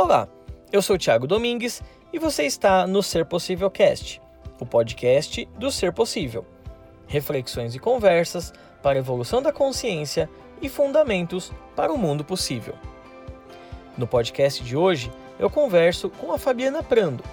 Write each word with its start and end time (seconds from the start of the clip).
Olá, 0.00 0.28
eu 0.70 0.80
sou 0.80 0.96
Thiago 0.96 1.26
Domingues 1.26 1.82
e 2.12 2.20
você 2.20 2.44
está 2.44 2.86
no 2.86 3.02
Ser 3.02 3.24
Possível 3.24 3.68
Cast, 3.68 4.22
o 4.60 4.64
podcast 4.64 5.44
do 5.58 5.72
Ser 5.72 5.92
Possível. 5.92 6.46
Reflexões 7.08 7.74
e 7.74 7.80
conversas 7.80 8.52
para 8.80 9.00
evolução 9.00 9.42
da 9.42 9.52
consciência 9.52 10.30
e 10.62 10.68
fundamentos 10.68 11.50
para 11.74 11.92
o 11.92 11.98
mundo 11.98 12.24
possível. 12.24 12.76
No 13.96 14.06
podcast 14.06 14.62
de 14.62 14.76
hoje, 14.76 15.10
eu 15.36 15.50
converso 15.50 16.08
com 16.08 16.32
a 16.32 16.38
Fabiana 16.38 16.80
Prando, 16.80 17.24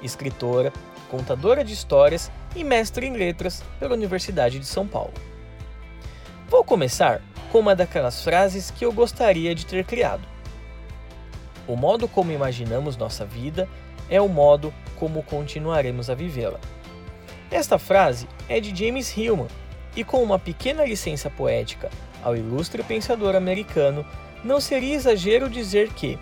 escritora, 0.00 0.72
contadora 1.10 1.62
de 1.62 1.74
histórias 1.74 2.32
e 2.56 2.64
mestre 2.64 3.06
em 3.06 3.12
letras 3.12 3.62
pela 3.78 3.92
Universidade 3.92 4.58
de 4.58 4.64
São 4.64 4.88
Paulo. 4.88 5.12
Vou 6.48 6.64
começar 6.64 7.20
com 7.52 7.58
uma 7.58 7.76
daquelas 7.76 8.24
frases 8.24 8.70
que 8.70 8.86
eu 8.86 8.92
gostaria 8.94 9.54
de 9.54 9.66
ter 9.66 9.84
criado. 9.84 10.35
O 11.66 11.76
modo 11.76 12.06
como 12.06 12.32
imaginamos 12.32 12.96
nossa 12.96 13.24
vida 13.24 13.68
é 14.08 14.20
o 14.20 14.28
modo 14.28 14.72
como 14.96 15.22
continuaremos 15.22 16.08
a 16.08 16.14
vivê-la. 16.14 16.60
Esta 17.50 17.78
frase 17.78 18.28
é 18.48 18.60
de 18.60 18.74
James 18.74 19.16
Hillman 19.16 19.48
e, 19.94 20.04
com 20.04 20.22
uma 20.22 20.38
pequena 20.38 20.84
licença 20.84 21.30
poética 21.30 21.90
ao 22.22 22.36
ilustre 22.36 22.82
pensador 22.82 23.34
americano, 23.34 24.04
não 24.44 24.60
seria 24.60 24.94
exagero 24.94 25.48
dizer 25.48 25.92
que 25.92 26.18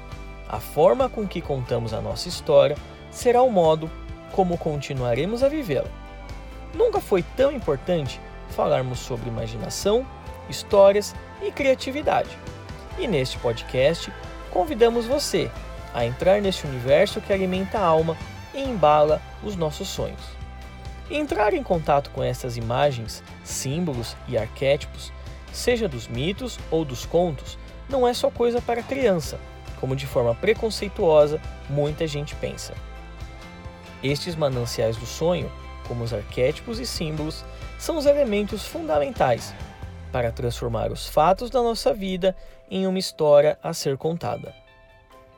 a 0.49 0.61
forma 0.61 1.09
com 1.09 1.27
que 1.27 1.41
contamos 1.41 1.93
a 1.93 2.01
nossa 2.01 2.29
história 2.29 2.77
será 3.11 3.43
o 3.43 3.51
modo 3.51 3.91
como 4.33 4.59
continuaremos 4.59 5.43
a 5.43 5.49
vivê-la. 5.49 5.89
Nunca 6.75 7.01
foi 7.01 7.23
tão 7.37 7.53
importante 7.53 8.21
falarmos 8.51 8.99
sobre 8.99 9.29
imaginação, 9.29 10.07
histórias 10.49 11.15
e 11.43 11.51
criatividade. 11.51 12.31
E 12.99 13.07
neste 13.07 13.39
podcast 13.39 14.13
convidamos 14.55 15.05
você 15.05 15.51
a 15.93 16.07
entrar 16.07 16.41
nesse 16.41 16.65
universo 16.65 17.21
que 17.21 17.33
alimenta 17.33 17.77
a 17.77 17.85
alma 17.85 18.17
e 18.55 18.63
embala 18.63 19.21
os 19.43 19.57
nossos 19.57 19.89
sonhos. 19.89 20.23
Entrar 21.11 21.53
em 21.53 21.63
contato 21.63 22.09
com 22.11 22.23
essas 22.23 22.57
imagens, 22.57 23.23
símbolos 23.43 24.17
e 24.29 24.39
arquétipos, 24.39 25.13
seja 25.53 25.89
dos 25.89 26.07
mitos 26.07 26.59
ou 26.71 26.85
dos 26.85 27.05
contos, 27.05 27.59
não 27.89 28.07
é 28.07 28.15
só 28.15 28.31
coisa 28.31 28.63
para 28.63 28.83
criança, 28.83 29.39
como 29.81 29.97
de 29.97 30.07
forma 30.07 30.35
preconceituosa 30.37 31.41
muita 31.69 32.07
gente 32.07 32.35
pensa. 32.37 32.75
Estes 34.03 34.37
mananciais 34.37 34.97
do 34.97 35.07
sonho, 35.07 35.51
como 35.89 36.05
os 36.05 36.15
arquétipos 36.15 36.79
e 36.79 36.87
símbolos, 36.87 37.45
são 37.77 37.99
os 37.99 38.07
elementos 38.07 38.65
fundamentais 38.65 39.53
para 40.15 40.31
transformar 40.31 40.93
os 40.93 41.09
fatos 41.09 41.51
da 41.51 41.61
nossa 41.61 41.93
vida 41.93 42.37
em 42.71 42.87
uma 42.87 42.99
história 42.99 43.59
a 43.63 43.73
ser 43.73 43.97
contada. 43.97 44.55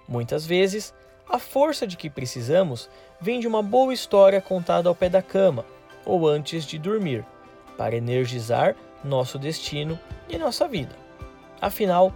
Muitas 0.08 0.46
vezes, 0.46 0.94
a 1.28 1.38
força 1.38 1.86
de 1.86 1.96
que 1.96 2.08
precisamos 2.08 2.88
vem 3.20 3.40
de 3.40 3.48
uma 3.48 3.62
boa 3.62 3.92
história 3.92 4.40
contada 4.40 4.88
ao 4.88 4.94
pé 4.94 5.08
da 5.08 5.22
cama 5.22 5.64
ou 6.04 6.28
antes 6.28 6.64
de 6.64 6.78
dormir, 6.78 7.24
para 7.76 7.96
energizar 7.96 8.76
nosso 9.02 9.38
destino 9.38 9.98
e 10.28 10.38
nossa 10.38 10.68
vida. 10.68 10.94
Afinal, 11.60 12.12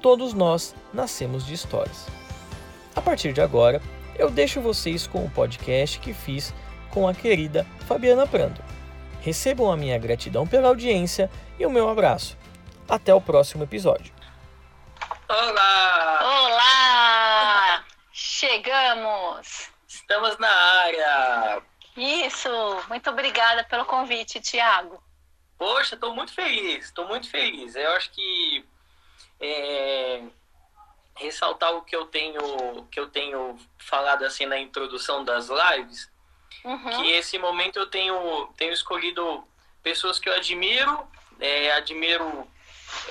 todos 0.00 0.34
nós 0.34 0.74
nascemos 0.92 1.46
de 1.46 1.54
histórias. 1.54 2.06
A 2.94 3.00
partir 3.00 3.32
de 3.32 3.40
agora, 3.40 3.80
eu 4.18 4.30
deixo 4.30 4.60
vocês 4.60 5.06
com 5.06 5.24
o 5.24 5.30
podcast 5.30 5.98
que 5.98 6.12
fiz 6.12 6.52
com 6.90 7.08
a 7.08 7.14
querida 7.14 7.66
Fabiana 7.86 8.26
Prando. 8.26 8.60
Recebam 9.22 9.70
a 9.70 9.76
minha 9.76 9.98
gratidão 9.98 10.46
pela 10.46 10.68
audiência 10.68 11.30
e 11.58 11.64
o 11.64 11.70
meu 11.70 11.88
abraço. 11.88 12.36
Até 12.88 13.14
o 13.14 13.20
próximo 13.20 13.62
episódio. 13.62 14.19
Olá! 15.32 16.18
Olá! 16.22 17.84
Chegamos! 18.12 19.70
Estamos 19.86 20.36
na 20.38 20.50
área! 20.50 21.62
Isso! 21.96 22.50
Muito 22.88 23.08
obrigada 23.10 23.62
pelo 23.62 23.84
convite, 23.84 24.40
Tiago. 24.40 25.00
Poxa, 25.56 25.94
estou 25.94 26.16
muito 26.16 26.34
feliz, 26.34 26.86
estou 26.86 27.06
muito 27.06 27.30
feliz. 27.30 27.76
Eu 27.76 27.92
acho 27.92 28.10
que 28.10 28.64
é, 29.40 30.24
ressaltar 31.14 31.76
o 31.76 31.82
que 31.82 31.94
eu 31.94 32.06
tenho 32.06 32.88
que 32.90 32.98
eu 32.98 33.08
tenho 33.08 33.56
falado 33.78 34.24
assim 34.24 34.46
na 34.46 34.58
introdução 34.58 35.24
das 35.24 35.48
lives, 35.48 36.10
uhum. 36.64 36.90
que 36.90 37.12
esse 37.12 37.38
momento 37.38 37.78
eu 37.78 37.86
tenho 37.86 38.48
tenho 38.56 38.72
escolhido 38.72 39.46
pessoas 39.80 40.18
que 40.18 40.28
eu 40.28 40.34
admiro 40.34 41.08
é, 41.38 41.70
admiro 41.70 42.50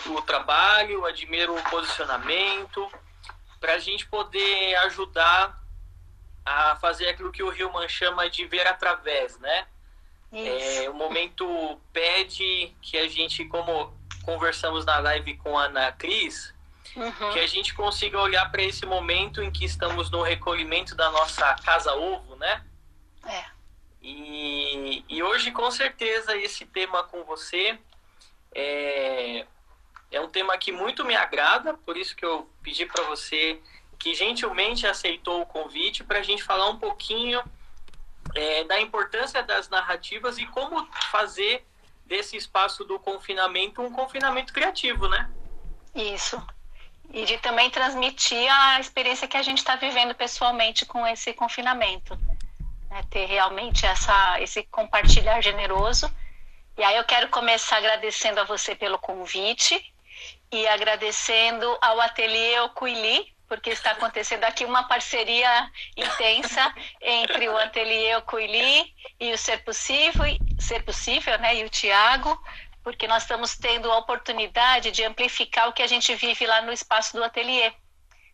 o 0.07 0.21
trabalho, 0.21 1.05
admiro 1.05 1.55
o 1.55 1.63
posicionamento, 1.69 2.89
para 3.59 3.73
a 3.73 3.79
gente 3.79 4.07
poder 4.07 4.75
ajudar 4.85 5.59
a 6.45 6.75
fazer 6.77 7.09
aquilo 7.09 7.31
que 7.31 7.43
o 7.43 7.53
Hillman 7.53 7.87
chama 7.87 8.29
de 8.29 8.45
ver 8.45 8.65
através, 8.67 9.37
né? 9.39 9.67
É, 10.31 10.89
o 10.89 10.93
momento 10.93 11.79
pede 11.91 12.75
que 12.81 12.97
a 12.97 13.07
gente, 13.07 13.45
como 13.45 13.93
conversamos 14.23 14.85
na 14.85 14.99
live 14.99 15.37
com 15.37 15.57
a 15.57 15.65
Ana 15.65 15.91
Cris, 15.91 16.53
uhum. 16.95 17.33
que 17.33 17.39
a 17.39 17.47
gente 17.47 17.73
consiga 17.73 18.19
olhar 18.19 18.49
para 18.51 18.61
esse 18.61 18.85
momento 18.85 19.41
em 19.41 19.51
que 19.51 19.65
estamos 19.65 20.11
no 20.11 20.21
recolhimento 20.21 20.95
da 20.95 21.09
nossa 21.11 21.55
casa 21.55 21.93
ovo, 21.93 22.35
né? 22.35 22.63
É. 23.25 23.45
E, 24.01 25.03
e 25.09 25.23
hoje, 25.23 25.51
com 25.51 25.69
certeza, 25.71 26.37
esse 26.37 26.65
tema 26.65 27.03
com 27.03 27.23
você 27.23 27.77
é, 28.53 29.45
é 30.11 30.19
um 30.19 30.29
tema 30.29 30.57
que 30.57 30.71
muito 30.71 31.05
me 31.05 31.15
agrada, 31.15 31.73
por 31.85 31.95
isso 31.97 32.15
que 32.15 32.25
eu 32.25 32.49
pedi 32.63 32.85
para 32.85 33.03
você 33.03 33.61
que 33.97 34.13
gentilmente 34.15 34.87
aceitou 34.87 35.41
o 35.41 35.45
convite 35.45 36.03
para 36.03 36.19
a 36.19 36.23
gente 36.23 36.41
falar 36.41 36.69
um 36.69 36.79
pouquinho 36.79 37.43
é, 38.33 38.63
da 38.63 38.79
importância 38.79 39.43
das 39.43 39.67
narrativas 39.69 40.37
e 40.37 40.45
como 40.45 40.87
fazer 41.11 41.65
desse 42.05 42.37
espaço 42.37 42.83
do 42.85 42.97
confinamento 42.97 43.81
um 43.81 43.91
confinamento 43.91 44.53
criativo, 44.53 45.07
né? 45.09 45.29
Isso. 45.93 46.41
E 47.11 47.25
de 47.25 47.37
também 47.39 47.69
transmitir 47.69 48.49
a 48.51 48.79
experiência 48.79 49.27
que 49.27 49.37
a 49.37 49.41
gente 49.41 49.57
está 49.57 49.75
vivendo 49.75 50.15
pessoalmente 50.15 50.85
com 50.85 51.05
esse 51.05 51.33
confinamento. 51.33 52.15
Né? 52.89 53.03
Ter 53.09 53.25
realmente 53.25 53.85
essa, 53.85 54.39
esse 54.39 54.63
compartilhar 54.63 55.41
generoso 55.41 56.09
e 56.79 56.83
aí 56.83 56.95
eu 56.95 57.03
quero 57.03 57.27
começar 57.27 57.75
agradecendo 57.75 58.39
a 58.39 58.45
você 58.45 58.73
pelo 58.73 58.97
convite 58.97 59.93
e 60.51 60.67
agradecendo 60.67 61.77
ao 61.81 61.99
Ateliê 62.01 62.59
Ocuili, 62.61 63.33
porque 63.47 63.71
está 63.71 63.91
acontecendo 63.91 64.43
aqui 64.43 64.65
uma 64.65 64.87
parceria 64.87 65.71
intensa 65.97 66.73
entre 67.01 67.49
o 67.49 67.57
Ateliê 67.57 68.15
Ocuili 68.15 68.93
e 69.19 69.31
o 69.31 69.37
Ser 69.37 69.63
Possível, 69.63 70.25
Ser 70.59 70.83
Possível 70.83 71.37
né, 71.39 71.55
e 71.55 71.63
o 71.63 71.69
Tiago, 71.69 72.39
porque 72.83 73.07
nós 73.07 73.23
estamos 73.23 73.55
tendo 73.55 73.91
a 73.91 73.97
oportunidade 73.97 74.91
de 74.91 75.03
amplificar 75.03 75.67
o 75.67 75.73
que 75.73 75.81
a 75.81 75.87
gente 75.87 76.13
vive 76.15 76.45
lá 76.45 76.61
no 76.61 76.71
espaço 76.71 77.15
do 77.15 77.23
ateliê 77.23 77.73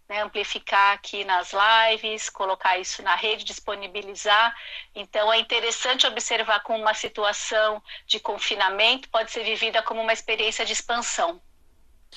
né, 0.08 0.22
amplificar 0.22 0.94
aqui 0.94 1.24
nas 1.24 1.52
lives, 1.52 2.30
colocar 2.30 2.78
isso 2.78 3.02
na 3.02 3.16
rede, 3.16 3.44
disponibilizar. 3.44 4.56
Então, 4.94 5.32
é 5.32 5.40
interessante 5.40 6.06
observar 6.06 6.62
como 6.62 6.80
uma 6.80 6.94
situação 6.94 7.82
de 8.06 8.20
confinamento 8.20 9.10
pode 9.10 9.32
ser 9.32 9.44
vivida 9.44 9.82
como 9.82 10.02
uma 10.02 10.14
experiência 10.14 10.66
de 10.66 10.74
expansão. 10.74 11.42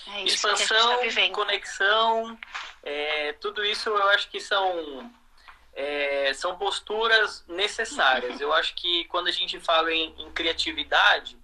É 0.06 0.22
expansão, 0.22 0.98
tá 0.98 1.30
conexão, 1.32 2.38
é, 2.82 3.32
tudo 3.34 3.64
isso 3.64 3.88
eu 3.88 4.08
acho 4.10 4.30
que 4.30 4.40
são, 4.40 5.10
é, 5.74 6.32
são 6.34 6.56
posturas 6.56 7.44
necessárias. 7.46 8.40
eu 8.40 8.52
acho 8.52 8.74
que 8.74 9.04
quando 9.06 9.28
a 9.28 9.32
gente 9.32 9.60
fala 9.60 9.92
em, 9.92 10.14
em 10.18 10.30
criatividade, 10.32 11.38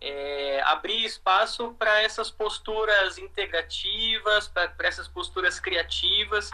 é, 0.00 0.62
abrir 0.64 1.04
espaço 1.04 1.74
para 1.78 2.00
essas 2.02 2.30
posturas 2.30 3.18
integrativas, 3.18 4.48
para 4.48 4.72
essas 4.80 5.06
posturas 5.06 5.60
criativas 5.60 6.50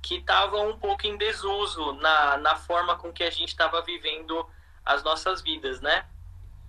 que 0.00 0.16
estavam 0.16 0.68
um 0.68 0.78
pouco 0.78 1.06
em 1.06 1.16
desuso 1.16 1.94
na, 1.94 2.36
na 2.36 2.56
forma 2.56 2.96
com 2.96 3.12
que 3.12 3.24
a 3.24 3.30
gente 3.30 3.48
estava 3.48 3.82
vivendo 3.82 4.48
as 4.84 5.02
nossas 5.02 5.40
vidas, 5.40 5.80
né? 5.80 6.06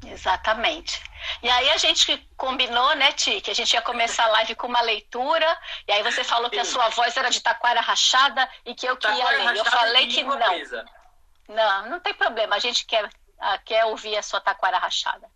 Exatamente. 0.05 1.01
E 1.41 1.49
aí 1.49 1.69
a 1.69 1.77
gente 1.77 2.27
combinou, 2.37 2.95
né, 2.95 3.11
Ti, 3.11 3.41
que 3.41 3.51
a 3.51 3.55
gente 3.55 3.73
ia 3.73 3.81
começar 3.81 4.25
a 4.25 4.29
live 4.29 4.55
com 4.55 4.67
uma 4.67 4.81
leitura, 4.81 5.45
e 5.87 5.91
aí 5.91 6.03
você 6.03 6.23
falou 6.23 6.49
que 6.49 6.59
a 6.59 6.65
sua 6.65 6.89
voz 6.89 7.15
era 7.15 7.29
de 7.29 7.41
taquara 7.41 7.81
rachada 7.81 8.49
e 8.65 8.73
que 8.73 8.85
eu 8.85 8.97
queria 8.97 9.29
ler. 9.29 9.57
Eu 9.57 9.65
falei 9.65 10.07
que 10.07 10.23
não. 10.23 10.37
Não, 11.47 11.89
não 11.89 11.99
tem 11.99 12.13
problema, 12.13 12.55
a 12.55 12.59
gente 12.59 12.85
quer, 12.85 13.07
ah, 13.39 13.57
quer 13.59 13.85
ouvir 13.85 14.17
a 14.17 14.23
sua 14.23 14.41
taquara 14.41 14.79
rachada. 14.79 15.29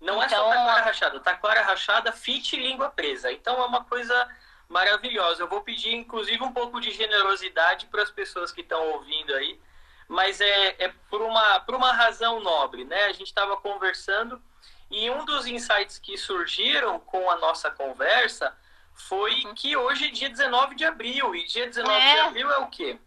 Não 0.00 0.22
então... 0.22 0.24
é 0.24 0.28
só 0.28 0.36
então, 0.36 0.50
taquara 0.50 0.82
rachada, 0.82 1.20
taquara 1.20 1.62
rachada, 1.62 2.12
fit 2.12 2.56
e 2.56 2.60
língua 2.60 2.90
presa. 2.90 3.32
Então 3.32 3.60
é 3.60 3.66
uma 3.66 3.84
coisa 3.84 4.28
maravilhosa. 4.68 5.42
Eu 5.42 5.48
vou 5.48 5.62
pedir, 5.62 5.94
inclusive, 5.94 6.42
um 6.42 6.52
pouco 6.52 6.80
de 6.80 6.90
generosidade 6.90 7.86
para 7.86 8.02
as 8.02 8.10
pessoas 8.10 8.50
que 8.50 8.62
estão 8.62 8.84
ouvindo 8.92 9.34
aí, 9.34 9.60
mas 10.08 10.40
é, 10.40 10.76
é 10.78 10.88
por, 11.08 11.20
uma, 11.22 11.60
por 11.60 11.74
uma 11.74 11.92
razão 11.92 12.40
nobre, 12.40 12.84
né? 12.84 13.04
A 13.04 13.12
gente 13.12 13.28
estava 13.28 13.56
conversando 13.56 14.42
e 14.92 15.10
um 15.10 15.24
dos 15.24 15.46
insights 15.46 15.98
que 15.98 16.18
surgiram 16.18 17.00
com 17.00 17.30
a 17.30 17.38
nossa 17.38 17.70
conversa 17.70 18.54
foi 18.94 19.32
uhum. 19.44 19.54
que 19.54 19.74
hoje 19.74 20.06
é 20.06 20.10
dia 20.10 20.28
19 20.28 20.74
de 20.74 20.84
abril. 20.84 21.34
E 21.34 21.46
dia 21.46 21.66
19 21.66 21.98
é. 21.98 22.14
de 22.14 22.20
abril 22.20 22.50
é 22.50 22.58
o 22.58 22.66
quê? 22.66 22.98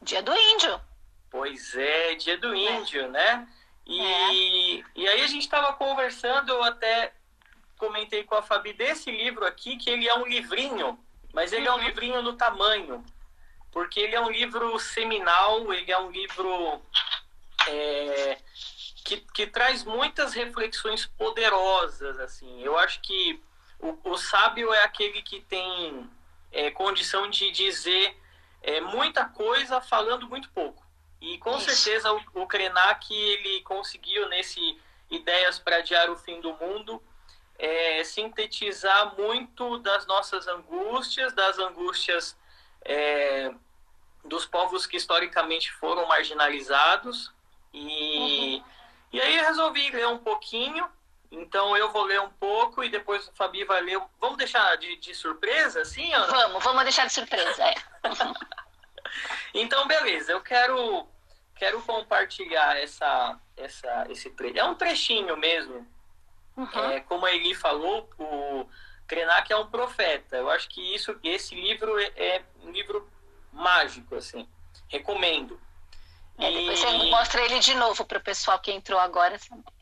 Dia 0.00 0.22
do 0.22 0.34
índio. 0.34 0.80
Pois 1.30 1.74
é, 1.74 2.14
dia 2.14 2.38
do 2.38 2.54
é. 2.54 2.58
índio, 2.58 3.04
é. 3.04 3.08
né? 3.08 3.48
E, 3.86 4.00
é. 4.00 4.84
e 4.96 5.08
aí 5.08 5.20
a 5.20 5.26
gente 5.26 5.42
estava 5.42 5.74
conversando, 5.74 6.50
eu 6.50 6.64
até 6.64 7.12
comentei 7.76 8.24
com 8.24 8.34
a 8.34 8.42
Fabi 8.42 8.72
desse 8.72 9.10
livro 9.10 9.44
aqui, 9.44 9.76
que 9.76 9.90
ele 9.90 10.08
é 10.08 10.14
um 10.14 10.26
livrinho, 10.26 10.98
mas 11.34 11.52
ele 11.52 11.68
uhum. 11.68 11.74
é 11.74 11.76
um 11.76 11.80
uhum. 11.80 11.86
livrinho 11.86 12.22
no 12.22 12.32
tamanho, 12.32 13.04
porque 13.70 14.00
ele 14.00 14.16
é 14.16 14.20
um 14.20 14.30
livro 14.30 14.78
seminal, 14.78 15.70
ele 15.70 15.92
é 15.92 15.98
um 15.98 16.10
livro 16.10 16.80
é, 17.68 18.38
que, 19.06 19.18
que 19.32 19.46
traz 19.46 19.84
muitas 19.84 20.34
reflexões 20.34 21.06
poderosas, 21.06 22.18
assim. 22.18 22.60
Eu 22.60 22.76
acho 22.76 23.00
que 23.00 23.40
o, 23.78 23.96
o 24.02 24.18
sábio 24.18 24.74
é 24.74 24.82
aquele 24.82 25.22
que 25.22 25.40
tem 25.40 26.10
é, 26.50 26.72
condição 26.72 27.30
de 27.30 27.52
dizer 27.52 28.20
é, 28.60 28.80
muita 28.80 29.24
coisa 29.24 29.80
falando 29.80 30.28
muito 30.28 30.50
pouco. 30.50 30.84
E 31.20 31.38
com 31.38 31.56
Isso. 31.56 31.70
certeza 31.70 32.12
o, 32.12 32.20
o 32.34 32.46
Krenak 32.48 33.14
ele 33.14 33.62
conseguiu 33.62 34.28
nesse 34.28 34.60
Ideias 35.08 35.56
para 35.56 35.76
Adiar 35.76 36.10
o 36.10 36.16
Fim 36.16 36.40
do 36.40 36.52
Mundo 36.54 37.00
é, 37.56 38.02
sintetizar 38.02 39.14
muito 39.16 39.78
das 39.78 40.04
nossas 40.04 40.48
angústias, 40.48 41.32
das 41.32 41.60
angústias 41.60 42.36
é, 42.84 43.52
dos 44.24 44.44
povos 44.44 44.84
que 44.84 44.96
historicamente 44.96 45.70
foram 45.70 46.08
marginalizados. 46.08 47.32
E, 47.72 48.56
uhum. 48.56 48.75
E 49.16 49.20
aí 49.20 49.38
eu 49.38 49.44
resolvi 49.44 49.90
ler 49.90 50.06
um 50.08 50.18
pouquinho. 50.18 50.86
Então 51.30 51.74
eu 51.74 51.90
vou 51.90 52.04
ler 52.04 52.20
um 52.20 52.28
pouco 52.28 52.84
e 52.84 52.90
depois 52.90 53.26
o 53.26 53.32
Fabi 53.32 53.64
vai 53.64 53.80
ler. 53.80 53.98
Vamos 54.20 54.36
deixar 54.36 54.76
de, 54.76 54.94
de 54.96 55.14
surpresa, 55.14 55.80
assim? 55.80 56.10
Vamos, 56.10 56.62
vamos 56.62 56.82
deixar 56.82 57.06
de 57.06 57.14
surpresa, 57.14 57.64
é. 57.64 57.74
então, 59.54 59.86
beleza. 59.88 60.32
Eu 60.32 60.42
quero, 60.42 61.06
quero 61.54 61.80
compartilhar 61.80 62.76
essa, 62.76 63.40
essa, 63.56 64.06
esse 64.10 64.28
trecho. 64.28 64.58
É 64.58 64.64
um 64.64 64.74
trechinho 64.74 65.34
mesmo. 65.38 65.86
Uhum. 66.54 66.90
É, 66.90 67.00
como 67.00 67.24
a 67.24 67.32
Eli 67.32 67.54
falou, 67.54 68.10
o 68.18 68.68
Krenak 69.06 69.50
é 69.50 69.56
um 69.56 69.66
profeta. 69.66 70.36
Eu 70.36 70.50
acho 70.50 70.68
que 70.68 70.94
isso, 70.94 71.18
esse 71.24 71.54
livro 71.54 71.98
é, 71.98 72.12
é 72.16 72.44
um 72.62 72.70
livro 72.70 73.10
mágico, 73.50 74.14
assim. 74.14 74.46
Recomendo. 74.88 75.58
É, 76.38 76.50
depois 76.50 76.78
e... 76.78 76.82
você 76.82 77.10
mostra 77.10 77.44
ele 77.44 77.58
de 77.58 77.74
novo 77.74 78.04
para 78.04 78.18
o 78.18 78.22
pessoal 78.22 78.58
que 78.58 78.72
entrou 78.72 78.98
agora. 78.98 79.38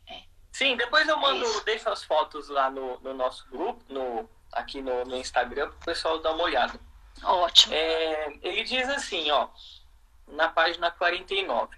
É. 0.08 0.22
Sim, 0.52 0.76
depois 0.76 1.08
eu 1.08 1.16
mando, 1.16 1.44
é 1.44 1.60
deixo 1.64 1.88
as 1.88 2.04
fotos 2.04 2.48
lá 2.48 2.70
no, 2.70 2.98
no 3.00 3.14
nosso 3.14 3.46
grupo, 3.48 3.82
no, 3.88 4.28
aqui 4.52 4.80
no, 4.80 5.04
no 5.04 5.16
Instagram, 5.16 5.68
para 5.68 5.76
o 5.76 5.84
pessoal 5.84 6.18
dar 6.20 6.32
uma 6.32 6.44
olhada. 6.44 6.78
Ótimo. 7.22 7.74
É, 7.74 8.38
ele 8.42 8.62
diz 8.64 8.88
assim, 8.88 9.30
ó, 9.30 9.48
na 10.28 10.48
página 10.48 10.90
49. 10.90 11.76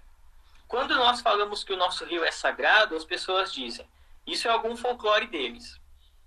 Quando 0.67 0.95
nós 0.95 1.21
falamos 1.21 1.63
que 1.63 1.73
o 1.73 1.77
nosso 1.77 2.05
rio 2.05 2.23
é 2.23 2.31
sagrado, 2.31 2.95
as 2.95 3.05
pessoas 3.05 3.53
dizem, 3.53 3.87
isso 4.25 4.47
é 4.47 4.51
algum 4.51 4.75
folclore 4.75 5.27
deles. 5.27 5.79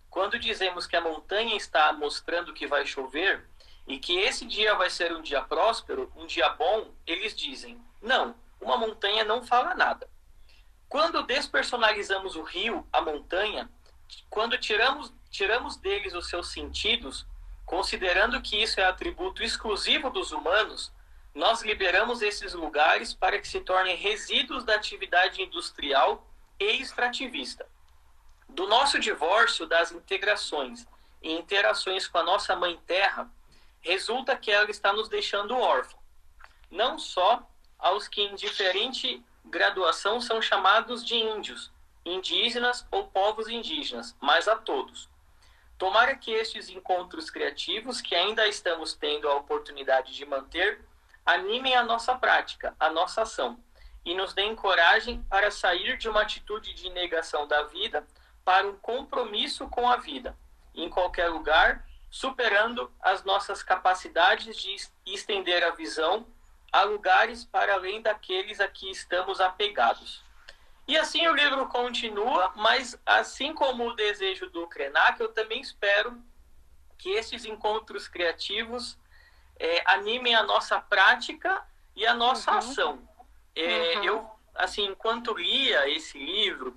Quando 0.08 0.38
dizemos 0.38 0.86
que 0.86 0.96
a 0.96 1.00
montanha 1.00 1.54
está 1.56 1.92
mostrando 1.92 2.52
que 2.52 2.66
vai 2.66 2.84
chover 2.86 3.46
e 3.86 3.98
que 3.98 4.18
esse 4.18 4.44
dia 4.44 4.74
vai 4.74 4.88
ser 4.88 5.12
um 5.12 5.22
dia 5.22 5.42
próspero, 5.42 6.10
um 6.16 6.26
dia 6.26 6.48
bom, 6.50 6.90
eles 7.06 7.36
dizem, 7.36 7.80
não, 8.00 8.34
uma 8.60 8.76
montanha 8.76 9.24
não 9.24 9.42
fala 9.42 9.74
nada. 9.74 10.08
Quando 10.88 11.22
despersonalizamos 11.22 12.36
o 12.36 12.42
rio, 12.42 12.86
a 12.92 13.00
montanha, 13.00 13.70
quando 14.28 14.58
tiramos, 14.58 15.12
tiramos 15.30 15.76
deles 15.76 16.14
os 16.14 16.28
seus 16.28 16.48
sentidos, 16.52 17.26
Considerando 17.70 18.42
que 18.42 18.60
isso 18.60 18.80
é 18.80 18.84
atributo 18.84 19.44
exclusivo 19.44 20.10
dos 20.10 20.32
humanos, 20.32 20.92
nós 21.32 21.62
liberamos 21.62 22.20
esses 22.20 22.52
lugares 22.52 23.14
para 23.14 23.38
que 23.38 23.46
se 23.46 23.60
tornem 23.60 23.94
resíduos 23.94 24.64
da 24.64 24.74
atividade 24.74 25.40
industrial 25.40 26.28
e 26.58 26.82
extrativista. 26.82 27.64
Do 28.48 28.66
nosso 28.66 28.98
divórcio 28.98 29.66
das 29.66 29.92
integrações 29.92 30.84
e 31.22 31.30
interações 31.30 32.08
com 32.08 32.18
a 32.18 32.24
nossa 32.24 32.56
mãe 32.56 32.76
terra, 32.88 33.30
resulta 33.80 34.36
que 34.36 34.50
ela 34.50 34.68
está 34.68 34.92
nos 34.92 35.08
deixando 35.08 35.56
órfãos. 35.56 36.02
Não 36.68 36.98
só 36.98 37.48
aos 37.80 38.08
que 38.08 38.22
em 38.22 38.34
diferente 38.34 39.22
graduação 39.44 40.20
são 40.20 40.40
chamados 40.40 41.04
de 41.04 41.16
índios, 41.16 41.70
indígenas 42.04 42.86
ou 42.90 43.06
povos 43.08 43.48
indígenas, 43.48 44.16
mas 44.20 44.48
a 44.48 44.56
todos. 44.56 45.08
Tomara 45.76 46.14
que 46.14 46.30
estes 46.30 46.68
encontros 46.68 47.30
criativos, 47.30 48.00
que 48.00 48.14
ainda 48.14 48.46
estamos 48.46 48.92
tendo 48.94 49.28
a 49.28 49.36
oportunidade 49.36 50.14
de 50.14 50.26
manter, 50.26 50.84
animem 51.24 51.74
a 51.74 51.82
nossa 51.82 52.14
prática, 52.14 52.74
a 52.78 52.90
nossa 52.90 53.22
ação, 53.22 53.58
e 54.04 54.14
nos 54.14 54.32
deem 54.32 54.54
coragem 54.54 55.22
para 55.28 55.50
sair 55.50 55.96
de 55.96 56.08
uma 56.08 56.22
atitude 56.22 56.74
de 56.74 56.90
negação 56.90 57.46
da 57.46 57.62
vida 57.64 58.06
para 58.44 58.66
um 58.66 58.76
compromisso 58.76 59.68
com 59.68 59.88
a 59.88 59.96
vida, 59.96 60.36
em 60.74 60.88
qualquer 60.88 61.28
lugar, 61.28 61.86
superando 62.10 62.92
as 63.00 63.24
nossas 63.24 63.62
capacidades 63.62 64.56
de 64.56 64.76
estender 65.06 65.62
a 65.62 65.70
visão 65.70 66.26
a 66.72 66.82
lugares 66.82 67.44
para 67.44 67.74
além 67.74 68.00
daqueles 68.00 68.60
a 68.60 68.68
que 68.68 68.90
estamos 68.90 69.40
apegados. 69.40 70.22
E 70.86 70.96
assim 70.96 71.26
o 71.28 71.34
livro 71.34 71.66
continua, 71.68 72.52
mas 72.56 73.00
assim 73.06 73.54
como 73.54 73.88
o 73.88 73.94
desejo 73.94 74.50
do 74.50 74.66
Krenak, 74.66 75.20
eu 75.20 75.32
também 75.32 75.60
espero 75.60 76.20
que 76.98 77.10
esses 77.10 77.44
encontros 77.44 78.08
criativos 78.08 78.98
é, 79.58 79.82
animem 79.86 80.34
a 80.34 80.42
nossa 80.42 80.80
prática 80.80 81.62
e 81.94 82.06
a 82.06 82.14
nossa 82.14 82.50
uhum. 82.50 82.58
ação. 82.58 83.08
É, 83.54 83.98
uhum. 83.98 84.04
Eu, 84.04 84.30
assim, 84.54 84.86
enquanto 84.86 85.34
lia 85.34 85.88
esse 85.88 86.18
livro, 86.18 86.76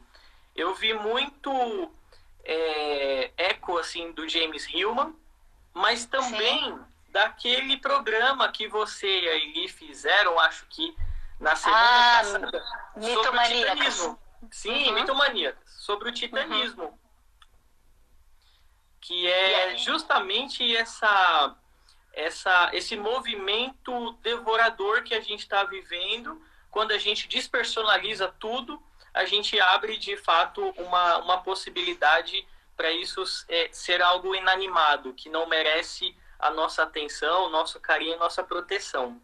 eu 0.56 0.74
vi 0.76 0.94
muito 0.94 1.92
é, 2.44 3.32
eco 3.38 3.78
assim 3.78 4.12
do 4.12 4.28
James 4.28 4.68
Hillman, 4.68 5.16
mas 5.74 6.06
também 6.06 6.66
Sim. 6.66 6.80
Daquele 7.14 7.78
programa 7.78 8.52
que 8.52 8.68
você 8.68 9.08
e 9.08 9.30
a 9.30 9.36
Eli 9.36 9.68
fizeram, 9.70 10.40
acho 10.40 10.66
que 10.66 10.98
na 11.40 11.56
semana 11.56 11.80
ah, 11.80 12.18
passada 12.18 12.64
sobre 12.96 13.38
o 13.38 13.44
titanismo. 13.44 14.20
Sim, 14.52 14.88
uhum. 14.88 14.94
mitomaníacas, 14.96 15.72
sobre 15.78 16.10
o 16.10 16.12
titanismo. 16.12 16.86
Uhum. 16.86 16.98
Que 19.00 19.28
é 19.28 19.78
justamente 19.78 20.76
essa, 20.76 21.56
essa, 22.14 22.72
esse 22.74 22.96
movimento 22.98 24.14
devorador 24.24 25.04
que 25.04 25.14
a 25.14 25.22
gente 25.22 25.42
está 25.42 25.64
vivendo. 25.64 26.42
Quando 26.72 26.94
a 26.94 26.98
gente 26.98 27.28
despersonaliza 27.28 28.34
tudo, 28.40 28.82
a 29.14 29.24
gente 29.26 29.60
abre 29.60 29.98
de 29.98 30.18
fato 30.18 30.68
uma, 30.78 31.18
uma 31.20 31.42
possibilidade 31.44 32.48
para 32.76 32.92
isso 32.92 33.24
é, 33.48 33.70
ser 33.72 34.02
algo 34.02 34.34
inanimado, 34.34 35.14
que 35.14 35.30
não 35.30 35.46
merece 35.46 36.16
a 36.44 36.52
nossa 36.52 36.84
atenção, 36.84 37.50
nosso 37.50 37.80
carinho, 37.80 38.20
nossa 38.20 38.44
proteção. 38.44 39.20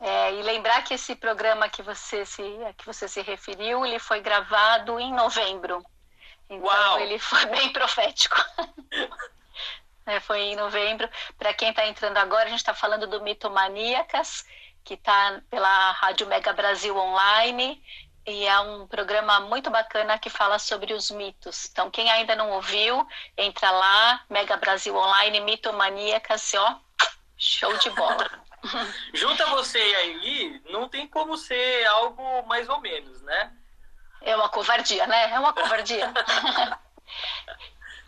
É, 0.00 0.32
e 0.32 0.42
lembrar 0.42 0.82
que 0.82 0.94
esse 0.94 1.16
programa 1.16 1.68
que 1.68 1.82
você 1.82 2.24
se 2.24 2.42
que 2.76 2.86
você 2.86 3.08
se 3.08 3.20
referiu, 3.22 3.84
ele 3.84 3.98
foi 3.98 4.20
gravado 4.20 4.98
em 5.00 5.12
novembro. 5.12 5.84
Então 6.48 6.66
Uau. 6.66 7.00
ele 7.00 7.18
foi 7.18 7.46
bem 7.46 7.72
profético. 7.72 8.36
é, 10.06 10.20
foi 10.20 10.40
em 10.40 10.56
novembro. 10.56 11.08
Para 11.36 11.52
quem 11.54 11.70
está 11.70 11.86
entrando 11.86 12.16
agora, 12.16 12.44
a 12.44 12.48
gente 12.48 12.60
está 12.60 12.74
falando 12.74 13.06
do 13.06 13.22
Mitomaníacas, 13.22 14.44
que 14.84 14.94
está 14.94 15.40
pela 15.50 15.92
Rádio 15.92 16.26
Mega 16.26 16.52
Brasil 16.52 16.96
Online. 16.96 17.82
E 18.28 18.46
é 18.46 18.60
um 18.60 18.86
programa 18.86 19.40
muito 19.40 19.70
bacana 19.70 20.18
que 20.18 20.28
fala 20.28 20.58
sobre 20.58 20.92
os 20.92 21.10
mitos. 21.10 21.66
Então, 21.72 21.90
quem 21.90 22.10
ainda 22.10 22.36
não 22.36 22.50
ouviu, 22.50 23.08
entra 23.34 23.70
lá, 23.70 24.22
Mega 24.28 24.54
Brasil 24.58 24.94
Online, 24.94 25.40
Mitomaníacas, 25.40 26.52
ó, 26.52 26.78
show 27.38 27.74
de 27.78 27.88
bola. 27.88 28.30
Junta 29.14 29.46
você 29.46 29.78
e 29.78 29.96
a 29.96 30.04
Eli, 30.04 30.62
não 30.68 30.90
tem 30.90 31.08
como 31.08 31.38
ser 31.38 31.86
algo 31.86 32.42
mais 32.42 32.68
ou 32.68 32.78
menos, 32.82 33.22
né? 33.22 33.50
É 34.20 34.36
uma 34.36 34.50
covardia, 34.50 35.06
né? 35.06 35.30
É 35.30 35.38
uma 35.38 35.54
covardia. 35.54 36.12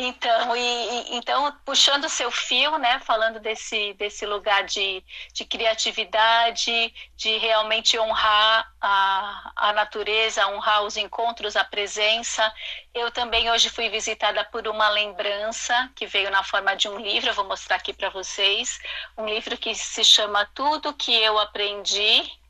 Então, 0.03 0.57
e, 0.57 1.17
então 1.17 1.55
puxando 1.63 2.05
o 2.05 2.09
seu 2.09 2.31
fio, 2.31 2.79
né, 2.79 2.99
falando 3.01 3.39
desse, 3.39 3.93
desse 3.93 4.25
lugar 4.25 4.65
de, 4.65 5.05
de 5.35 5.45
criatividade, 5.45 6.95
de 7.15 7.37
realmente 7.37 7.99
honrar 7.99 8.73
a, 8.81 9.53
a 9.55 9.73
natureza, 9.75 10.49
honrar 10.49 10.85
os 10.85 10.97
encontros, 10.97 11.55
a 11.55 11.65
presença. 11.65 12.51
Eu 12.95 13.11
também 13.11 13.51
hoje 13.51 13.69
fui 13.69 13.91
visitada 13.91 14.43
por 14.43 14.67
uma 14.67 14.89
lembrança 14.89 15.91
que 15.95 16.07
veio 16.07 16.31
na 16.31 16.43
forma 16.43 16.75
de 16.75 16.89
um 16.89 16.99
livro, 16.99 17.29
eu 17.29 17.35
vou 17.35 17.45
mostrar 17.45 17.77
aqui 17.77 17.93
para 17.93 18.09
vocês, 18.09 18.79
um 19.19 19.27
livro 19.27 19.55
que 19.59 19.75
se 19.75 20.03
chama 20.03 20.49
Tudo 20.55 20.95
que 20.95 21.15
eu 21.15 21.39
aprendi 21.39 22.41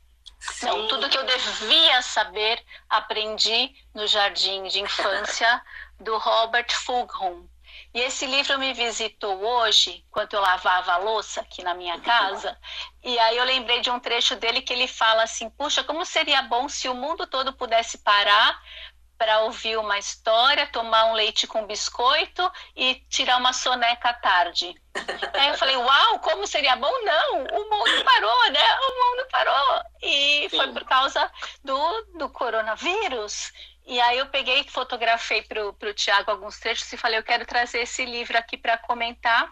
Sim. 0.41 0.65
Não, 0.65 0.87
tudo 0.87 1.07
que 1.07 1.17
eu 1.17 1.23
devia 1.23 2.01
saber, 2.01 2.63
aprendi 2.89 3.75
no 3.93 4.07
jardim 4.07 4.63
de 4.63 4.79
infância 4.79 5.61
do 6.01 6.17
Robert 6.17 6.67
Fulghum. 6.71 7.47
E 7.93 8.01
esse 8.01 8.25
livro 8.25 8.57
me 8.59 8.73
visitou 8.73 9.43
hoje, 9.43 10.03
enquanto 10.07 10.33
eu 10.33 10.41
lavava 10.41 10.93
a 10.93 10.97
louça 10.97 11.41
aqui 11.41 11.63
na 11.63 11.73
minha 11.73 11.99
casa, 12.01 12.57
e 13.03 13.17
aí 13.19 13.37
eu 13.37 13.43
lembrei 13.43 13.81
de 13.81 13.89
um 13.89 13.99
trecho 13.99 14.35
dele 14.35 14.61
que 14.61 14.73
ele 14.73 14.87
fala 14.87 15.23
assim: 15.23 15.49
puxa, 15.49 15.83
como 15.83 16.05
seria 16.05 16.41
bom 16.43 16.67
se 16.69 16.87
o 16.89 16.95
mundo 16.95 17.27
todo 17.27 17.53
pudesse 17.53 17.97
parar 17.99 18.61
para 19.21 19.41
ouvir 19.41 19.77
uma 19.77 19.99
história, 19.99 20.65
tomar 20.65 21.05
um 21.05 21.13
leite 21.13 21.45
com 21.45 21.67
biscoito 21.67 22.51
e 22.75 22.95
tirar 23.07 23.37
uma 23.37 23.53
soneca 23.53 24.09
à 24.09 24.13
tarde. 24.15 24.73
Aí 25.33 25.49
eu 25.49 25.57
falei, 25.59 25.77
uau, 25.77 26.19
como 26.21 26.47
seria 26.47 26.75
bom? 26.75 26.91
Não, 27.03 27.43
o 27.43 27.69
mundo 27.69 28.03
parou, 28.03 28.51
né? 28.51 28.79
O 28.79 28.89
mundo 28.89 29.27
parou. 29.31 29.83
E 30.01 30.49
Sim. 30.49 30.57
foi 30.57 30.73
por 30.73 30.83
causa 30.85 31.31
do, 31.63 32.01
do 32.17 32.29
coronavírus. 32.29 33.51
E 33.85 33.99
aí 33.99 34.17
eu 34.17 34.27
peguei, 34.27 34.63
fotografei 34.65 35.41
para 35.41 35.67
o 35.67 35.93
Tiago 35.93 36.31
alguns 36.31 36.59
trechos 36.59 36.91
e 36.93 36.97
falei, 36.97 37.19
eu 37.19 37.23
quero 37.23 37.45
trazer 37.45 37.79
esse 37.79 38.05
livro 38.05 38.37
aqui 38.37 38.57
para 38.57 38.77
comentar. 38.77 39.51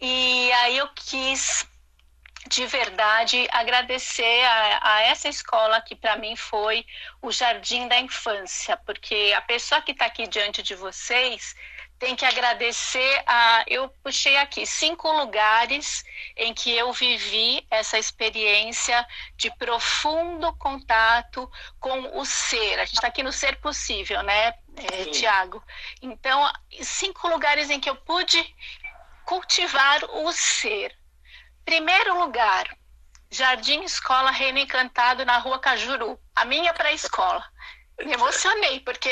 E 0.00 0.52
aí 0.52 0.78
eu 0.78 0.88
quis 0.94 1.66
de 2.48 2.66
verdade 2.66 3.46
agradecer 3.52 4.44
a, 4.44 4.94
a 4.94 5.02
essa 5.02 5.28
escola 5.28 5.80
que 5.80 5.94
para 5.94 6.16
mim 6.16 6.34
foi 6.34 6.84
o 7.20 7.30
jardim 7.30 7.86
da 7.86 8.00
infância, 8.00 8.76
porque 8.78 9.32
a 9.36 9.40
pessoa 9.40 9.80
que 9.80 9.92
está 9.92 10.06
aqui 10.06 10.26
diante 10.26 10.62
de 10.62 10.74
vocês 10.74 11.54
tem 12.02 12.16
que 12.16 12.24
agradecer 12.24 13.22
a. 13.28 13.62
Eu 13.68 13.88
puxei 14.02 14.36
aqui 14.36 14.66
cinco 14.66 15.08
lugares 15.12 16.02
em 16.36 16.52
que 16.52 16.76
eu 16.76 16.92
vivi 16.92 17.64
essa 17.70 17.96
experiência 17.96 19.06
de 19.36 19.48
profundo 19.56 20.52
contato 20.56 21.48
com 21.78 22.18
o 22.18 22.26
ser. 22.26 22.80
A 22.80 22.84
gente 22.84 22.96
está 22.96 23.06
aqui 23.06 23.22
no 23.22 23.30
ser 23.30 23.60
possível, 23.60 24.20
né, 24.24 24.52
é, 24.76 25.04
Tiago? 25.12 25.62
Então, 26.02 26.52
cinco 26.82 27.28
lugares 27.28 27.70
em 27.70 27.78
que 27.78 27.88
eu 27.88 27.94
pude 27.94 28.44
cultivar 29.24 30.02
o 30.02 30.32
ser. 30.32 30.98
Primeiro 31.64 32.18
lugar, 32.18 32.66
Jardim 33.30 33.84
Escola 33.84 34.32
Reino 34.32 34.58
Encantado 34.58 35.24
na 35.24 35.38
Rua 35.38 35.60
Cajuru, 35.60 36.18
a 36.34 36.44
minha 36.44 36.74
pré-escola. 36.74 37.44
Me 38.04 38.14
emocionei, 38.14 38.80
porque 38.80 39.10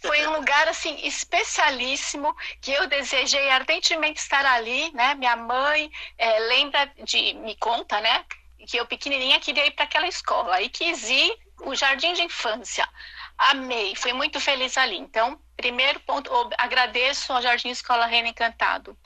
foi 0.00 0.26
um 0.26 0.32
lugar 0.32 0.68
assim 0.68 0.96
especialíssimo 1.06 2.34
que 2.60 2.72
eu 2.72 2.86
desejei 2.86 3.50
ardentemente 3.50 4.20
estar 4.20 4.44
ali, 4.46 4.92
né? 4.92 5.14
Minha 5.14 5.36
mãe 5.36 5.90
é, 6.16 6.38
lembra 6.40 6.90
de 7.04 7.34
me 7.34 7.56
conta, 7.56 8.00
né? 8.00 8.24
Que 8.66 8.76
eu 8.76 8.86
pequenininha 8.86 9.40
queria 9.40 9.66
ir 9.66 9.72
para 9.72 9.84
aquela 9.84 10.06
escola 10.06 10.60
e 10.62 10.68
quis 10.68 11.08
ir 11.08 11.36
o 11.60 11.74
jardim 11.74 12.12
de 12.12 12.22
infância. 12.22 12.88
Amei, 13.36 13.94
fui 13.94 14.12
muito 14.12 14.40
feliz 14.40 14.76
ali. 14.76 14.96
Então, 14.96 15.40
primeiro 15.56 16.00
ponto, 16.00 16.30
agradeço 16.58 17.32
ao 17.32 17.40
Jardim 17.40 17.70
Escola 17.70 18.06
Reino 18.06 18.28
Encantado. 18.28 18.98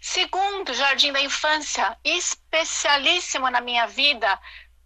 Segundo, 0.00 0.74
Jardim 0.74 1.12
da 1.12 1.20
Infância, 1.20 1.96
especialíssimo 2.04 3.48
na 3.50 3.60
minha 3.60 3.86
vida, 3.86 4.38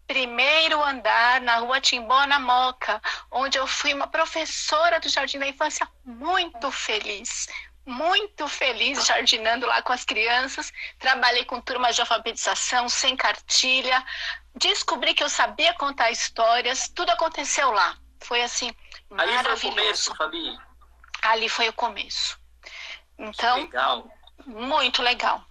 primeiro 0.08 0.82
andar 0.82 1.40
na 1.42 1.58
rua 1.58 1.80
Timbó, 1.80 2.26
na 2.26 2.40
Moca, 2.40 3.00
onde 3.30 3.58
eu 3.58 3.66
fui 3.66 3.92
uma 3.92 4.06
professora 4.06 4.98
do 4.98 5.08
Jardim 5.08 5.38
da 5.38 5.46
Infância 5.46 5.86
muito 6.02 6.72
feliz, 6.72 7.46
muito 7.86 8.48
feliz 8.48 9.06
jardinando 9.06 9.66
lá 9.66 9.82
com 9.82 9.92
as 9.92 10.04
crianças. 10.04 10.72
Trabalhei 10.98 11.44
com 11.44 11.60
turmas 11.60 11.94
de 11.94 12.00
alfabetização, 12.00 12.88
sem 12.88 13.14
cartilha. 13.14 14.02
Descobri 14.56 15.14
que 15.14 15.22
eu 15.22 15.28
sabia 15.28 15.74
contar 15.74 16.10
histórias, 16.10 16.88
tudo 16.88 17.10
aconteceu 17.10 17.70
lá. 17.70 17.96
Foi 18.20 18.42
assim, 18.42 18.74
Ali 19.16 19.32
foi 19.44 19.54
o 19.54 19.60
começo, 19.60 20.14
Fabi? 20.16 20.58
Ali 21.22 21.48
foi 21.48 21.68
o 21.68 21.72
começo. 21.72 22.40
Então, 23.18 23.58
legal 23.58 24.18
muito 24.48 25.02
legal. 25.02 25.44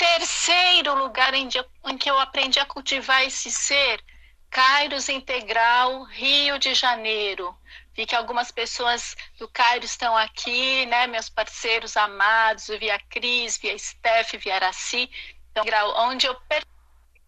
Terceiro 0.00 0.94
lugar 0.94 1.34
em, 1.34 1.46
em 1.88 1.98
que 1.98 2.10
eu 2.10 2.18
aprendi 2.18 2.58
a 2.58 2.64
cultivar 2.64 3.22
esse 3.22 3.50
ser, 3.50 4.02
Kairos 4.48 5.10
Integral, 5.10 6.04
Rio 6.04 6.58
de 6.58 6.72
Janeiro. 6.72 7.54
Vi 7.92 8.06
que 8.06 8.16
algumas 8.16 8.50
pessoas 8.50 9.14
do 9.38 9.46
Cairo 9.46 9.84
estão 9.84 10.16
aqui, 10.16 10.86
né? 10.86 11.06
Meus 11.06 11.28
parceiros 11.28 11.98
amados, 11.98 12.68
via 12.68 12.98
Cris, 13.10 13.58
via 13.58 13.78
Steph, 13.78 14.36
via 14.42 14.54
Araci, 14.54 15.10
então, 15.50 15.66
onde 16.08 16.26
eu 16.26 16.34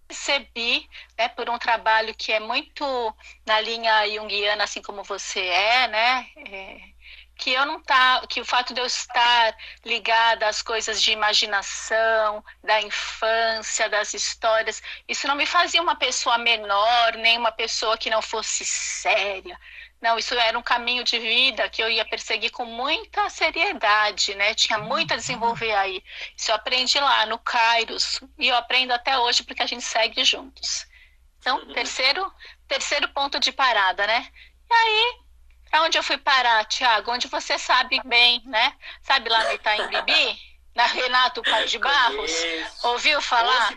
percebi, 0.09 0.89
né, 1.19 1.29
por 1.29 1.51
um 1.51 1.59
trabalho 1.59 2.15
que 2.15 2.33
é 2.33 2.41
muito 2.41 2.85
na 3.45 3.61
linha 3.61 4.09
junguiana, 4.09 4.65
assim 4.65 4.81
como 4.81 5.05
você 5.05 5.41
é, 5.41 5.89
né? 5.89 6.27
É, 6.49 6.92
que 7.43 7.51
eu 7.51 7.67
não 7.67 7.81
tá, 7.83 8.25
que 8.29 8.41
o 8.41 8.45
fato 8.45 8.73
de 8.73 8.81
eu 8.81 8.87
estar 8.87 9.57
ligada 9.85 10.47
às 10.47 10.63
coisas 10.63 11.03
de 11.03 11.11
imaginação, 11.11 12.45
da 12.63 12.81
infância, 12.81 13.89
das 13.89 14.15
histórias, 14.15 14.81
isso 15.09 15.27
não 15.27 15.35
me 15.35 15.45
fazia 15.45 15.83
uma 15.83 15.97
pessoa 15.97 16.39
menor, 16.39 17.15
nem 17.17 17.37
uma 17.37 17.51
pessoa 17.51 17.99
que 17.99 18.09
não 18.09 18.23
fosse 18.23 18.65
séria. 18.65 19.59
Não, 20.01 20.17
isso 20.17 20.35
era 20.35 20.57
um 20.57 20.63
caminho 20.63 21.03
de 21.03 21.19
vida 21.19 21.69
que 21.69 21.83
eu 21.83 21.91
ia 21.91 22.05
perseguir 22.05 22.53
com 22.53 22.65
muita 22.65 23.29
seriedade, 23.29 24.37
né? 24.37 24.55
Tinha 24.55 24.79
muito 24.79 25.13
a 25.13 25.17
desenvolver 25.17 25.73
aí. 25.73 26.01
Isso 26.37 26.53
eu 26.53 26.55
aprendi 26.55 27.01
lá 27.01 27.27
no 27.27 27.41
Kairos 27.41 28.21
e 28.39 28.47
eu 28.47 28.57
aprendo 28.57 28.93
até 28.93 29.19
hoje 29.19 29.43
porque 29.43 29.65
a 29.65 29.67
gente 29.67 29.83
segue 29.83 30.25
juntos. 30.25 30.87
Então, 31.41 31.73
terceiro, 31.73 32.33
terceiro 32.69 33.09
ponto 33.09 33.41
de 33.41 33.51
parada, 33.51 34.07
né? 34.07 34.29
E 34.71 34.75
aí, 34.75 35.23
Aonde 35.73 35.99
eu 35.99 36.03
fui 36.03 36.19
parar, 36.19 36.65
Tiago? 36.67 37.11
Onde 37.11 37.29
você 37.29 37.59
sabe 37.59 38.01
bem, 38.05 38.43
né? 38.45 38.75
Sabe 39.03 39.31
lá 39.31 39.43
no 39.45 39.53
Itaim 39.53 39.89
Bibi? 39.89 40.39
Na 40.75 40.87
Renato 40.87 41.43
Pai 41.43 41.67
de 41.67 41.79
Barros? 41.79 42.33
Ouviu 42.85 43.21
falar? 43.21 43.75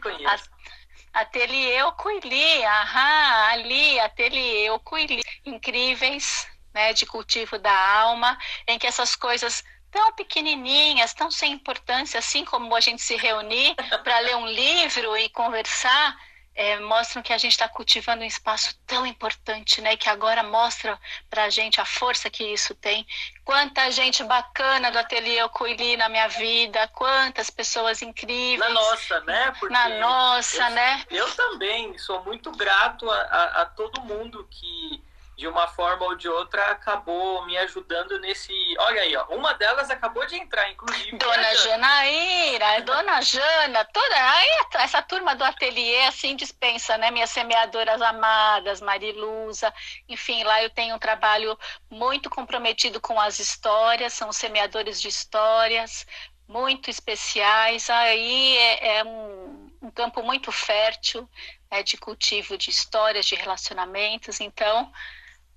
Ateliê 1.13 1.81
Ocuili, 1.83 2.65
aham, 2.65 3.47
ali, 3.51 3.99
Ateliê 4.01 4.69
Ocuili. 4.69 5.21
Incríveis, 5.45 6.45
né, 6.73 6.91
de 6.91 7.05
cultivo 7.05 7.57
da 7.57 7.71
alma, 7.71 8.37
em 8.67 8.77
que 8.77 8.85
essas 8.85 9.15
coisas 9.15 9.63
tão 9.89 10.11
pequenininhas, 10.11 11.13
tão 11.13 11.31
sem 11.31 11.53
importância, 11.53 12.19
assim 12.19 12.43
como 12.43 12.75
a 12.75 12.81
gente 12.81 13.01
se 13.01 13.15
reunir 13.15 13.73
para 14.03 14.19
ler 14.19 14.35
um 14.35 14.47
livro 14.47 15.15
e 15.15 15.29
conversar, 15.29 16.17
é, 16.55 16.79
mostram 16.79 17.21
que 17.21 17.33
a 17.33 17.37
gente 17.37 17.51
está 17.51 17.67
cultivando 17.67 18.23
um 18.23 18.27
espaço 18.27 18.79
tão 18.87 19.05
importante, 19.05 19.81
né? 19.81 19.97
Que 19.97 20.07
agora 20.09 20.41
mostra 20.41 20.97
para 21.29 21.43
a 21.43 21.49
gente 21.49 21.81
a 21.81 21.85
força 21.85 22.29
que 22.29 22.45
isso 22.45 22.73
tem. 22.75 23.05
Quanta 23.43 23.91
gente 23.91 24.23
bacana 24.23 24.89
do 24.89 24.97
Ateliê 24.97 25.43
Ocuili 25.43 25.97
na 25.97 26.07
minha 26.07 26.29
vida, 26.29 26.87
quantas 26.89 27.49
pessoas 27.49 28.01
incríveis. 28.01 28.59
Na 28.59 28.69
nossa, 28.69 29.19
né? 29.21 29.53
Porque 29.59 29.73
na 29.73 29.89
nossa, 29.99 30.63
eu, 30.63 30.69
né? 30.71 31.05
Eu 31.11 31.35
também 31.35 31.97
sou 31.97 32.23
muito 32.23 32.51
grato 32.51 33.09
a, 33.11 33.17
a, 33.17 33.61
a 33.61 33.65
todo 33.65 34.01
mundo 34.01 34.47
que 34.49 35.04
de 35.35 35.47
uma 35.47 35.67
forma 35.67 36.05
ou 36.05 36.15
de 36.15 36.29
outra, 36.29 36.71
acabou 36.71 37.45
me 37.45 37.57
ajudando 37.57 38.17
nesse. 38.19 38.53
Olha 38.79 39.01
aí, 39.01 39.15
ó, 39.15 39.25
uma 39.27 39.53
delas 39.53 39.89
acabou 39.89 40.25
de 40.25 40.35
entrar, 40.35 40.69
inclusive. 40.71 41.17
Dona 41.17 41.55
Janaíra, 41.55 42.81
Dona 42.83 43.21
Jana, 43.21 43.85
toda. 43.85 44.15
Aí 44.15 44.49
essa 44.75 45.01
turma 45.01 45.35
do 45.35 45.43
ateliê 45.43 46.05
assim 46.05 46.35
dispensa, 46.35 46.97
né? 46.97 47.11
Minhas 47.11 47.29
semeadoras 47.31 48.01
amadas, 48.01 48.79
Mariluza, 48.79 49.73
enfim, 50.07 50.43
lá 50.43 50.63
eu 50.63 50.69
tenho 50.69 50.95
um 50.95 50.99
trabalho 50.99 51.57
muito 51.89 52.29
comprometido 52.29 53.01
com 53.01 53.19
as 53.19 53.39
histórias, 53.39 54.13
são 54.13 54.31
semeadores 54.31 55.01
de 55.01 55.09
histórias 55.09 56.05
muito 56.47 56.89
especiais. 56.89 57.89
Aí 57.89 58.57
é, 58.57 58.97
é 58.97 59.03
um, 59.03 59.69
um 59.81 59.91
campo 59.91 60.23
muito 60.23 60.51
fértil. 60.51 61.29
É, 61.71 61.83
de 61.83 61.97
cultivo 61.97 62.57
de 62.57 62.69
histórias, 62.69 63.25
de 63.25 63.35
relacionamentos. 63.35 64.39
Então, 64.39 64.89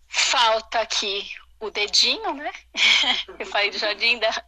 Falta 0.08 0.80
aqui 0.80 1.30
o 1.60 1.70
dedinho, 1.70 2.34
né? 2.34 2.52
Eu 3.38 3.46
falei 3.46 3.70
do 3.70 3.78
jardim 3.78 4.18
da, 4.18 4.44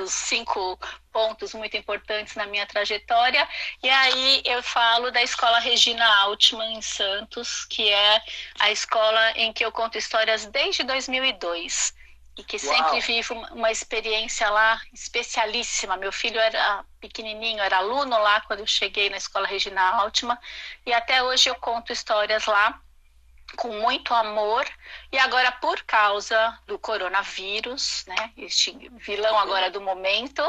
os 0.00 0.12
cinco 0.12 0.78
pontos 1.12 1.54
muito 1.54 1.76
importantes 1.76 2.36
na 2.36 2.46
minha 2.46 2.66
trajetória. 2.66 3.46
E 3.82 3.88
aí 3.88 4.42
eu 4.44 4.62
falo 4.62 5.10
da 5.10 5.22
Escola 5.22 5.58
Regina 5.58 6.04
Altman 6.20 6.74
em 6.74 6.82
Santos, 6.82 7.64
que 7.64 7.88
é 7.88 8.22
a 8.58 8.70
escola 8.70 9.32
em 9.32 9.52
que 9.52 9.64
eu 9.64 9.72
conto 9.72 9.98
histórias 9.98 10.46
desde 10.46 10.82
2002 10.84 11.94
e 12.36 12.44
que 12.44 12.56
Uau. 12.64 12.76
sempre 12.76 13.00
vivo 13.00 13.34
uma 13.50 13.70
experiência 13.70 14.48
lá 14.48 14.80
especialíssima. 14.92 15.96
Meu 15.96 16.12
filho 16.12 16.38
era 16.38 16.84
pequenininho, 17.00 17.60
era 17.60 17.78
aluno 17.78 18.16
lá 18.18 18.40
quando 18.42 18.60
eu 18.60 18.66
cheguei 18.66 19.10
na 19.10 19.16
Escola 19.16 19.46
Regina 19.46 19.82
Altman 19.82 20.38
e 20.86 20.92
até 20.92 21.22
hoje 21.22 21.48
eu 21.48 21.54
conto 21.56 21.92
histórias 21.92 22.46
lá 22.46 22.80
com 23.56 23.68
muito 23.80 24.12
amor 24.14 24.66
e 25.10 25.18
agora 25.18 25.50
por 25.52 25.82
causa 25.84 26.58
do 26.66 26.78
coronavírus, 26.78 28.04
né, 28.06 28.32
este 28.36 28.90
vilão 28.98 29.38
agora 29.38 29.70
do 29.70 29.80
momento, 29.80 30.42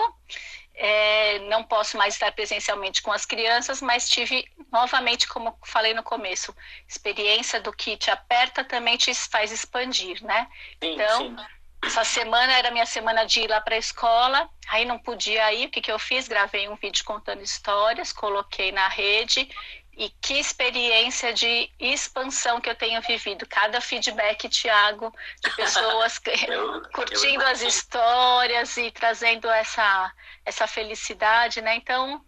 é, 0.75 1.39
não 1.39 1.61
posso 1.61 1.97
mais 1.97 2.13
estar 2.13 2.31
presencialmente 2.31 3.01
com 3.01 3.11
as 3.11 3.25
crianças, 3.25 3.81
mas 3.81 4.09
tive 4.09 4.49
novamente, 4.71 5.27
como 5.27 5.57
falei 5.65 5.93
no 5.93 6.03
começo, 6.03 6.55
experiência 6.87 7.59
do 7.59 7.73
que 7.73 7.97
te 7.97 8.09
aperta 8.09 8.63
também 8.63 8.95
te 8.95 9.13
faz 9.13 9.51
expandir, 9.51 10.23
né? 10.23 10.47
Sim, 10.81 10.93
então, 10.93 11.17
sim. 11.17 11.45
essa 11.83 12.05
semana 12.05 12.53
era 12.53 12.71
minha 12.71 12.85
semana 12.85 13.25
de 13.25 13.41
ir 13.41 13.49
lá 13.49 13.59
para 13.59 13.75
a 13.75 13.79
escola, 13.79 14.49
aí 14.69 14.85
não 14.85 14.97
podia 14.97 15.51
ir, 15.53 15.67
o 15.67 15.69
que, 15.69 15.81
que 15.81 15.91
eu 15.91 15.99
fiz? 15.99 16.29
Gravei 16.29 16.69
um 16.69 16.75
vídeo 16.75 17.03
contando 17.03 17.41
histórias, 17.41 18.13
coloquei 18.13 18.71
na 18.71 18.87
rede 18.87 19.49
e 19.99 20.09
que 20.21 20.39
experiência 20.39 21.33
de 21.33 21.69
expansão 21.77 22.61
que 22.61 22.69
eu 22.69 22.75
tenho 22.75 23.01
vivido. 23.01 23.45
Cada 23.45 23.81
feedback, 23.81 24.47
Tiago, 24.47 25.13
de 25.43 25.53
pessoas 25.57 26.21
eu, 26.47 26.81
curtindo 26.95 27.43
eu 27.43 27.47
as 27.49 27.61
histórias 27.61 28.77
e 28.77 28.89
trazendo 28.91 29.49
essa, 29.49 30.13
essa 30.45 30.65
felicidade, 30.67 31.59
né? 31.59 31.75
Então, 31.75 32.23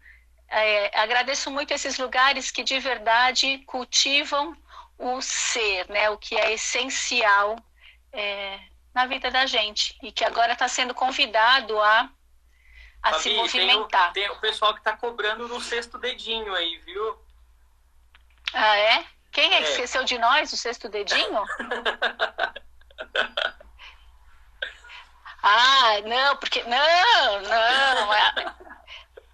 é, 0.50 1.00
agradeço 1.00 1.50
muito 1.50 1.74
esses 1.74 1.98
lugares 1.98 2.51
que 2.51 2.62
de 2.62 2.78
verdade 2.78 3.60
cultivam 3.60 4.54
o 4.98 5.22
ser, 5.22 5.88
né? 5.88 6.10
O 6.10 6.18
que 6.18 6.36
é 6.36 6.51
essencial 6.51 7.56
é, 8.12 8.60
na 8.94 9.06
vida 9.06 9.32
da 9.32 9.46
gente 9.46 9.98
e 10.04 10.12
que 10.12 10.25
agora 10.25 10.51
está 10.51 10.68
sendo 10.68 10.94
convidado 10.94 11.80
a, 11.80 12.10
a 13.01 13.12
Fabi, 13.12 13.24
se 13.24 13.34
movimentar. 13.34 14.12
Tem 14.12 14.25
o, 14.25 14.28
tem 14.28 14.38
o 14.38 14.42
pessoal 14.42 14.74
que 14.74 14.82
está 14.82 14.98
cobrando 14.98 15.48
no 15.48 15.62
sexto 15.62 15.98
dedinho 15.98 16.54
aí, 16.54 16.78
viu? 16.80 17.31
Ah, 18.53 18.77
é? 18.77 19.05
Quem 19.31 19.53
é 19.53 19.58
que 19.62 19.67
é. 19.67 19.72
esqueceu 19.72 20.03
de 20.03 20.17
nós, 20.17 20.51
o 20.51 20.58
sexto 20.58 20.89
dedinho? 20.89 21.43
ah, 25.41 26.01
não, 26.05 26.36
porque. 26.38 26.62
Não, 26.63 27.41
não. 27.41 28.13
É, 28.13 28.46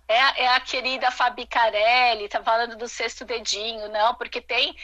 é, 0.07 0.43
é 0.43 0.47
a 0.55 0.59
querida 0.59 1.12
Fabi 1.12 1.45
Carelli, 1.47 2.29
tá 2.29 2.41
falando 2.43 2.77
do 2.77 2.88
sexto 2.88 3.25
dedinho, 3.25 3.89
não, 3.89 4.15
porque 4.15 4.39
tem 4.39 4.75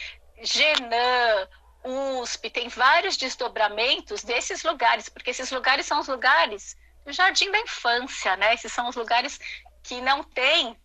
Genan, 0.42 1.48
USP, 1.84 2.50
tem 2.50 2.68
vários 2.68 3.16
desdobramentos 3.16 4.22
desses 4.24 4.62
lugares, 4.62 5.08
porque 5.08 5.30
esses 5.30 5.50
lugares 5.50 5.86
são 5.86 6.00
os 6.00 6.08
lugares 6.08 6.76
do 7.04 7.12
jardim 7.12 7.50
da 7.50 7.60
infância, 7.60 8.36
né? 8.36 8.54
Esses 8.54 8.72
são 8.72 8.88
os 8.88 8.96
lugares 8.96 9.38
que 9.82 10.00
não 10.00 10.22
têm 10.24 10.76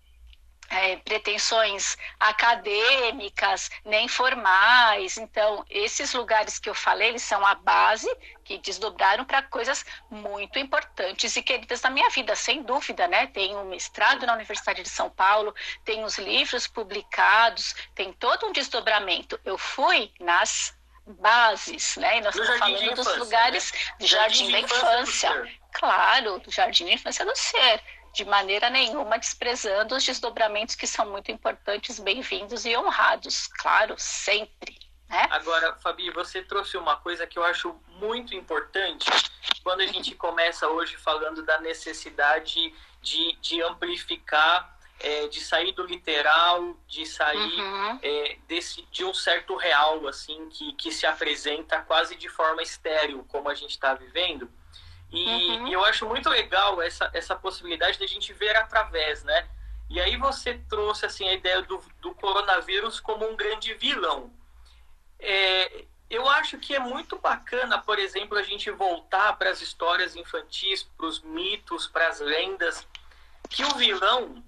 é, 0.69 0.97
pretensões 0.97 1.97
acadêmicas, 2.19 3.69
nem 3.83 4.07
formais. 4.07 5.17
Então, 5.17 5.65
esses 5.69 6.13
lugares 6.13 6.59
que 6.59 6.69
eu 6.69 6.75
falei, 6.75 7.09
eles 7.09 7.23
são 7.23 7.45
a 7.45 7.55
base 7.55 8.09
que 8.43 8.57
desdobraram 8.57 9.25
para 9.25 9.43
coisas 9.43 9.85
muito 10.09 10.57
importantes 10.57 11.35
e 11.35 11.41
queridas 11.43 11.81
na 11.81 11.89
minha 11.89 12.09
vida, 12.09 12.35
sem 12.35 12.63
dúvida, 12.63 13.07
né? 13.07 13.27
Tem 13.27 13.55
um 13.55 13.65
mestrado 13.65 14.25
na 14.25 14.33
Universidade 14.33 14.81
de 14.81 14.89
São 14.89 15.09
Paulo, 15.09 15.53
tem 15.83 16.03
os 16.03 16.17
livros 16.17 16.67
publicados, 16.67 17.75
tem 17.93 18.11
todo 18.13 18.47
um 18.47 18.51
desdobramento. 18.51 19.39
Eu 19.45 19.57
fui 19.57 20.11
nas 20.19 20.77
bases, 21.05 21.95
né? 21.97 22.17
E 22.17 22.21
nós 22.21 22.35
do 22.35 22.41
estamos 22.41 22.59
falando 22.59 22.95
dos 22.95 23.17
lugares 23.17 23.71
né? 23.71 23.79
do 23.99 24.07
jardim, 24.07 24.37
jardim 24.37 24.51
da 24.51 24.59
infância. 24.59 25.29
infância 25.29 25.59
claro, 25.71 26.39
do 26.39 26.51
jardim 26.51 26.85
da 26.85 26.93
infância 26.93 27.25
do 27.25 27.35
ser 27.35 27.81
de 28.13 28.25
maneira 28.25 28.69
nenhuma 28.69 29.17
desprezando 29.17 29.95
os 29.95 30.03
desdobramentos 30.03 30.75
que 30.75 30.87
são 30.87 31.09
muito 31.09 31.31
importantes, 31.31 31.99
bem-vindos 31.99 32.65
e 32.65 32.75
honrados, 32.75 33.47
claro, 33.47 33.95
sempre. 33.97 34.77
Né? 35.09 35.27
Agora, 35.31 35.75
Fabi, 35.75 36.11
você 36.11 36.41
trouxe 36.41 36.77
uma 36.77 36.97
coisa 36.97 37.25
que 37.25 37.39
eu 37.39 37.43
acho 37.43 37.75
muito 37.87 38.35
importante 38.35 39.09
quando 39.63 39.81
a 39.81 39.87
gente 39.87 40.15
começa 40.15 40.67
hoje 40.67 40.97
falando 40.97 41.43
da 41.43 41.59
necessidade 41.59 42.73
de, 43.01 43.37
de 43.41 43.61
amplificar, 43.61 44.77
é, 44.99 45.27
de 45.27 45.39
sair 45.41 45.71
do 45.71 45.85
literal, 45.85 46.77
de 46.87 47.05
sair 47.05 47.59
uhum. 47.59 47.99
é, 48.01 48.37
desse, 48.47 48.81
de 48.91 49.03
um 49.05 49.13
certo 49.13 49.55
real, 49.55 50.07
assim, 50.07 50.49
que, 50.49 50.73
que 50.73 50.91
se 50.91 51.05
apresenta 51.05 51.81
quase 51.81 52.15
de 52.15 52.29
forma 52.29 52.61
estéril, 52.61 53.25
como 53.29 53.49
a 53.49 53.55
gente 53.55 53.71
está 53.71 53.93
vivendo. 53.93 54.51
E, 55.11 55.25
uhum. 55.25 55.67
e, 55.67 55.73
eu 55.73 55.83
acho 55.85 56.05
muito 56.07 56.29
legal 56.29 56.81
essa, 56.81 57.09
essa 57.13 57.35
possibilidade 57.35 57.97
de 57.97 58.03
a 58.03 58.07
gente 58.07 58.31
ver 58.33 58.55
através, 58.55 59.23
né? 59.23 59.47
E 59.89 59.99
aí 59.99 60.17
você 60.17 60.53
trouxe 60.69 61.05
assim 61.05 61.27
a 61.27 61.33
ideia 61.33 61.61
do, 61.63 61.83
do 61.99 62.13
coronavírus 62.13 62.99
como 62.99 63.27
um 63.27 63.35
grande 63.35 63.73
vilão. 63.73 64.31
É, 65.19 65.85
eu 66.09 66.29
acho 66.29 66.59
que 66.59 66.75
é 66.75 66.79
muito 66.79 67.17
bacana, 67.17 67.79
por 67.79 67.97
exemplo, 67.97 68.37
a 68.37 68.43
gente 68.43 68.69
voltar 68.69 69.33
para 69.37 69.49
as 69.49 69.61
histórias 69.61 70.15
infantis, 70.15 70.83
para 70.83 71.07
os 71.07 71.21
mitos, 71.21 71.87
para 71.87 72.07
as 72.07 72.19
lendas, 72.19 72.87
que 73.49 73.63
o 73.65 73.75
vilão 73.75 74.43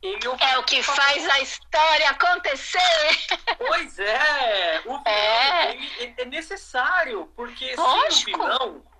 ele 0.00 0.26
é 0.40 0.58
o 0.58 0.64
que 0.64 0.82
faz 0.82 1.28
a 1.28 1.40
história 1.40 2.10
acontecer. 2.10 2.80
Pois 3.56 3.98
é, 4.00 4.80
o 4.84 4.98
vilão 4.98 5.02
é, 5.06 6.22
é 6.22 6.24
necessário, 6.24 7.32
porque 7.36 7.74
Lógico. 7.76 8.12
sem 8.12 8.34
o 8.34 8.38
vilão 8.38 8.91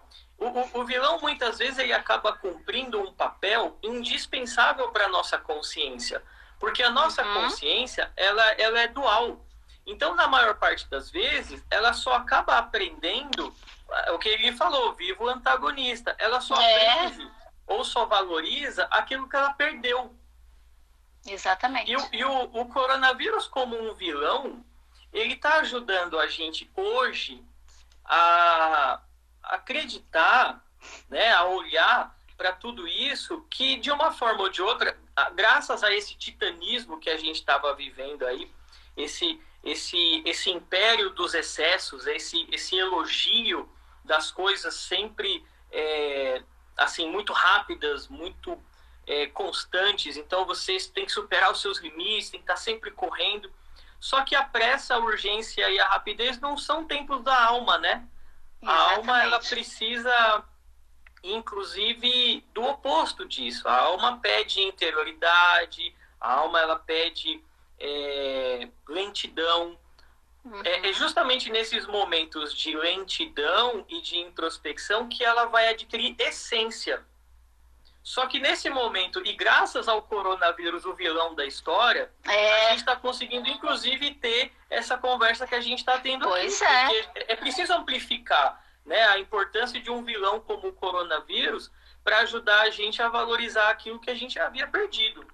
o, 0.43 0.81
o, 0.81 0.85
vilão 0.85 1.21
muitas 1.21 1.59
vezes 1.59 1.79
ele 1.79 1.93
acaba 1.93 2.33
cumprindo 2.33 3.01
um 3.01 3.13
papel 3.13 3.79
indispensável 3.83 4.89
para 4.91 5.07
a 5.07 5.09
nossa 5.09 5.39
consciência, 5.39 6.23
porque 6.59 6.83
a 6.83 6.91
nossa 6.91 7.25
uhum. 7.25 7.35
consciência 7.35 8.13
ela, 8.17 8.45
ela 8.53 8.81
é 8.81 8.89
dual. 8.89 9.45
Então, 9.87 10.15
na 10.15 10.29
maior 10.29 10.55
parte 10.55 10.89
das 10.89 11.11
vezes, 11.11 11.65
ela 11.71 11.93
só 11.93 12.15
acaba 12.15 12.57
aprendendo 12.57 13.55
o 14.13 14.19
que 14.19 14.29
ele 14.29 14.53
falou, 14.53 14.95
vivo 14.95 15.29
antagonista. 15.29 16.15
Ela 16.19 16.41
só 16.41 16.55
é. 16.61 17.05
aprende 17.05 17.31
ou 17.67 17.85
só 17.85 18.07
valoriza 18.07 18.87
aquilo 18.91 19.29
que 19.29 19.37
ela 19.37 19.53
perdeu. 19.55 20.15
Exatamente. 21.27 21.91
E, 21.91 21.97
o, 21.97 22.09
e 22.13 22.25
o, 22.25 22.43
o 22.61 22.67
coronavírus, 22.67 23.47
como 23.47 23.77
um 23.77 23.95
vilão, 23.95 24.65
ele 25.13 25.35
está 25.35 25.57
ajudando 25.57 26.19
a 26.19 26.27
gente 26.27 26.71
hoje 26.77 27.45
a 28.05 29.01
acreditar, 29.43 30.65
né, 31.09 31.33
a 31.33 31.45
olhar 31.45 32.17
para 32.37 32.53
tudo 32.53 32.89
isso, 32.89 33.47
que 33.51 33.77
de 33.77 33.91
uma 33.91 34.11
forma 34.13 34.43
ou 34.43 34.49
de 34.49 34.63
outra, 34.63 34.99
graças 35.35 35.83
a 35.85 35.93
esse 35.93 36.17
titanismo 36.17 36.99
que 36.99 37.11
a 37.11 37.17
gente 37.17 37.37
estava 37.37 37.75
vivendo 37.75 38.27
aí, 38.27 38.51
esse, 38.97 39.41
esse, 39.63 40.23
esse 40.27 40.51
império 40.51 41.11
dos 41.11 41.35
excessos, 41.35 42.07
esse, 42.07 42.47
esse 42.51 42.77
elogio 42.77 43.69
das 44.05 44.31
coisas 44.31 44.75
sempre 44.75 45.45
é, 45.71 46.43
assim 46.77 47.09
muito 47.09 47.33
rápidas, 47.33 48.09
muito 48.09 48.61
é, 49.07 49.27
constantes. 49.29 50.17
Então 50.17 50.45
vocês 50.45 50.87
têm 50.87 51.07
que 51.07 51.13
superar 51.13 51.53
os 51.53 51.61
seus 51.61 51.79
limites, 51.79 52.31
tem 52.31 52.41
que 52.41 52.45
estar 52.45 52.57
sempre 52.57 52.91
correndo. 52.91 53.53
Só 54.01 54.23
que 54.23 54.35
a 54.35 54.43
pressa, 54.43 54.95
a 54.95 54.99
urgência 54.99 55.71
e 55.71 55.79
a 55.79 55.89
rapidez 55.89 56.41
não 56.41 56.57
são 56.57 56.85
tempos 56.85 57.23
da 57.23 57.45
alma, 57.45 57.79
né? 57.79 58.07
A 58.65 58.93
alma 58.95 59.23
ela 59.23 59.41
precisa, 59.41 60.45
inclusive, 61.23 62.45
do 62.55 62.63
oposto 62.63 63.27
disso. 63.27 63.67
A 63.69 63.77
alma 63.77 64.19
pede 64.21 64.61
interioridade, 64.61 65.95
a 66.21 66.35
alma 66.35 66.61
ela 66.61 66.79
pede 66.79 67.43
é, 67.79 68.69
lentidão. 68.89 69.79
Uhum. 70.45 70.63
É, 70.65 70.91
é 70.91 70.93
justamente 70.93 71.51
nesses 71.51 71.87
momentos 71.87 72.55
de 72.55 72.77
lentidão 72.77 73.85
e 73.89 74.01
de 74.01 74.19
introspecção 74.19 75.09
que 75.09 75.25
ela 75.25 75.47
vai 75.47 75.69
adquirir 75.69 76.15
essência. 76.19 77.05
Só 78.03 78.27
que 78.27 78.41
nesse 78.41 78.69
momento, 78.69 79.23
e 79.25 79.33
graças 79.33 79.87
ao 79.87 80.03
coronavírus, 80.03 80.85
o 80.85 80.95
vilão 80.95 81.35
da 81.35 81.47
história, 81.47 82.11
é. 82.25 82.67
a 82.67 82.71
gente 82.71 82.81
está 82.81 82.97
conseguindo, 82.97 83.49
inclusive, 83.49 84.15
ter 84.15 84.53
essa 84.69 84.99
conversa 84.99 85.47
que 85.47 85.55
a 85.55 85.61
gente 85.61 85.79
está 85.79 85.99
tendo 85.99 86.27
pois 86.27 86.61
aqui. 86.61 87.09
É. 87.15 87.33
é 87.33 87.37
preciso 87.37 87.73
amplificar 87.73 88.61
né, 88.85 89.03
a 89.05 89.19
importância 89.19 89.81
de 89.81 89.91
um 89.91 90.03
vilão 90.03 90.41
como 90.41 90.69
o 90.69 90.73
coronavírus 90.73 91.71
para 92.03 92.19
ajudar 92.19 92.63
a 92.63 92.71
gente 92.71 93.01
a 93.01 93.09
valorizar 93.09 93.71
aquilo 93.71 94.01
que 94.01 94.11
a 94.11 94.15
gente 94.15 94.39
havia 94.39 94.67
perdido. 94.67 95.25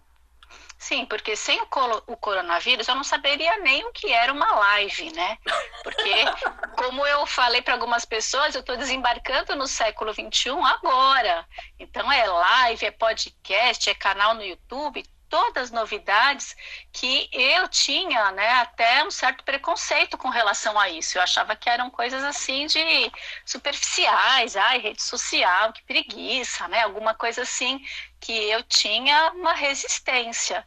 Sim, 0.79 1.05
porque 1.07 1.35
sem 1.35 1.61
o, 1.61 2.17
coronavírus 2.17 2.87
eu 2.87 2.95
não 2.95 3.03
saberia 3.03 3.57
nem 3.59 3.85
o 3.85 3.93
que 3.93 4.13
era 4.13 4.33
uma 4.33 4.55
live, 4.55 5.13
né? 5.13 5.37
Porque, 5.83 6.25
como 6.79 7.05
eu 7.05 7.27
falei 7.27 7.61
para 7.61 7.75
algumas 7.75 8.05
pessoas, 8.05 8.55
eu 8.55 8.61
estou 8.61 8.77
desembarcando 8.77 9.57
no 9.57 9.67
século 9.67 10.15
XXI 10.15 10.51
agora. 10.51 11.45
Então 11.81 12.11
é 12.11 12.25
live, 12.25 12.87
é 12.87 12.91
podcast, 12.93 13.91
é 13.91 13.95
canal 13.95 14.35
no 14.35 14.45
YouTube, 14.45 15.03
todas 15.29 15.65
as 15.65 15.71
novidades 15.71 16.57
que 16.93 17.29
eu 17.33 17.69
tinha, 17.69 18.31
né, 18.33 18.51
até 18.55 19.05
um 19.05 19.11
certo 19.11 19.45
preconceito 19.45 20.17
com 20.17 20.29
relação 20.29 20.79
a 20.79 20.89
isso. 20.89 21.19
Eu 21.19 21.23
achava 21.23 21.57
que 21.57 21.69
eram 21.69 21.91
coisas 21.91 22.23
assim 22.25 22.67
de 22.67 23.13
superficiais, 23.45 24.57
ai, 24.57 24.79
rede 24.79 25.03
social, 25.03 25.73
que 25.73 25.83
preguiça, 25.85 26.67
né, 26.69 26.83
alguma 26.83 27.15
coisa 27.15 27.43
assim 27.43 27.81
que 28.21 28.33
eu 28.33 28.63
tinha 28.63 29.33
uma 29.33 29.53
resistência. 29.53 30.65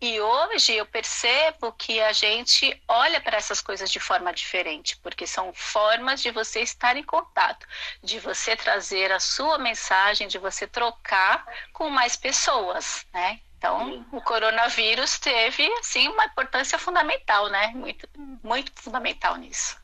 E 0.00 0.20
hoje 0.20 0.74
eu 0.74 0.84
percebo 0.84 1.72
que 1.72 1.98
a 1.98 2.12
gente 2.12 2.78
olha 2.86 3.22
para 3.22 3.38
essas 3.38 3.62
coisas 3.62 3.90
de 3.90 3.98
forma 3.98 4.34
diferente, 4.34 4.98
porque 4.98 5.26
são 5.26 5.50
formas 5.54 6.20
de 6.20 6.30
você 6.30 6.60
estar 6.60 6.94
em 6.96 7.02
contato, 7.02 7.66
de 8.02 8.18
você 8.20 8.54
trazer 8.54 9.10
a 9.12 9.18
sua 9.18 9.56
mensagem, 9.56 10.28
de 10.28 10.36
você 10.36 10.66
trocar 10.66 11.46
com 11.72 11.88
mais 11.88 12.16
pessoas, 12.16 13.06
né? 13.14 13.40
Então, 13.64 14.04
o 14.12 14.20
coronavírus 14.20 15.18
teve, 15.18 15.66
assim, 15.78 16.06
uma 16.08 16.26
importância 16.26 16.78
fundamental, 16.78 17.48
né? 17.48 17.68
Muito, 17.74 18.06
muito 18.42 18.70
fundamental 18.74 19.36
nisso. 19.36 19.78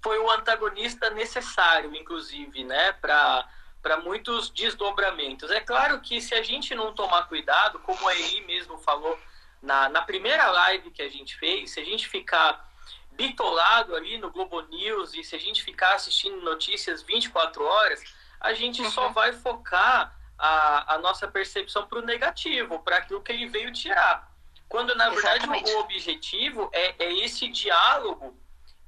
foi 0.00 0.16
o 0.18 0.30
antagonista 0.30 1.10
necessário, 1.10 1.94
inclusive, 1.94 2.62
né, 2.64 2.92
para 2.92 3.46
para 3.82 3.96
muitos 3.96 4.50
desdobramentos. 4.50 5.50
É 5.50 5.58
claro 5.58 6.00
que 6.02 6.20
se 6.20 6.34
a 6.34 6.42
gente 6.42 6.74
não 6.74 6.92
tomar 6.92 7.26
cuidado, 7.28 7.78
como 7.78 8.06
a 8.06 8.14
Eli 8.14 8.42
mesmo 8.42 8.76
falou 8.76 9.18
na, 9.62 9.88
na 9.88 10.02
primeira 10.02 10.50
live 10.50 10.90
que 10.90 11.00
a 11.00 11.08
gente 11.08 11.34
fez, 11.38 11.70
se 11.70 11.80
a 11.80 11.84
gente 11.84 12.06
ficar 12.06 12.68
bitolado 13.12 13.96
ali 13.96 14.18
no 14.18 14.30
Globo 14.30 14.60
News 14.68 15.14
e 15.14 15.24
se 15.24 15.34
a 15.34 15.38
gente 15.38 15.64
ficar 15.64 15.94
assistindo 15.94 16.42
notícias 16.42 17.00
24 17.00 17.64
horas, 17.64 18.04
a 18.38 18.52
gente 18.52 18.82
uhum. 18.82 18.90
só 18.90 19.08
vai 19.08 19.32
focar 19.32 20.14
a, 20.40 20.94
a 20.94 20.98
nossa 20.98 21.28
percepção 21.28 21.86
para 21.86 21.98
o 21.98 22.02
negativo, 22.02 22.78
para 22.80 22.96
aquilo 22.96 23.20
que 23.20 23.30
ele 23.30 23.46
veio 23.46 23.72
tirar. 23.72 24.30
Quando, 24.68 24.94
na 24.94 25.10
verdade, 25.10 25.46
o 25.46 25.80
objetivo 25.80 26.70
é, 26.72 26.94
é 27.04 27.12
esse 27.24 27.48
diálogo 27.48 28.34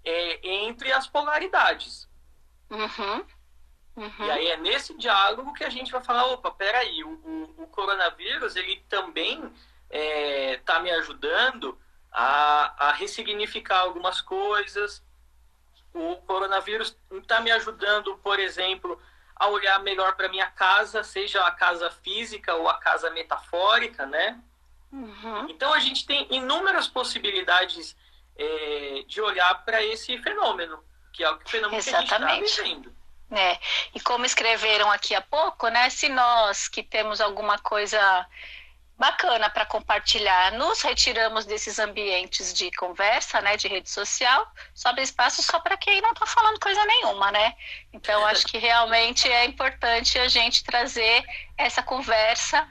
é, 0.02 0.48
entre 0.48 0.90
as 0.92 1.06
polaridades. 1.06 2.08
Uhum. 2.70 3.26
Uhum. 3.94 4.26
E 4.26 4.30
aí 4.30 4.46
é 4.48 4.56
nesse 4.56 4.96
diálogo 4.96 5.52
que 5.52 5.64
a 5.64 5.68
gente 5.68 5.92
vai 5.92 6.02
falar, 6.02 6.24
opa, 6.26 6.50
peraí, 6.50 7.04
o, 7.04 7.10
o, 7.10 7.62
o 7.64 7.66
coronavírus, 7.66 8.56
ele 8.56 8.76
também 8.88 9.44
está 9.44 9.52
é, 9.90 10.56
tá 10.64 10.80
me 10.80 10.90
ajudando 10.90 11.78
a, 12.10 12.88
a 12.88 12.92
ressignificar 12.92 13.80
algumas 13.80 14.22
coisas. 14.22 15.04
O 15.92 16.16
coronavírus 16.22 16.96
está 17.10 17.40
me 17.42 17.50
ajudando, 17.50 18.16
por 18.18 18.38
exemplo, 18.38 18.98
a 19.42 19.48
olhar 19.48 19.80
melhor 19.80 20.14
para 20.14 20.28
minha 20.28 20.46
casa, 20.46 21.02
seja 21.02 21.44
a 21.44 21.50
casa 21.50 21.90
física 21.90 22.54
ou 22.54 22.68
a 22.68 22.78
casa 22.78 23.10
metafórica, 23.10 24.06
né? 24.06 24.38
Uhum. 24.92 25.48
Então 25.48 25.74
a 25.74 25.80
gente 25.80 26.06
tem 26.06 26.28
inúmeras 26.30 26.86
possibilidades 26.86 27.96
é, 28.38 29.02
de 29.04 29.20
olhar 29.20 29.52
para 29.64 29.82
esse 29.82 30.16
fenômeno, 30.18 30.78
que 31.12 31.24
é 31.24 31.28
o 31.28 31.40
fenômeno 31.44 31.76
Exatamente. 31.76 32.08
que 32.08 32.14
a 32.14 32.28
gente 32.28 32.46
está 32.46 32.62
vivendo. 32.62 32.94
É. 33.32 33.58
E 33.92 34.00
como 34.00 34.24
escreveram 34.24 34.92
aqui 34.92 35.12
há 35.12 35.20
pouco, 35.20 35.66
né? 35.66 35.90
Se 35.90 36.08
nós 36.08 36.68
que 36.68 36.84
temos 36.84 37.20
alguma 37.20 37.58
coisa 37.58 38.24
bacana 39.02 39.50
para 39.50 39.66
compartilhar, 39.66 40.52
nos 40.52 40.80
retiramos 40.80 41.44
desses 41.44 41.80
ambientes 41.80 42.54
de 42.54 42.70
conversa, 42.70 43.40
né, 43.40 43.56
de 43.56 43.66
rede 43.66 43.90
social, 43.90 44.46
sobra 44.72 45.02
espaço 45.02 45.42
só 45.42 45.58
para 45.58 45.76
quem 45.76 46.00
não 46.00 46.12
está 46.12 46.24
falando 46.24 46.60
coisa 46.60 46.84
nenhuma, 46.84 47.32
né? 47.32 47.52
Então 47.92 48.24
acho 48.26 48.46
que 48.46 48.58
realmente 48.58 49.28
é 49.28 49.44
importante 49.44 50.20
a 50.20 50.28
gente 50.28 50.62
trazer 50.62 51.24
essa 51.58 51.82
conversa 51.82 52.64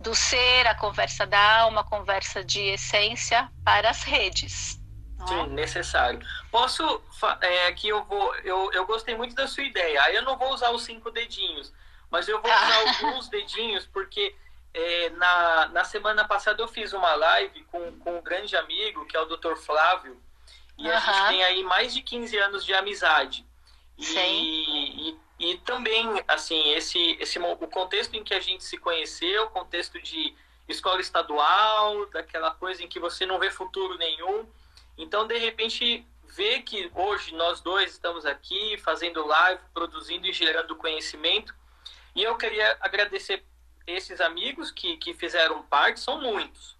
do 0.00 0.14
ser, 0.14 0.66
a 0.66 0.74
conversa 0.74 1.26
da 1.26 1.58
alma, 1.58 1.82
a 1.82 1.84
conversa 1.84 2.42
de 2.42 2.62
essência 2.62 3.46
para 3.62 3.90
as 3.90 4.04
redes. 4.04 4.80
Sim, 5.28 5.40
é? 5.40 5.46
necessário. 5.48 6.18
Posso, 6.50 7.02
é, 7.42 7.70
que 7.72 7.88
eu 7.88 8.02
vou, 8.04 8.34
eu, 8.36 8.72
eu 8.72 8.86
gostei 8.86 9.14
muito 9.14 9.34
da 9.34 9.46
sua 9.46 9.64
ideia. 9.64 10.02
Aí 10.04 10.14
eu 10.14 10.22
não 10.22 10.38
vou 10.38 10.50
usar 10.54 10.70
os 10.70 10.82
cinco 10.82 11.10
dedinhos, 11.10 11.74
mas 12.10 12.26
eu 12.26 12.40
vou 12.40 12.50
usar 12.50 12.78
alguns 13.04 13.28
dedinhos, 13.28 13.84
porque 13.84 14.34
é, 14.74 15.10
na, 15.10 15.68
na 15.68 15.84
semana 15.84 16.26
passada 16.26 16.60
eu 16.60 16.66
fiz 16.66 16.92
uma 16.92 17.14
live 17.14 17.62
com, 17.70 17.96
com 18.00 18.18
um 18.18 18.22
grande 18.22 18.56
amigo, 18.56 19.06
que 19.06 19.16
é 19.16 19.20
o 19.20 19.26
Dr. 19.26 19.54
Flávio, 19.54 20.20
e 20.76 20.86
uhum. 20.86 20.92
a 20.92 20.98
gente 20.98 21.28
tem 21.28 21.44
aí 21.44 21.62
mais 21.62 21.94
de 21.94 22.02
15 22.02 22.36
anos 22.38 22.64
de 22.64 22.74
amizade. 22.74 23.46
E, 23.96 25.10
e, 25.10 25.18
e, 25.38 25.58
também, 25.58 26.06
assim, 26.26 26.72
esse, 26.72 27.16
esse, 27.20 27.38
o 27.38 27.68
contexto 27.68 28.14
em 28.14 28.24
que 28.24 28.34
a 28.34 28.40
gente 28.40 28.64
se 28.64 28.76
conheceu, 28.76 29.44
o 29.44 29.50
contexto 29.50 30.02
de 30.02 30.34
escola 30.68 31.00
estadual, 31.00 32.06
daquela 32.06 32.50
coisa 32.50 32.82
em 32.82 32.88
que 32.88 32.98
você 32.98 33.24
não 33.24 33.38
vê 33.38 33.52
futuro 33.52 33.96
nenhum. 33.96 34.48
Então, 34.98 35.28
de 35.28 35.38
repente, 35.38 36.04
ver 36.24 36.62
que 36.62 36.90
hoje 36.92 37.32
nós 37.34 37.60
dois 37.60 37.92
estamos 37.92 38.26
aqui 38.26 38.76
fazendo 38.78 39.24
live, 39.24 39.62
produzindo 39.72 40.26
e 40.26 40.32
gerando 40.32 40.74
conhecimento. 40.74 41.54
E 42.16 42.24
eu 42.24 42.36
queria 42.36 42.76
agradecer 42.80 43.44
esses 43.86 44.20
amigos 44.20 44.70
que, 44.70 44.96
que 44.96 45.14
fizeram 45.14 45.62
parte, 45.62 46.00
são 46.00 46.20
muitos. 46.20 46.76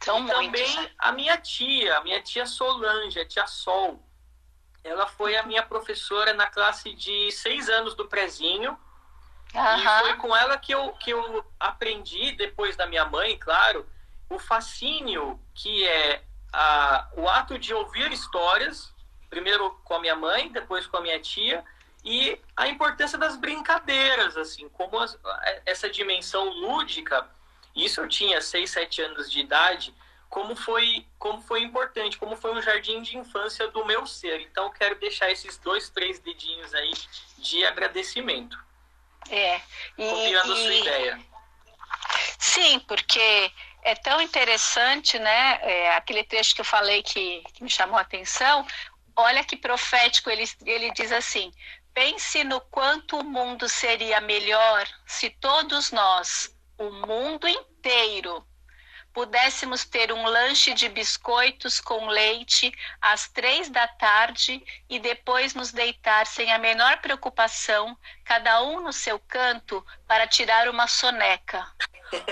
São 0.00 0.18
e 0.18 0.22
muitos. 0.22 0.44
também 0.44 0.76
né? 0.82 0.90
a 0.98 1.12
minha 1.12 1.36
tia, 1.38 1.98
a 1.98 2.00
minha 2.02 2.20
tia 2.22 2.46
Solange, 2.46 3.20
a 3.20 3.26
tia 3.26 3.46
Sol. 3.46 4.02
Ela 4.82 5.06
foi 5.06 5.36
a 5.36 5.42
minha 5.44 5.62
professora 5.62 6.34
na 6.34 6.46
classe 6.46 6.92
de 6.92 7.32
seis 7.32 7.68
anos 7.68 7.94
do 7.94 8.06
prezinho. 8.06 8.78
Uhum. 9.54 9.78
E 9.78 10.00
foi 10.00 10.14
com 10.16 10.36
ela 10.36 10.58
que 10.58 10.72
eu, 10.72 10.92
que 10.92 11.10
eu 11.10 11.44
aprendi, 11.58 12.32
depois 12.32 12.76
da 12.76 12.86
minha 12.86 13.04
mãe, 13.04 13.38
claro, 13.38 13.88
o 14.28 14.38
fascínio 14.38 15.40
que 15.54 15.86
é 15.86 16.24
a, 16.52 17.08
o 17.16 17.28
ato 17.28 17.58
de 17.58 17.72
ouvir 17.72 18.12
histórias, 18.12 18.92
primeiro 19.30 19.70
com 19.84 19.94
a 19.94 20.00
minha 20.00 20.16
mãe, 20.16 20.50
depois 20.50 20.86
com 20.86 20.98
a 20.98 21.00
minha 21.00 21.20
tia, 21.20 21.64
e 22.04 22.38
a 22.54 22.68
importância 22.68 23.16
das 23.16 23.36
brincadeiras, 23.36 24.36
assim, 24.36 24.68
como 24.68 24.98
as, 24.98 25.18
essa 25.64 25.88
dimensão 25.88 26.50
lúdica, 26.50 27.26
isso 27.74 28.00
eu 28.00 28.08
tinha 28.08 28.40
6, 28.40 28.70
7 28.70 29.02
anos 29.02 29.30
de 29.30 29.40
idade, 29.40 29.94
como 30.28 30.54
foi, 30.54 31.06
como 31.18 31.40
foi 31.40 31.62
importante, 31.62 32.18
como 32.18 32.36
foi 32.36 32.52
um 32.52 32.60
jardim 32.60 33.00
de 33.00 33.16
infância 33.16 33.68
do 33.68 33.86
meu 33.86 34.06
ser. 34.06 34.40
Então, 34.40 34.70
quero 34.70 34.96
deixar 34.96 35.30
esses 35.30 35.56
dois, 35.58 35.88
três 35.88 36.18
dedinhos 36.18 36.74
aí 36.74 36.92
de 37.38 37.64
agradecimento. 37.64 38.58
É. 39.30 39.60
E, 39.96 40.10
Copiando 40.10 40.52
a 40.52 40.56
sua 40.56 40.74
ideia. 40.74 41.20
Sim, 42.38 42.80
porque 42.80 43.50
é 43.82 43.94
tão 43.94 44.20
interessante, 44.20 45.18
né? 45.18 45.58
É, 45.62 45.96
aquele 45.96 46.24
trecho 46.24 46.54
que 46.54 46.60
eu 46.60 46.64
falei 46.64 47.02
que, 47.02 47.42
que 47.54 47.62
me 47.62 47.70
chamou 47.70 47.96
a 47.96 48.02
atenção. 48.02 48.66
Olha 49.16 49.44
que 49.44 49.56
profético, 49.56 50.28
ele, 50.28 50.44
ele 50.66 50.90
diz 50.92 51.12
assim: 51.12 51.52
Pense 51.94 52.42
no 52.42 52.60
quanto 52.60 53.18
o 53.18 53.24
mundo 53.24 53.68
seria 53.68 54.20
melhor 54.20 54.84
se 55.06 55.30
todos 55.30 55.92
nós, 55.92 56.52
o 56.76 56.90
mundo 56.90 57.46
inteiro, 57.46 58.44
pudéssemos 59.12 59.84
ter 59.84 60.12
um 60.12 60.26
lanche 60.26 60.74
de 60.74 60.88
biscoitos 60.88 61.80
com 61.80 62.08
leite 62.08 62.72
às 63.00 63.28
três 63.28 63.68
da 63.68 63.86
tarde 63.86 64.60
e 64.90 64.98
depois 64.98 65.54
nos 65.54 65.70
deitar 65.70 66.26
sem 66.26 66.52
a 66.52 66.58
menor 66.58 67.00
preocupação, 67.00 67.96
cada 68.24 68.60
um 68.64 68.80
no 68.80 68.92
seu 68.92 69.20
canto, 69.20 69.86
para 70.08 70.26
tirar 70.26 70.68
uma 70.68 70.88
soneca. 70.88 71.64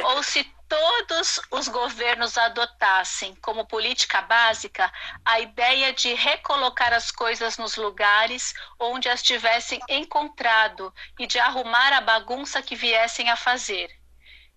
Ou 0.03 0.25
se 0.25 0.45
todos 0.73 1.39
os 1.51 1.69
governos 1.69 2.39
adotassem 2.39 3.35
como 3.43 3.67
política 3.67 4.23
básica 4.23 4.91
a 5.23 5.39
ideia 5.39 5.93
de 5.93 6.15
recolocar 6.15 6.95
as 6.95 7.11
coisas 7.11 7.59
nos 7.59 7.77
lugares 7.77 8.55
onde 8.81 9.07
as 9.07 9.23
tivessem 9.23 9.79
encontrado 9.87 10.91
e 11.19 11.27
de 11.27 11.39
arrumar 11.39 11.93
a 11.93 12.01
bagunça 12.01 12.63
que 12.63 12.75
viessem 12.75 13.29
a 13.29 13.37
fazer. 13.37 13.91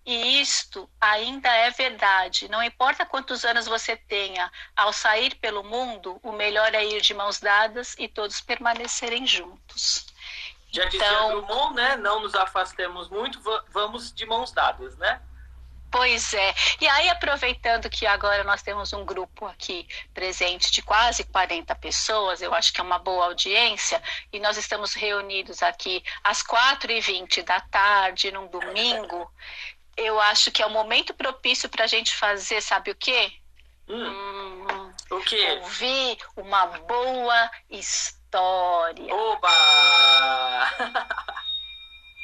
E 0.06 0.40
isto 0.40 0.88
ainda 0.98 1.50
é 1.50 1.70
verdade. 1.70 2.48
Não 2.48 2.62
importa 2.62 3.04
quantos 3.04 3.44
anos 3.44 3.66
você 3.66 3.94
tenha, 3.94 4.50
ao 4.74 4.94
sair 4.94 5.34
pelo 5.34 5.62
mundo, 5.62 6.18
o 6.22 6.32
melhor 6.32 6.74
é 6.74 6.82
ir 6.82 7.02
de 7.02 7.12
mãos 7.12 7.40
dadas 7.40 7.94
e 7.98 8.08
todos 8.08 8.40
permanecerem 8.40 9.26
juntos. 9.26 10.06
Já 10.72 10.86
então, 10.86 10.90
dizia 10.90 11.28
Drummond, 11.28 11.74
né? 11.74 11.96
Não 11.96 12.20
nos 12.20 12.34
afastemos 12.34 13.10
muito, 13.10 13.38
vamos 13.68 14.14
de 14.14 14.24
mãos 14.24 14.50
dadas, 14.50 14.96
né? 14.96 15.20
Pois 15.96 16.34
é. 16.34 16.54
E 16.78 16.86
aí, 16.86 17.08
aproveitando 17.08 17.88
que 17.88 18.06
agora 18.06 18.44
nós 18.44 18.62
temos 18.62 18.92
um 18.92 19.02
grupo 19.02 19.46
aqui 19.46 19.88
presente 20.12 20.70
de 20.70 20.82
quase 20.82 21.24
40 21.24 21.74
pessoas, 21.76 22.42
eu 22.42 22.52
acho 22.52 22.70
que 22.70 22.82
é 22.82 22.84
uma 22.84 22.98
boa 22.98 23.24
audiência, 23.24 24.02
e 24.30 24.38
nós 24.38 24.58
estamos 24.58 24.92
reunidos 24.92 25.62
aqui 25.62 26.04
às 26.22 26.42
4h20 26.42 27.42
da 27.44 27.60
tarde, 27.60 28.30
num 28.30 28.46
domingo, 28.46 29.32
eu 29.96 30.20
acho 30.20 30.52
que 30.52 30.62
é 30.62 30.66
o 30.66 30.70
momento 30.70 31.14
propício 31.14 31.66
para 31.70 31.84
a 31.84 31.88
gente 31.88 32.14
fazer, 32.14 32.60
sabe 32.60 32.90
o 32.90 32.94
quê? 32.94 33.32
Hum. 33.88 34.06
Hum, 34.06 34.92
o 35.12 35.20
quê? 35.20 35.58
Ouvir 35.62 36.18
uma 36.36 36.66
boa 36.66 37.50
história. 37.70 39.14
Oba! 39.14 39.50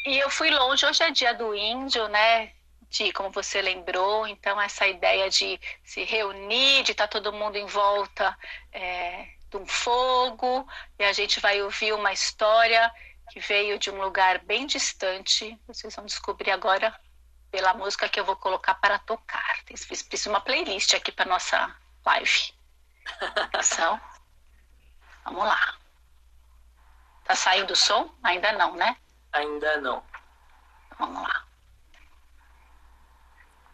e 0.05 0.19
eu 0.19 0.29
fui 0.29 0.51
longe, 0.51 0.85
hoje 0.85 1.03
é 1.03 1.11
dia 1.11 1.33
do 1.33 1.55
índio, 1.55 2.07
né? 2.09 2.53
De, 2.93 3.11
como 3.13 3.31
você 3.31 3.63
lembrou, 3.63 4.27
então 4.27 4.61
essa 4.61 4.87
ideia 4.87 5.31
de 5.31 5.59
se 5.83 6.05
reunir, 6.05 6.83
de 6.83 6.93
estar 6.93 7.09
tá 7.09 7.21
todo 7.21 7.33
mundo 7.33 7.57
em 7.57 7.65
volta 7.65 8.37
é, 8.71 9.29
de 9.51 9.57
um 9.57 9.67
fogo, 9.67 10.69
e 10.99 11.05
a 11.05 11.13
gente 11.13 11.41
vai 11.41 11.63
ouvir 11.63 11.95
uma 11.95 12.13
história 12.13 12.93
que 13.31 13.41
veio 13.41 13.79
de 13.79 13.91
um 13.91 14.01
lugar 14.01 14.41
bem 14.41 14.67
distante. 14.67 15.59
Vocês 15.67 15.97
vão 15.97 16.05
descobrir 16.05 16.51
agora 16.51 16.95
pela 17.51 17.73
música 17.73 18.09
que 18.09 18.21
eu 18.21 18.27
vou 18.27 18.37
colocar 18.37 18.75
para 18.75 18.99
tocar. 18.99 19.57
Fiz 19.67 20.27
uma 20.27 20.41
playlist 20.41 20.93
aqui 20.93 21.11
para 21.11 21.25
nossa 21.25 21.75
live. 22.05 22.53
Atenção. 23.37 23.99
Vamos 25.25 25.45
lá. 25.45 25.79
Tá 27.25 27.35
saindo 27.35 27.73
o 27.73 27.77
som? 27.77 28.13
Ainda 28.23 28.53
não, 28.53 28.75
né? 28.77 28.97
Ainda 29.33 29.81
não. 29.81 30.03
Vamos 30.99 31.23
lá. 31.23 31.52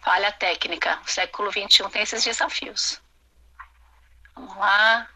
Falha 0.09 0.33
técnica. 0.33 0.99
O 1.05 1.11
século 1.11 1.53
XXI 1.53 1.87
tem 1.90 2.01
esses 2.01 2.25
desafios. 2.25 2.99
Vamos 4.35 4.57
lá. 4.57 5.07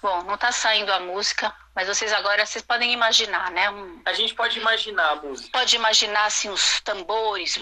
Bom, 0.00 0.22
não 0.22 0.36
está 0.36 0.50
saindo 0.50 0.90
a 0.90 1.00
música, 1.00 1.54
mas 1.74 1.86
vocês 1.86 2.14
agora 2.14 2.46
vocês 2.46 2.64
podem 2.64 2.94
imaginar, 2.94 3.50
né? 3.50 3.68
Um... 3.68 4.00
A 4.06 4.14
gente 4.14 4.34
pode 4.34 4.58
imaginar 4.58 5.10
a 5.10 5.16
música. 5.16 5.50
Pode 5.52 5.76
imaginar 5.76 6.24
assim 6.24 6.48
os 6.48 6.80
tambores, 6.80 7.58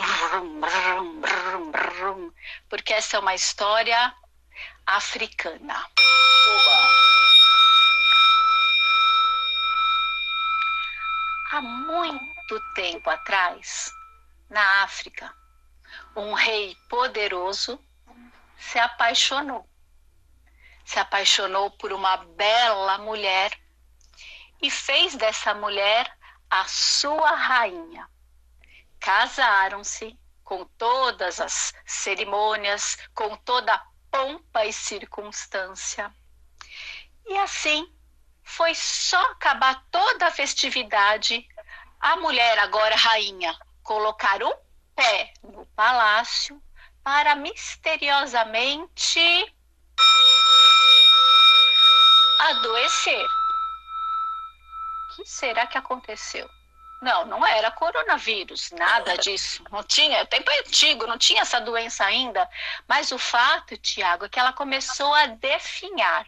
porque 2.68 2.92
essa 2.92 3.16
é 3.16 3.20
uma 3.20 3.34
história 3.34 4.14
africana. 4.86 5.74
Oba. 5.74 6.88
Há 11.50 11.60
muito 11.60 12.60
tempo 12.76 13.10
atrás, 13.10 13.90
na 14.48 14.84
África, 14.84 15.39
um 16.16 16.32
rei 16.32 16.76
poderoso 16.88 17.82
se 18.56 18.78
apaixonou. 18.78 19.68
Se 20.84 20.98
apaixonou 20.98 21.70
por 21.70 21.92
uma 21.92 22.16
bela 22.16 22.98
mulher 22.98 23.52
e 24.60 24.70
fez 24.70 25.14
dessa 25.14 25.54
mulher 25.54 26.10
a 26.50 26.64
sua 26.64 27.30
rainha. 27.30 28.08
Casaram-se 28.98 30.18
com 30.44 30.64
todas 30.76 31.40
as 31.40 31.72
cerimônias, 31.86 32.98
com 33.14 33.36
toda 33.36 33.72
a 33.72 33.86
pompa 34.10 34.66
e 34.66 34.72
circunstância. 34.72 36.12
E 37.24 37.38
assim 37.38 37.90
foi 38.42 38.74
só 38.74 39.20
acabar 39.30 39.86
toda 39.92 40.26
a 40.26 40.30
festividade, 40.30 41.46
a 42.00 42.16
mulher, 42.16 42.58
agora 42.58 42.96
rainha, 42.96 43.56
colocar 43.84 44.42
o 44.42 44.52
pé 45.00 45.32
no 45.42 45.64
palácio 45.74 46.62
para 47.02 47.34
misteriosamente 47.34 49.54
adoecer. 52.40 53.24
O 53.24 55.16
que 55.16 55.24
será 55.24 55.66
que 55.66 55.78
aconteceu? 55.78 56.46
Não, 57.00 57.24
não 57.24 57.46
era 57.46 57.70
coronavírus, 57.70 58.70
nada 58.72 59.16
disso. 59.16 59.64
Não 59.70 59.82
tinha, 59.82 60.18
é 60.18 60.26
tempo 60.26 60.50
antigo, 60.60 61.06
não 61.06 61.16
tinha 61.16 61.40
essa 61.40 61.58
doença 61.58 62.04
ainda. 62.04 62.46
Mas 62.86 63.10
o 63.10 63.18
fato, 63.18 63.78
Tiago, 63.78 64.26
é 64.26 64.28
que 64.28 64.38
ela 64.38 64.52
começou 64.52 65.14
a 65.14 65.26
definhar 65.26 66.26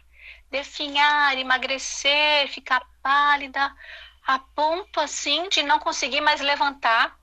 definhar, 0.49 1.35
emagrecer, 1.35 2.47
ficar 2.47 2.85
pálida, 3.01 3.75
a 4.23 4.37
ponto 4.37 4.99
assim 4.99 5.49
de 5.49 5.63
não 5.63 5.79
conseguir 5.79 6.21
mais 6.21 6.39
levantar 6.41 7.17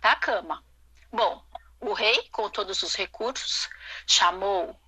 da 0.00 0.14
cama. 0.14 0.64
Bom, 1.12 1.44
o 1.80 1.92
rei, 1.92 2.28
com 2.30 2.48
todos 2.48 2.82
os 2.82 2.94
recursos, 2.94 3.68
chamou 4.06 4.78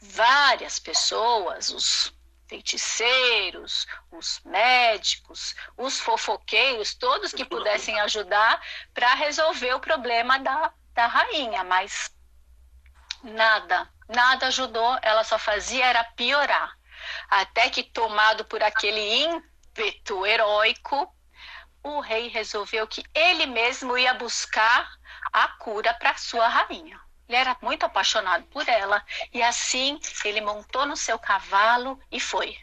várias 0.00 0.78
pessoas, 0.78 1.70
os 1.70 2.12
feiticeiros, 2.48 3.86
os 4.10 4.40
médicos, 4.44 5.54
os 5.76 5.98
fofoqueiros, 5.98 6.94
todos 6.94 7.32
que 7.32 7.44
pudessem 7.44 7.98
ajudar 8.00 8.60
para 8.92 9.14
resolver 9.14 9.72
o 9.74 9.80
problema 9.80 10.38
da, 10.38 10.72
da 10.92 11.06
rainha, 11.06 11.64
mas 11.64 12.14
nada, 13.22 13.88
nada 14.08 14.48
ajudou, 14.48 14.98
ela 15.00 15.24
só 15.24 15.38
fazia 15.38 15.86
era 15.86 16.04
piorar. 16.04 16.76
Até 17.30 17.70
que, 17.70 17.82
tomado 17.82 18.44
por 18.44 18.62
aquele 18.62 19.24
ímpeto 19.24 20.26
heróico, 20.26 21.10
o 21.82 22.00
rei 22.00 22.28
resolveu 22.28 22.86
que 22.86 23.02
ele 23.14 23.46
mesmo 23.46 23.96
ia 23.96 24.14
buscar 24.14 24.88
a 25.32 25.48
cura 25.48 25.92
para 25.94 26.16
sua 26.16 26.48
rainha. 26.48 27.00
Ele 27.28 27.38
era 27.38 27.56
muito 27.62 27.84
apaixonado 27.84 28.44
por 28.44 28.68
ela 28.68 29.04
e 29.32 29.42
assim 29.42 29.98
ele 30.24 30.40
montou 30.40 30.84
no 30.84 30.96
seu 30.96 31.18
cavalo 31.18 31.98
e 32.10 32.20
foi. 32.20 32.56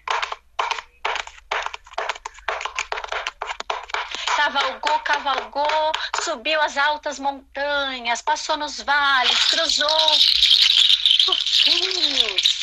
Cavalgou, 4.36 5.00
cavalgou, 5.00 5.92
subiu 6.22 6.62
as 6.62 6.78
altas 6.78 7.20
montanhas, 7.20 8.22
passou 8.22 8.56
nos 8.58 8.80
vales, 8.82 9.46
cruzou 9.46 10.12
os 11.28 11.64
rios, 11.66 12.60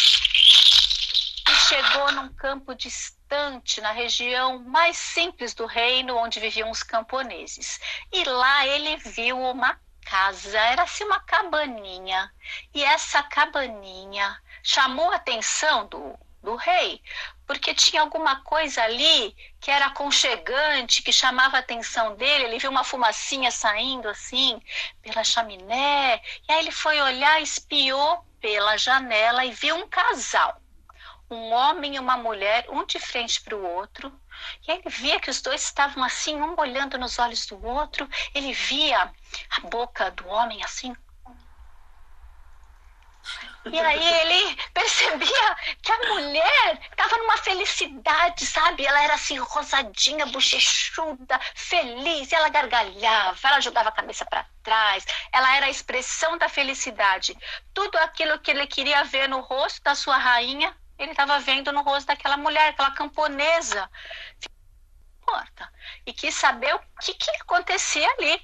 chegou 1.69 2.13
num 2.13 2.33
campo 2.35 2.75
distante, 2.75 3.81
na 3.81 3.91
região 3.91 4.61
mais 4.61 4.97
simples 4.97 5.53
do 5.53 5.67
reino, 5.67 6.17
onde 6.17 6.39
viviam 6.39 6.71
os 6.71 6.83
camponeses. 6.83 7.81
E 8.13 8.25
lá 8.25 8.67
ele 8.67 8.97
viu 8.99 9.39
uma 9.39 9.79
casa, 10.17 10.59
era 10.59 10.83
assim 10.85 11.05
uma 11.05 11.21
cabaninha. 11.21 12.33
E 12.73 12.83
essa 12.83 13.23
cabaninha 13.23 14.41
chamou 14.63 15.11
a 15.11 15.17
atenção 15.17 15.87
do, 15.89 16.19
do 16.43 16.57
rei, 16.57 17.03
porque 17.47 17.75
tinha 17.75 18.01
alguma 18.01 18.41
coisa 18.43 18.83
ali 18.83 19.37
que 19.61 19.71
era 19.71 19.87
aconchegante, 19.87 21.03
que 21.03 21.13
chamava 21.13 21.59
a 21.59 21.61
atenção 21.61 22.17
dele. 22.17 22.45
Ele 22.45 22.59
viu 22.59 22.71
uma 22.71 22.83
fumacinha 22.83 23.51
saindo 23.51 24.09
assim 24.09 24.59
pela 25.03 25.23
chaminé, 25.23 26.23
e 26.49 26.53
aí 26.53 26.61
ele 26.61 26.73
foi 26.73 26.99
olhar, 27.01 27.43
espiou 27.43 28.25
pela 28.41 28.79
janela 28.79 29.45
e 29.45 29.51
viu 29.51 29.77
um 29.77 29.87
casal 29.87 30.61
um 31.29 31.53
homem 31.53 31.97
e 31.97 31.99
uma 31.99 32.17
mulher, 32.17 32.67
um 32.71 32.85
de 32.85 33.01
frente 33.01 33.43
para 33.43 33.57
o 33.57 33.65
outro. 33.65 34.13
E 34.67 34.71
ele 34.71 34.89
via 34.89 35.21
que 35.21 35.31
os 35.31 35.41
dois 35.41 35.63
estavam 35.63 36.03
assim, 36.03 36.37
um 36.41 36.55
olhando 36.59 36.99
nos 36.99 37.19
olhos 37.19 37.47
do 37.47 37.65
outro. 37.65 38.09
Ele 38.35 38.53
via 38.53 39.13
a 39.51 39.61
boca 39.69 40.11
do 40.11 40.27
homem 40.29 40.63
assim. 40.63 40.95
E 43.73 43.81
aí 43.81 44.15
ele 44.21 44.57
percebia 44.73 45.57
que 45.83 45.91
a 45.91 46.15
mulher 46.15 46.81
estava 46.91 47.19
numa 47.19 47.37
felicidade, 47.39 48.47
sabe? 48.47 48.87
Ela 48.87 49.03
era 49.03 49.15
assim, 49.15 49.39
rosadinha, 49.39 50.27
bochechuda, 50.27 51.41
feliz. 51.55 52.33
ela 52.33 52.49
gargalhava, 52.49 53.39
ela 53.43 53.61
jogava 53.61 53.89
a 53.89 53.93
cabeça 53.93 54.25
para 54.25 54.47
trás. 54.63 55.05
Ela 55.33 55.57
era 55.57 55.67
a 55.67 55.71
expressão 55.71 56.39
da 56.39 56.49
felicidade. 56.49 57.37
Tudo 57.75 57.97
aquilo 57.99 58.39
que 58.39 58.51
ele 58.51 58.67
queria 58.67 59.03
ver 59.05 59.29
no 59.29 59.41
rosto 59.41 59.83
da 59.83 59.95
sua 59.95 60.17
rainha, 60.17 60.75
ele 60.99 61.11
estava 61.13 61.39
vendo 61.41 61.73
no 61.73 61.83
rosto 61.83 62.07
daquela 62.07 62.37
mulher, 62.37 62.71
aquela 62.71 62.91
camponesa. 62.91 63.91
Porta. 65.25 65.73
E 66.05 66.13
quis 66.13 66.35
saber 66.35 66.75
o 66.75 66.81
que, 67.01 67.15
que 67.15 67.31
acontecia 67.43 68.09
ali. 68.13 68.41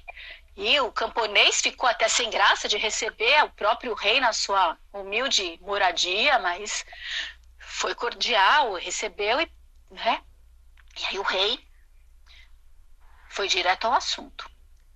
E 0.55 0.79
o 0.81 0.91
camponês 0.91 1.61
ficou 1.61 1.89
até 1.89 2.07
sem 2.07 2.29
graça 2.29 2.67
de 2.67 2.77
receber 2.77 3.43
o 3.43 3.51
próprio 3.51 3.93
rei 3.95 4.19
na 4.19 4.33
sua 4.33 4.77
humilde 4.91 5.57
moradia, 5.61 6.37
mas 6.39 6.85
foi 7.59 7.95
cordial, 7.95 8.73
recebeu 8.75 9.41
e, 9.41 9.51
né? 9.89 10.21
E 10.99 11.05
aí 11.07 11.19
o 11.19 11.23
rei 11.23 11.67
foi 13.29 13.47
direto 13.47 13.85
ao 13.85 13.93
assunto 13.93 14.47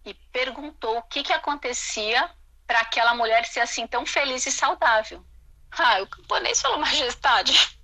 e 0.05 0.13
perguntou 0.13 0.99
o 0.99 1.03
que, 1.03 1.23
que 1.23 1.33
acontecia 1.33 2.29
para 2.67 2.81
aquela 2.81 3.15
mulher 3.15 3.45
ser 3.45 3.61
assim 3.61 3.87
tão 3.87 4.05
feliz 4.05 4.45
e 4.45 4.51
saudável. 4.51 5.25
Ah, 5.71 6.01
o 6.01 6.07
camponês 6.07 6.61
falou, 6.61 6.79
majestade. 6.79 7.77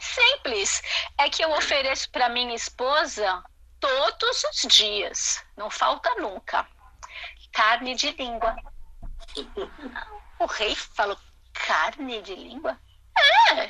Simples. 0.00 0.82
É 1.18 1.30
que 1.30 1.44
eu 1.44 1.50
ofereço 1.52 2.10
para 2.10 2.28
minha 2.28 2.54
esposa 2.54 3.42
todos 3.80 4.44
os 4.44 4.62
dias. 4.72 5.44
Não 5.56 5.70
falta 5.70 6.14
nunca. 6.16 6.66
Carne 7.52 7.94
de 7.94 8.10
língua. 8.12 8.56
O 10.36 10.46
rei 10.46 10.74
falou: 10.74 11.16
carne 11.52 12.20
de 12.20 12.34
língua? 12.34 12.78
É, 13.16 13.66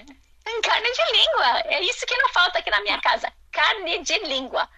carne 0.62 0.92
de 0.92 1.12
língua. 1.12 1.60
É 1.66 1.80
isso 1.82 2.06
que 2.06 2.16
não 2.16 2.30
falta 2.30 2.58
aqui 2.58 2.70
na 2.70 2.80
minha 2.80 3.00
casa. 3.00 3.30
Carne 3.52 4.02
de 4.02 4.18
língua. 4.20 4.68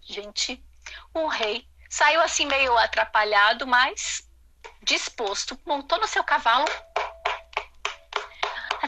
Gente, 0.00 0.64
o 1.12 1.28
rei 1.28 1.68
saiu 1.90 2.20
assim 2.22 2.46
meio 2.46 2.76
atrapalhado, 2.78 3.66
mas 3.66 4.26
disposto, 4.82 5.58
montou 5.66 5.98
no 5.98 6.06
seu 6.08 6.24
cavalo 6.24 6.66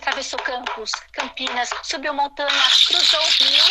atravessou 0.09 0.39
campos, 0.39 0.91
campinas, 1.13 1.69
subiu 1.83 2.15
montanhas, 2.15 2.87
cruzou 2.87 3.21
o 3.21 3.45
rio, 3.45 3.65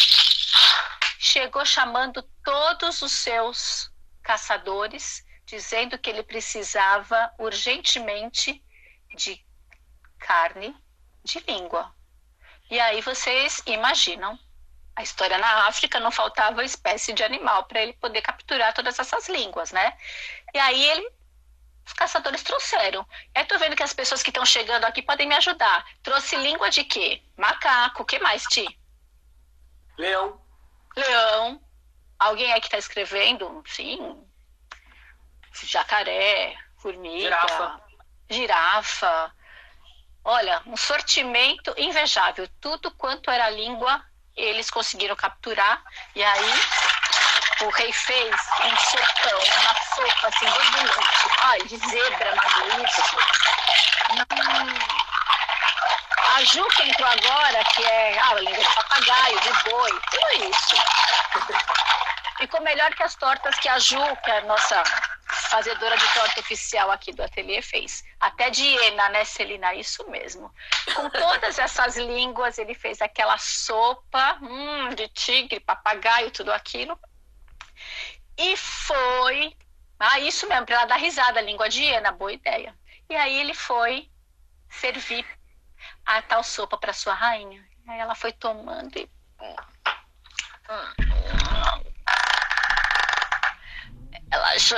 chegou 1.18 1.66
chamando 1.66 2.22
todos 2.44 3.02
os 3.02 3.12
seus 3.12 3.92
caçadores, 4.22 5.26
dizendo 5.48 5.98
que 5.98 6.10
ele 6.12 6.22
precisava 6.22 7.32
urgentemente 7.40 8.64
de 9.16 9.44
carne 10.20 10.76
de 11.24 11.40
língua. 11.40 11.92
E 12.70 12.80
aí 12.80 13.02
vocês 13.02 13.64
imaginam, 13.66 14.38
a 14.96 15.02
história 15.02 15.40
na 15.40 15.68
África 15.68 16.00
não 16.00 16.12
faltava 16.12 16.64
espécie 16.64 17.14
de 17.14 17.24
animal 17.24 17.64
para 17.64 17.82
ele 17.82 17.94
poder 17.94 18.22
capturar 18.22 18.74
todas 18.76 19.00
essas 19.00 19.28
línguas, 19.28 19.72
né? 19.72 19.98
E 20.54 20.60
aí 20.60 20.84
ele 20.84 21.17
os 21.88 21.94
caçadores 21.94 22.44
trouxeram. 22.44 23.08
Eu 23.34 23.48
tô 23.48 23.58
vendo 23.58 23.76
que 23.76 23.82
as 23.82 23.94
pessoas 23.94 24.22
que 24.22 24.30
estão 24.30 24.46
chegando 24.46 24.84
aqui 24.84 25.02
podem 25.02 25.26
me 25.26 25.36
ajudar. 25.36 25.86
Trouxe 26.04 26.36
língua 26.36 26.70
de 26.70 26.84
quê? 26.84 27.24
Macaco. 27.38 28.04
O 28.04 28.06
que 28.06 28.20
mais, 28.20 28.44
Ti? 28.44 28.68
Leão. 29.98 30.40
Leão. 30.98 31.62
Alguém 32.20 32.52
aí 32.52 32.60
que 32.60 32.68
está 32.68 32.78
escrevendo? 32.78 33.64
Sim. 33.66 34.22
Jacaré, 35.64 36.58
formiga. 36.78 37.22
Girafa. 37.22 37.82
Girafa. 38.30 39.36
Olha, 40.26 40.62
um 40.66 40.76
sortimento 40.76 41.74
invejável. 41.78 42.50
Tudo 42.60 42.92
quanto 42.92 43.32
era 43.32 43.50
língua 43.50 44.06
eles 44.36 44.70
conseguiram 44.70 45.16
capturar 45.16 45.84
e 46.14 46.22
aí 46.22 46.52
o 47.62 47.70
rei 47.70 47.92
fez 47.92 48.36
um 48.64 48.78
sopão, 48.78 49.40
uma 49.62 49.74
sopa 49.96 50.28
assim, 50.28 50.46
borbulhante. 50.46 51.30
Ai, 51.44 51.60
de 51.64 51.78
zebra, 51.78 52.36
maluco. 52.36 53.02
Hum. 54.12 55.08
A 56.36 56.44
Ju 56.44 56.68
que 56.68 56.84
entrou 56.84 57.10
agora, 57.10 57.64
que 57.66 57.84
é 57.84 58.20
ah, 58.20 58.30
a 58.30 58.34
língua 58.36 58.58
de 58.58 58.76
papagaio, 58.76 59.40
de 59.40 59.70
boi, 59.70 59.92
tudo 60.12 60.50
isso. 60.50 60.76
Ficou 62.38 62.62
melhor 62.62 62.94
que 62.94 63.02
as 63.02 63.16
tortas 63.16 63.58
que 63.58 63.68
a 63.68 63.80
Ju, 63.80 63.98
que 64.24 64.30
é 64.30 64.38
a 64.38 64.42
nossa 64.42 64.84
fazedora 65.50 65.98
de 65.98 66.14
torta 66.14 66.40
oficial 66.40 66.92
aqui 66.92 67.12
do 67.12 67.24
ateliê, 67.24 67.62
fez. 67.64 68.04
Até 68.20 68.52
de 68.52 68.64
hiena, 68.64 69.10
né, 69.10 69.24
Celina? 69.26 69.74
Isso 69.74 70.08
mesmo. 70.12 70.54
Com 70.94 71.10
todas 71.10 71.58
essas 71.58 71.98
línguas, 71.98 72.60
ele 72.60 72.76
fez 72.76 73.02
aquela 73.02 73.38
sopa 73.40 74.38
hum, 74.42 74.90
de 74.90 75.08
tigre, 75.08 75.60
papagaio, 75.60 76.30
tudo 76.30 76.54
aquilo. 76.54 77.00
E 78.38 78.56
foi. 78.56 79.56
Ah, 80.00 80.20
isso 80.20 80.48
mesmo, 80.48 80.66
para 80.66 80.76
ela 80.76 80.86
dar 80.86 80.98
risada, 80.98 81.42
língua 81.42 81.68
de 81.68 81.82
hiena, 81.84 82.12
boa 82.12 82.32
ideia. 82.32 82.78
E 83.10 83.16
aí 83.16 83.40
ele 83.40 83.54
foi 83.54 84.10
servir 84.70 85.26
a 86.06 86.22
tal 86.22 86.44
sopa 86.44 86.78
para 86.78 86.94
sua 86.94 87.14
rainha. 87.14 87.66
Aí 87.88 88.00
ela 88.00 88.14
foi 88.14 88.32
tomando 88.32 88.98
e. 88.98 89.10
Ela 94.30 94.50
achou 94.54 94.78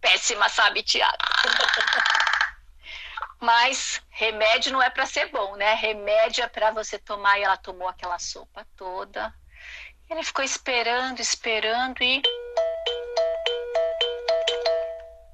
péssima, 0.00 0.48
sabe, 0.48 0.82
Tiago? 0.82 1.16
Mas 3.40 4.02
remédio 4.10 4.72
não 4.72 4.82
é 4.82 4.90
para 4.90 5.06
ser 5.06 5.26
bom, 5.26 5.54
né? 5.56 5.74
Remédio 5.74 6.42
é 6.42 6.48
para 6.48 6.72
você 6.72 6.98
tomar 6.98 7.38
e 7.38 7.44
ela 7.44 7.56
tomou 7.56 7.86
aquela 7.86 8.18
sopa 8.18 8.66
toda. 8.76 9.32
Ele 10.10 10.22
ficou 10.22 10.42
esperando, 10.42 11.20
esperando 11.20 12.02
e 12.02 12.22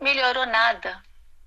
melhorou 0.01 0.45
nada. 0.47 1.01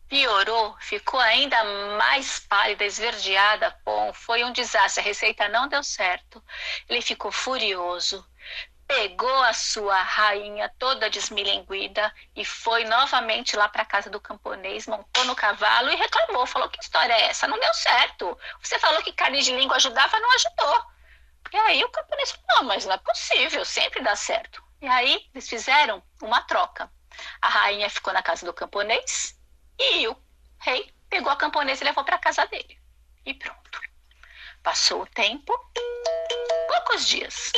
Piorou, 0.08 0.78
ficou 0.80 1.20
ainda 1.20 1.62
mais 1.98 2.40
pálida, 2.40 2.86
esverdeada. 2.86 3.78
Bom, 3.84 4.14
foi 4.14 4.46
um 4.46 4.54
desastre. 4.54 5.02
A 5.02 5.04
receita 5.04 5.50
não 5.50 5.68
deu 5.68 5.84
certo. 5.84 6.42
Ele 6.88 7.02
ficou 7.02 7.30
furioso, 7.30 8.26
pegou 8.88 9.44
a 9.44 9.52
sua 9.52 10.02
rainha 10.02 10.74
toda 10.80 11.10
desmilinguida 11.10 12.14
e 12.34 12.46
foi 12.46 12.86
novamente 12.86 13.58
lá 13.58 13.68
para 13.68 13.82
a 13.82 13.86
casa 13.86 14.10
do 14.10 14.22
camponês, 14.22 14.88
montou 14.88 15.26
no 15.26 15.36
cavalo 15.36 15.92
e 15.92 15.96
reclamou. 15.98 16.46
Falou: 16.48 16.70
Que 16.70 16.80
história 16.82 17.12
é 17.12 17.24
essa? 17.24 17.46
Não 17.46 17.60
deu 17.60 17.74
certo. 17.74 18.40
Você 18.62 18.80
falou 18.80 19.04
que 19.04 19.12
carne 19.12 19.42
de 19.42 19.52
língua 19.52 19.76
ajudava, 19.76 20.18
não 20.18 20.34
ajudou. 20.34 20.97
E 21.52 21.58
aí 21.58 21.84
o 21.84 21.90
camponês 21.90 22.32
falou, 22.32 22.46
não, 22.50 22.64
mas 22.66 22.86
não 22.86 22.94
é 22.94 22.98
possível, 22.98 23.64
sempre 23.64 24.02
dá 24.02 24.16
certo. 24.16 24.64
E 24.82 24.88
aí 24.88 25.30
eles 25.34 25.48
fizeram 25.48 26.04
uma 26.22 26.42
troca. 26.42 26.92
A 27.42 27.50
rainha 27.50 27.90
ficou 27.90 28.14
na 28.14 28.22
casa 28.22 28.46
do 28.46 28.54
camponês 28.54 29.38
e 29.80 30.08
o 30.08 30.16
rei 30.60 30.94
pegou 31.10 31.32
a 31.32 31.36
camponesa 31.36 31.84
e 31.84 31.86
levou 31.86 32.04
para 32.04 32.16
a 32.16 32.20
casa 32.20 32.46
dele. 32.48 32.80
E 33.26 33.34
pronto. 33.34 33.82
Passou 34.62 35.04
o 35.04 35.08
tempo, 35.08 35.54
poucos 36.68 37.08
dias. 37.08 37.52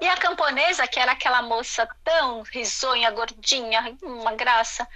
E 0.00 0.08
a 0.08 0.16
camponesa, 0.16 0.86
que 0.88 0.98
era 0.98 1.12
aquela 1.12 1.42
moça 1.42 1.86
tão 2.02 2.42
risonha, 2.42 3.10
gordinha, 3.10 3.96
uma 4.02 4.34
graça, 4.34 4.88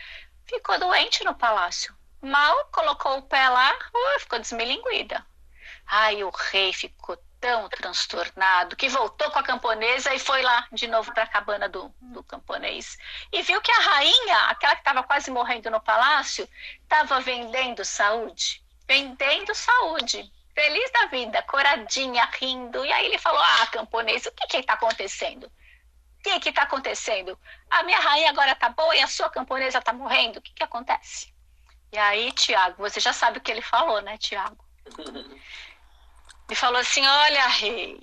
ficou 0.47 0.79
doente 0.79 1.23
no 1.25 1.35
palácio. 1.35 1.97
Mal 2.21 2.65
colocou 2.73 3.19
o 3.19 3.23
pé 3.23 3.49
lá, 3.49 3.73
uh, 3.73 4.21
ficou 4.21 4.39
desmilinguida. 4.39 5.25
Ai, 5.87 6.25
o 6.25 6.31
rei 6.31 6.73
ficou 6.73 7.17
tão 7.41 7.69
transtornado 7.69 8.77
que 8.77 8.89
voltou 8.89 9.31
com 9.31 9.39
a 9.39 9.43
camponesa 9.43 10.15
e 10.15 10.19
foi 10.19 10.43
lá 10.43 10.67
de 10.73 10.87
novo 10.87 11.13
para 11.13 11.25
a 11.25 11.29
cabana 11.29 11.69
do, 11.69 11.93
do 12.01 12.23
camponês. 12.23 12.99
E 13.33 13.43
viu 13.43 13.61
que 13.61 13.71
a 13.71 13.81
rainha, 13.81 14.37
aquela 14.49 14.75
que 14.75 14.81
estava 14.81 15.03
quase 15.03 15.31
morrendo 15.31 15.71
no 15.71 15.81
palácio, 15.81 16.49
estava 16.83 17.21
vendendo 17.21 17.85
saúde. 17.85 18.63
Vendendo 18.87 19.55
saúde. 19.55 20.31
Feliz 20.55 20.91
da 20.91 21.07
vida, 21.07 21.43
coradinha, 21.43 22.29
rindo. 22.41 22.85
E 22.85 22.93
aí 22.93 23.07
ele 23.07 23.19
falou: 23.19 23.41
Ah, 23.41 23.67
camponês, 23.69 24.27
o 24.27 24.33
que 24.33 24.57
está 24.57 24.75
acontecendo? 24.75 25.45
O 25.45 26.41
que 26.41 26.49
está 26.49 26.63
acontecendo? 26.63 27.39
A 27.71 27.83
minha 27.85 28.01
rainha 28.01 28.31
agora 28.31 28.53
está 28.53 28.69
boa 28.69 28.95
e 28.97 29.01
a 29.01 29.07
sua 29.07 29.31
camponesa 29.31 29.79
está 29.79 29.93
morrendo. 29.93 30.39
O 30.39 30.43
que, 30.43 30.53
que 30.53 30.63
acontece? 30.63 31.33
E 31.93 31.97
aí, 31.97 32.33
Tiago, 32.33 32.83
você 32.83 33.01
já 33.01 33.13
sabe 33.13 33.39
o 33.39 33.41
que 33.41 33.51
ele 33.51 33.63
falou, 33.63 34.03
né, 34.03 34.19
Tiago? 34.19 34.63
e 36.51 36.55
falou 36.55 36.81
assim: 36.81 37.07
Olha, 37.07 37.47
rei, 37.49 38.01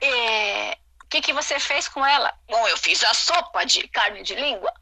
é, 0.00 0.78
o 1.02 1.06
que, 1.08 1.20
que 1.20 1.32
você 1.32 1.58
fez 1.58 1.88
com 1.88 2.04
ela? 2.04 2.32
Bom, 2.48 2.68
eu 2.68 2.76
fiz 2.76 3.02
a 3.04 3.14
sopa 3.14 3.64
de 3.64 3.86
carne 3.88 4.22
de 4.22 4.34
língua. 4.34 4.72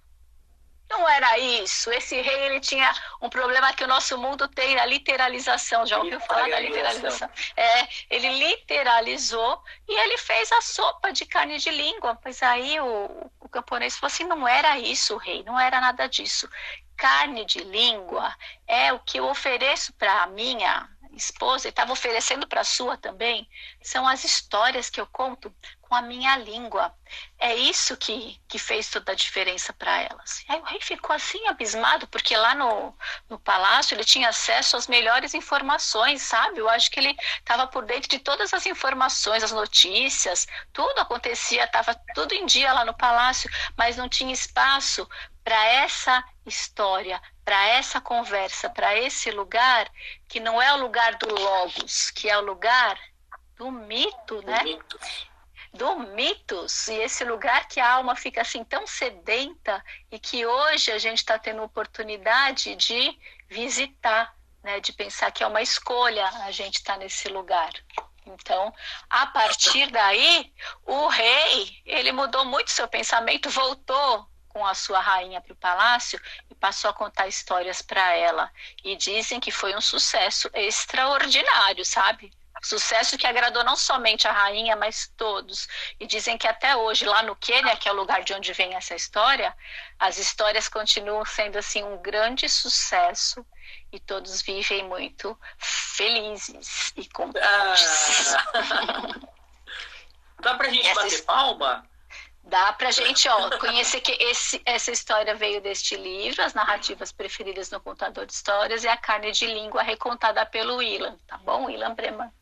Não 0.89 1.09
era 1.09 1.39
isso. 1.39 1.89
Esse 1.93 2.21
rei 2.21 2.47
ele 2.47 2.59
tinha 2.59 2.93
um 3.23 3.31
problema 3.31 3.73
que 3.73 3.85
o 3.85 3.87
nosso 3.87 4.19
mundo 4.19 4.49
tem 4.49 4.75
na 4.75 4.85
literalização. 4.85 5.87
Já 5.87 5.99
ouviu 5.99 6.19
falar 6.21 6.51
da 6.51 6.59
literalização? 6.59 7.31
É, 7.57 7.87
ele 8.11 8.29
literalizou 8.29 9.63
e 9.89 10.01
ele 10.01 10.19
fez 10.19 10.51
a 10.51 10.61
sopa 10.61 11.13
de 11.13 11.25
carne 11.27 11.59
de 11.59 11.71
língua. 11.71 12.19
Pois 12.21 12.43
aí 12.43 12.81
o, 12.81 13.31
o 13.39 13.49
camponês 13.49 13.97
falou 13.97 14.09
assim: 14.13 14.25
não 14.25 14.49
era 14.49 14.79
isso, 14.79 15.17
rei, 15.17 15.45
não 15.45 15.61
era 15.61 15.81
nada 15.81 16.09
disso. 16.09 16.49
Carne 16.97 17.45
de 17.45 17.61
língua 17.61 18.35
é 18.67 18.93
o 18.93 18.99
que 18.99 19.19
eu 19.19 19.29
ofereço 19.29 19.93
para 19.93 20.25
a 20.25 20.27
minha 20.27 20.89
esposa 21.17 21.69
e 21.69 21.71
estava 21.71 21.93
oferecendo 21.93 22.47
para 22.47 22.61
a 22.61 22.65
sua 22.65 22.97
também, 22.97 23.49
são 23.83 24.07
as 24.07 24.25
histórias 24.25 24.89
que 24.91 25.01
eu 25.01 25.07
conto 25.07 25.55
com 25.81 25.95
a 25.95 26.03
minha 26.03 26.37
língua. 26.37 26.95
É 27.39 27.55
isso 27.55 27.97
que, 27.97 28.41
que 28.47 28.59
fez 28.59 28.89
toda 28.89 29.11
a 29.11 29.15
diferença 29.15 29.73
para 29.73 30.03
elas. 30.03 30.45
E 30.49 30.53
aí 30.53 30.61
o 30.61 30.65
rei 30.65 30.81
ficou 30.81 31.15
assim 31.15 31.49
abismado, 31.49 32.07
porque 32.07 32.37
lá 32.37 32.55
no, 32.55 32.95
no 33.29 33.39
palácio 33.39 33.95
ele 33.95 34.05
tinha 34.05 34.29
acesso 34.29 34.77
às 34.77 34.87
melhores 34.87 35.35
informações, 35.35 36.23
sabe? 36.23 36.59
Eu 36.59 36.69
acho 36.69 36.91
que 36.91 37.01
ele 37.01 37.17
estava 37.39 37.67
por 37.67 37.85
dentro 37.85 38.09
de 38.09 38.21
todas 38.21 38.55
as 38.55 38.67
informações, 38.67 39.43
as 39.43 39.53
notícias, 39.53 40.47
tudo 40.73 41.01
acontecia, 41.01 41.65
estava 41.65 41.95
tudo 42.15 42.35
em 42.35 42.47
dia 42.47 42.73
lá 42.73 42.85
no 42.85 42.97
palácio, 42.97 43.51
mas 43.77 43.97
não 43.97 44.09
tinha 44.09 44.33
espaço 44.33 45.09
para 45.43 45.67
essa 45.67 46.23
história, 46.47 47.21
para 47.51 47.67
essa 47.67 48.01
conversa, 48.01 48.71
para 48.71 48.97
esse 48.97 49.29
lugar 49.33 49.91
que 50.29 50.39
não 50.39 50.63
é 50.63 50.73
o 50.73 50.77
lugar 50.77 51.17
do 51.17 51.35
logos, 51.35 52.09
que 52.13 52.31
é 52.31 52.39
o 52.39 52.43
lugar 52.43 52.97
do 53.57 53.73
mito, 53.73 54.41
né? 54.43 54.79
Do 55.75 55.99
mitos 55.99 56.87
e 56.87 56.95
esse 56.95 57.25
lugar 57.25 57.67
que 57.67 57.81
a 57.81 57.95
alma 57.95 58.15
fica 58.15 58.43
assim 58.43 58.63
tão 58.63 58.87
sedenta 58.87 59.85
e 60.13 60.19
que 60.21 60.47
hoje 60.47 60.93
a 60.93 60.99
gente 60.99 61.19
está 61.19 61.41
tendo 61.41 61.61
oportunidade 61.65 62.77
de 62.77 63.19
visitar, 63.49 64.33
né? 64.63 64.79
De 64.79 64.93
pensar 64.93 65.33
que 65.33 65.43
é 65.43 65.47
uma 65.49 65.61
escolha 65.61 66.29
a 66.45 66.53
gente 66.53 66.77
estar 66.77 66.93
tá 66.93 66.99
nesse 67.01 67.29
lugar. 67.29 67.73
Então, 68.27 68.73
a 69.09 69.27
partir 69.27 69.91
daí, 69.91 70.53
o 70.87 71.09
rei 71.09 71.83
ele 71.85 72.13
mudou 72.13 72.45
muito 72.45 72.71
seu 72.71 72.87
pensamento, 72.87 73.51
voltou 73.51 74.30
com 74.51 74.67
a 74.67 74.75
sua 74.75 75.01
rainha 75.01 75.41
para 75.41 75.53
o 75.53 75.57
palácio 75.57 76.21
e 76.51 76.55
passou 76.55 76.91
a 76.91 76.95
contar 76.95 77.27
histórias 77.27 77.81
para 77.81 78.15
ela. 78.15 78.51
E 78.85 78.95
dizem 78.97 79.41
que 79.41 79.51
foi 79.51 79.75
um 79.75 79.81
sucesso 79.81 80.51
extraordinário, 80.53 81.85
sabe? 81.85 82.33
Sucesso 82.63 83.17
que 83.17 83.27
agradou 83.27 83.65
não 83.65 83.75
somente 83.75 84.29
a 84.29 84.33
rainha, 84.33 84.77
mas 84.77 85.11
todos. 85.17 85.67
E 85.99 86.07
dizem 86.07 86.37
que 86.37 86.47
até 86.47 86.77
hoje, 86.77 87.07
lá 87.07 87.23
no 87.23 87.35
Quênia, 87.35 87.77
que 87.77 87.89
é 87.89 87.93
o 87.93 87.97
lugar 87.97 88.23
de 88.23 88.35
onde 88.35 88.53
vem 88.53 88.75
essa 88.75 88.95
história, 88.95 89.57
as 89.99 90.19
histórias 90.19 90.69
continuam 90.69 91.25
sendo 91.25 91.59
assim 91.59 91.83
um 91.83 91.97
grande 91.97 92.49
sucesso 92.51 93.47
e 93.91 93.99
todos 93.99 94.43
vivem 94.43 94.85
muito 94.85 95.39
felizes 95.59 96.93
e 96.97 97.09
contentes. 97.09 98.35
Ah. 98.37 99.15
Dá 100.41 100.55
pra 100.55 100.69
gente 100.69 100.87
essa 100.87 101.03
bater 101.03 101.25
palma? 101.25 101.91
Dá 102.43 102.73
pra 102.73 102.91
gente, 102.91 103.29
ó, 103.29 103.59
conhecer 103.59 104.01
que 104.01 104.13
esse, 104.13 104.61
essa 104.65 104.91
história 104.91 105.35
veio 105.35 105.61
deste 105.61 105.95
livro, 105.97 106.43
As 106.43 106.55
Narrativas 106.55 107.13
Preferidas 107.13 107.71
no 107.71 107.81
Contador 107.81 108.27
de 108.27 108.33
Histórias, 108.33 108.83
e 108.83 108.89
a 108.89 108.97
carne 108.97 109.31
de 109.31 109.47
língua 109.47 109.83
recontada 109.83 110.45
pelo 110.47 110.83
Ilan, 110.83 111.17
tá 111.27 111.37
bom? 111.39 111.69
Ilan 111.69 111.95
Breman. 111.95 112.33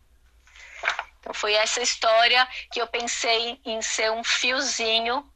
Então 1.21 1.35
foi 1.35 1.55
essa 1.55 1.83
história 1.83 2.47
que 2.73 2.81
eu 2.81 2.87
pensei 2.87 3.61
em 3.65 3.83
ser 3.83 4.11
um 4.11 4.23
fiozinho 4.23 5.31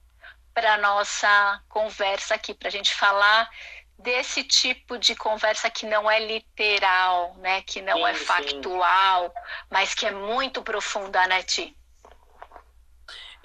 para 0.54 0.78
nossa 0.78 1.62
conversa 1.68 2.34
aqui, 2.34 2.54
para 2.54 2.68
a 2.68 2.72
gente 2.72 2.94
falar 2.94 3.50
desse 3.98 4.42
tipo 4.42 4.98
de 4.98 5.14
conversa 5.14 5.70
que 5.70 5.86
não 5.86 6.10
é 6.10 6.18
literal, 6.18 7.34
né? 7.38 7.62
Que 7.62 7.80
não 7.80 7.98
sim, 7.98 8.04
é 8.04 8.14
factual, 8.14 9.28
sim. 9.28 9.64
mas 9.70 9.94
que 9.94 10.06
é 10.06 10.10
muito 10.10 10.62
profunda, 10.62 11.26
né, 11.26 11.42
Ti? 11.42 11.76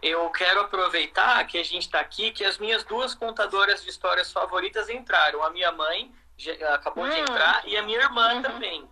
Eu 0.02 0.30
quero 0.30 0.62
aproveitar 0.62 1.46
que 1.46 1.58
a 1.58 1.64
gente 1.64 1.84
está 1.84 2.00
aqui, 2.00 2.32
que 2.32 2.44
as 2.44 2.58
minhas 2.58 2.84
duas 2.84 3.16
contadoras 3.16 3.84
de 3.84 3.90
histórias 3.90 4.32
favoritas 4.32 4.90
entraram. 4.90 5.44
A 5.44 5.50
minha 5.50 5.72
mãe 5.72 6.12
acabou 6.74 7.06
hum. 7.06 7.10
de 7.10 7.20
entrar 7.20 7.62
e 7.66 7.76
a 7.76 7.82
minha 7.82 8.00
irmã 8.00 8.36
uhum. 8.36 8.42
também. 8.42 8.90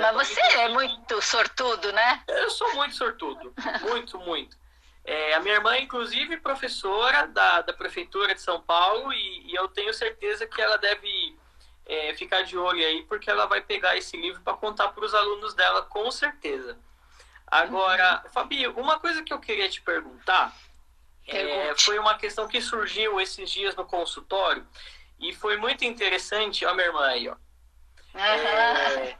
mas 0.00 0.28
você 0.28 0.40
é 0.40 0.68
muito 0.68 1.20
sortudo, 1.20 1.92
né? 1.92 2.22
Eu 2.28 2.50
sou 2.50 2.74
muito 2.74 2.94
sortudo, 2.94 3.52
muito, 3.82 4.18
muito. 4.20 4.56
É, 5.04 5.34
a 5.34 5.40
minha 5.40 5.54
irmã, 5.54 5.76
inclusive, 5.78 6.36
professora 6.38 7.26
da, 7.28 7.62
da 7.62 7.72
Prefeitura 7.72 8.34
de 8.34 8.40
São 8.40 8.60
Paulo, 8.60 9.12
e, 9.12 9.52
e 9.52 9.54
eu 9.54 9.68
tenho 9.68 9.94
certeza 9.94 10.46
que 10.46 10.60
ela 10.60 10.76
deve 10.78 11.36
é, 11.86 12.12
ficar 12.14 12.42
de 12.42 12.58
olho 12.58 12.84
aí, 12.84 13.04
porque 13.04 13.30
ela 13.30 13.46
vai 13.46 13.60
pegar 13.60 13.96
esse 13.96 14.16
livro 14.16 14.40
para 14.42 14.56
contar 14.56 14.88
para 14.88 15.04
os 15.04 15.14
alunos 15.14 15.54
dela, 15.54 15.82
com 15.82 16.10
certeza. 16.10 16.76
Agora, 17.46 18.22
uhum. 18.24 18.30
Fabi, 18.30 18.66
uma 18.68 18.98
coisa 18.98 19.22
que 19.22 19.32
eu 19.32 19.38
queria 19.38 19.68
te 19.68 19.80
perguntar 19.80 20.54
é, 21.26 21.74
foi 21.78 21.98
uma 21.98 22.16
questão 22.16 22.46
que 22.46 22.60
surgiu 22.60 23.20
esses 23.20 23.50
dias 23.50 23.74
no 23.74 23.84
consultório 23.84 24.66
e 25.18 25.34
foi 25.34 25.56
muito 25.56 25.84
interessante. 25.84 26.64
Ó, 26.64 26.74
minha 26.74 26.86
irmã 26.86 27.06
aí, 27.06 27.28
ó. 27.28 27.36
É, 28.14 29.16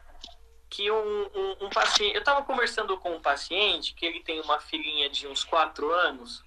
que 0.69 0.91
um, 0.91 1.31
um, 1.35 1.67
um 1.67 1.71
paciente. 1.71 2.15
Eu 2.15 2.21
estava 2.21 2.43
conversando 2.43 2.97
com 2.99 3.15
um 3.15 3.21
paciente 3.21 3.95
que 3.95 4.05
ele 4.05 4.21
tem 4.21 4.41
uma 4.41 4.61
filhinha 4.61 5.09
de 5.09 5.27
uns 5.27 5.45
quatro 5.45 5.91
anos, 5.93 6.43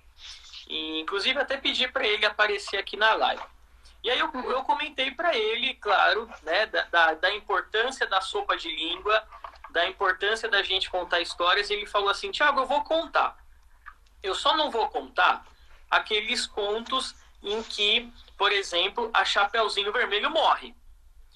e 0.67 0.99
inclusive 0.99 1.39
até 1.39 1.57
pedi 1.57 1.87
para 1.87 2.07
ele 2.07 2.25
aparecer 2.25 2.77
aqui 2.77 2.97
na 2.97 3.13
live. 3.13 3.43
E 4.03 4.09
aí 4.09 4.19
eu, 4.19 4.29
uhum. 4.29 4.51
eu 4.51 4.63
comentei 4.63 5.11
para 5.11 5.35
ele, 5.35 5.73
claro, 5.75 6.29
né, 6.43 6.65
da, 6.67 6.83
da, 6.83 7.13
da, 7.15 7.35
importância 7.35 8.07
da 8.07 8.21
sopa 8.21 8.55
de 8.55 8.73
língua, 8.73 9.21
da 9.71 9.87
importância 9.87 10.49
da 10.49 10.61
gente 10.63 10.89
contar 10.89 11.21
histórias, 11.21 11.69
e 11.69 11.73
ele 11.73 11.85
falou 11.85 12.09
assim, 12.09 12.31
Tiago, 12.31 12.61
eu 12.61 12.65
vou 12.65 12.83
contar. 12.83 13.37
Eu 14.21 14.35
só 14.35 14.55
não 14.55 14.69
vou 14.69 14.87
contar 14.89 15.45
aqueles 15.89 16.45
contos 16.45 17.15
em 17.41 17.61
que, 17.63 18.11
por 18.37 18.51
exemplo, 18.51 19.09
a 19.13 19.23
Chapeuzinho 19.23 19.93
Vermelho 19.93 20.29
morre. 20.29 20.75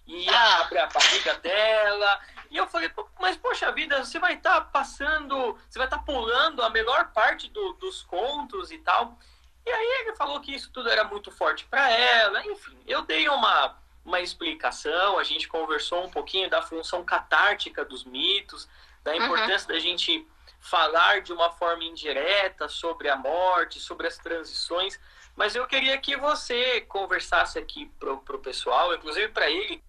E 0.05 0.27
ah. 0.29 0.59
abre 0.59 0.79
a 0.79 0.87
barriga 0.87 1.35
dela, 1.35 2.19
e 2.51 2.57
eu 2.57 2.67
falei, 2.67 2.91
mas 3.19 3.35
poxa 3.37 3.71
vida, 3.71 4.03
você 4.03 4.19
vai 4.19 4.35
estar 4.35 4.61
tá 4.61 4.61
passando, 4.61 5.57
você 5.67 5.79
vai 5.79 5.87
estar 5.87 5.97
tá 5.97 6.03
pulando 6.03 6.61
a 6.61 6.69
melhor 6.69 7.11
parte 7.11 7.49
do, 7.49 7.73
dos 7.73 8.03
contos 8.03 8.69
e 8.69 8.77
tal. 8.77 9.17
E 9.65 9.71
aí 9.71 10.01
ele 10.01 10.15
falou 10.15 10.39
que 10.41 10.53
isso 10.53 10.69
tudo 10.71 10.89
era 10.89 11.03
muito 11.03 11.31
forte 11.31 11.65
para 11.65 11.89
ela. 11.89 12.45
Enfim, 12.45 12.77
eu 12.85 13.01
dei 13.03 13.27
uma, 13.29 13.75
uma 14.03 14.19
explicação, 14.19 15.17
a 15.17 15.23
gente 15.23 15.47
conversou 15.47 16.03
um 16.03 16.09
pouquinho 16.09 16.49
da 16.49 16.61
função 16.61 17.03
catártica 17.03 17.85
dos 17.85 18.03
mitos, 18.03 18.67
da 19.03 19.11
uhum. 19.11 19.25
importância 19.25 19.67
uhum. 19.67 19.75
da 19.75 19.79
gente 19.79 20.27
falar 20.59 21.21
de 21.21 21.33
uma 21.33 21.51
forma 21.51 21.83
indireta 21.83 22.67
sobre 22.67 23.09
a 23.09 23.15
morte, 23.15 23.79
sobre 23.79 24.07
as 24.07 24.17
transições. 24.17 24.99
Mas 25.35 25.55
eu 25.55 25.65
queria 25.67 25.97
que 25.97 26.15
você 26.15 26.81
conversasse 26.81 27.57
aqui 27.57 27.91
pro, 27.99 28.19
pro 28.19 28.39
pessoal, 28.39 28.93
inclusive 28.93 29.29
para 29.29 29.49
ele, 29.49 29.83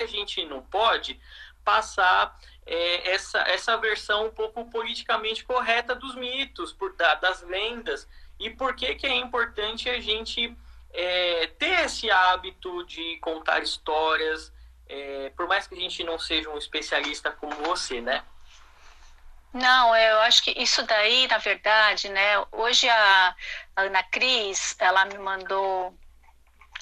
a 0.00 0.06
gente 0.06 0.44
não 0.46 0.62
pode 0.62 1.20
passar 1.64 2.38
é, 2.64 3.10
essa, 3.10 3.40
essa 3.40 3.76
versão 3.76 4.26
um 4.26 4.30
pouco 4.30 4.68
politicamente 4.70 5.44
correta 5.44 5.94
dos 5.94 6.14
mitos, 6.14 6.72
por, 6.72 6.94
da, 6.96 7.14
das 7.16 7.42
lendas, 7.42 8.08
e 8.40 8.48
por 8.48 8.74
que, 8.74 8.94
que 8.94 9.06
é 9.06 9.14
importante 9.16 9.88
a 9.88 10.00
gente 10.00 10.56
é, 10.92 11.46
ter 11.58 11.84
esse 11.84 12.10
hábito 12.10 12.84
de 12.86 13.18
contar 13.18 13.62
histórias, 13.62 14.50
é, 14.88 15.30
por 15.36 15.46
mais 15.46 15.66
que 15.66 15.74
a 15.74 15.78
gente 15.78 16.02
não 16.02 16.18
seja 16.18 16.48
um 16.48 16.56
especialista 16.56 17.30
como 17.30 17.54
você, 17.56 18.00
né? 18.00 18.24
Não, 19.52 19.94
eu 19.94 20.20
acho 20.20 20.42
que 20.42 20.52
isso 20.52 20.82
daí, 20.84 21.28
na 21.28 21.38
verdade, 21.38 22.08
né? 22.08 22.42
Hoje 22.50 22.88
a, 22.88 23.34
Ana 23.76 24.02
Cris, 24.04 24.74
ela 24.78 25.04
me 25.04 25.18
mandou 25.18 25.94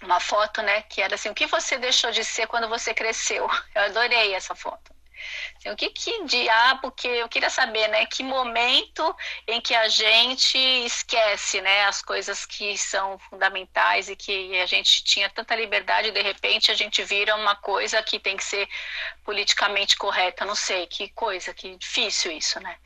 uma 0.03 0.21
foto, 0.21 0.63
né, 0.63 0.83
que 0.83 1.03
era 1.03 1.17
assim, 1.17 1.29
o 1.29 1.35
que 1.35 1.47
você 1.47 1.77
deixou 1.77 2.13
de 2.13 2.23
ser 2.23 2.47
quando 2.47 2.69
você 2.69 2.95
cresceu? 2.95 3.49
Eu 3.75 3.83
adorei 3.83 4.33
essa 4.33 4.55
foto. 4.55 4.98
Assim, 5.57 5.71
o 5.71 5.77
que, 5.77 5.91
que 5.91 6.25
diabo 6.25 6.91
que 6.93 7.09
eu 7.09 7.29
queria 7.29 7.51
saber, 7.51 7.89
né? 7.89 8.07
Que 8.07 8.23
momento 8.23 9.15
em 9.47 9.61
que 9.61 9.75
a 9.75 9.89
gente 9.89 10.59
esquece, 10.59 11.61
né, 11.61 11.85
as 11.85 12.03
coisas 12.03 12.47
que 12.47 12.77
são 12.77 13.19
fundamentais 13.19 14.09
e 14.09 14.17
que 14.17 14.61
a 14.61 14.67
gente 14.67 15.05
tinha 15.05 15.29
tanta 15.31 15.55
liberdade, 15.55 16.11
de 16.11 16.23
repente 16.23 16.71
a 16.71 16.75
gente 16.75 17.03
vira 17.05 17.35
uma 17.37 17.57
coisa 17.57 18.03
que 18.03 18.19
tem 18.19 18.37
que 18.37 18.45
ser 18.45 18.69
politicamente 19.25 19.97
correta. 19.97 20.45
Não 20.45 20.55
sei, 20.55 20.87
que 20.87 21.09
coisa, 21.11 21.53
que 21.55 21.77
difícil 21.77 22.33
isso, 22.33 22.61
né? 22.61 22.77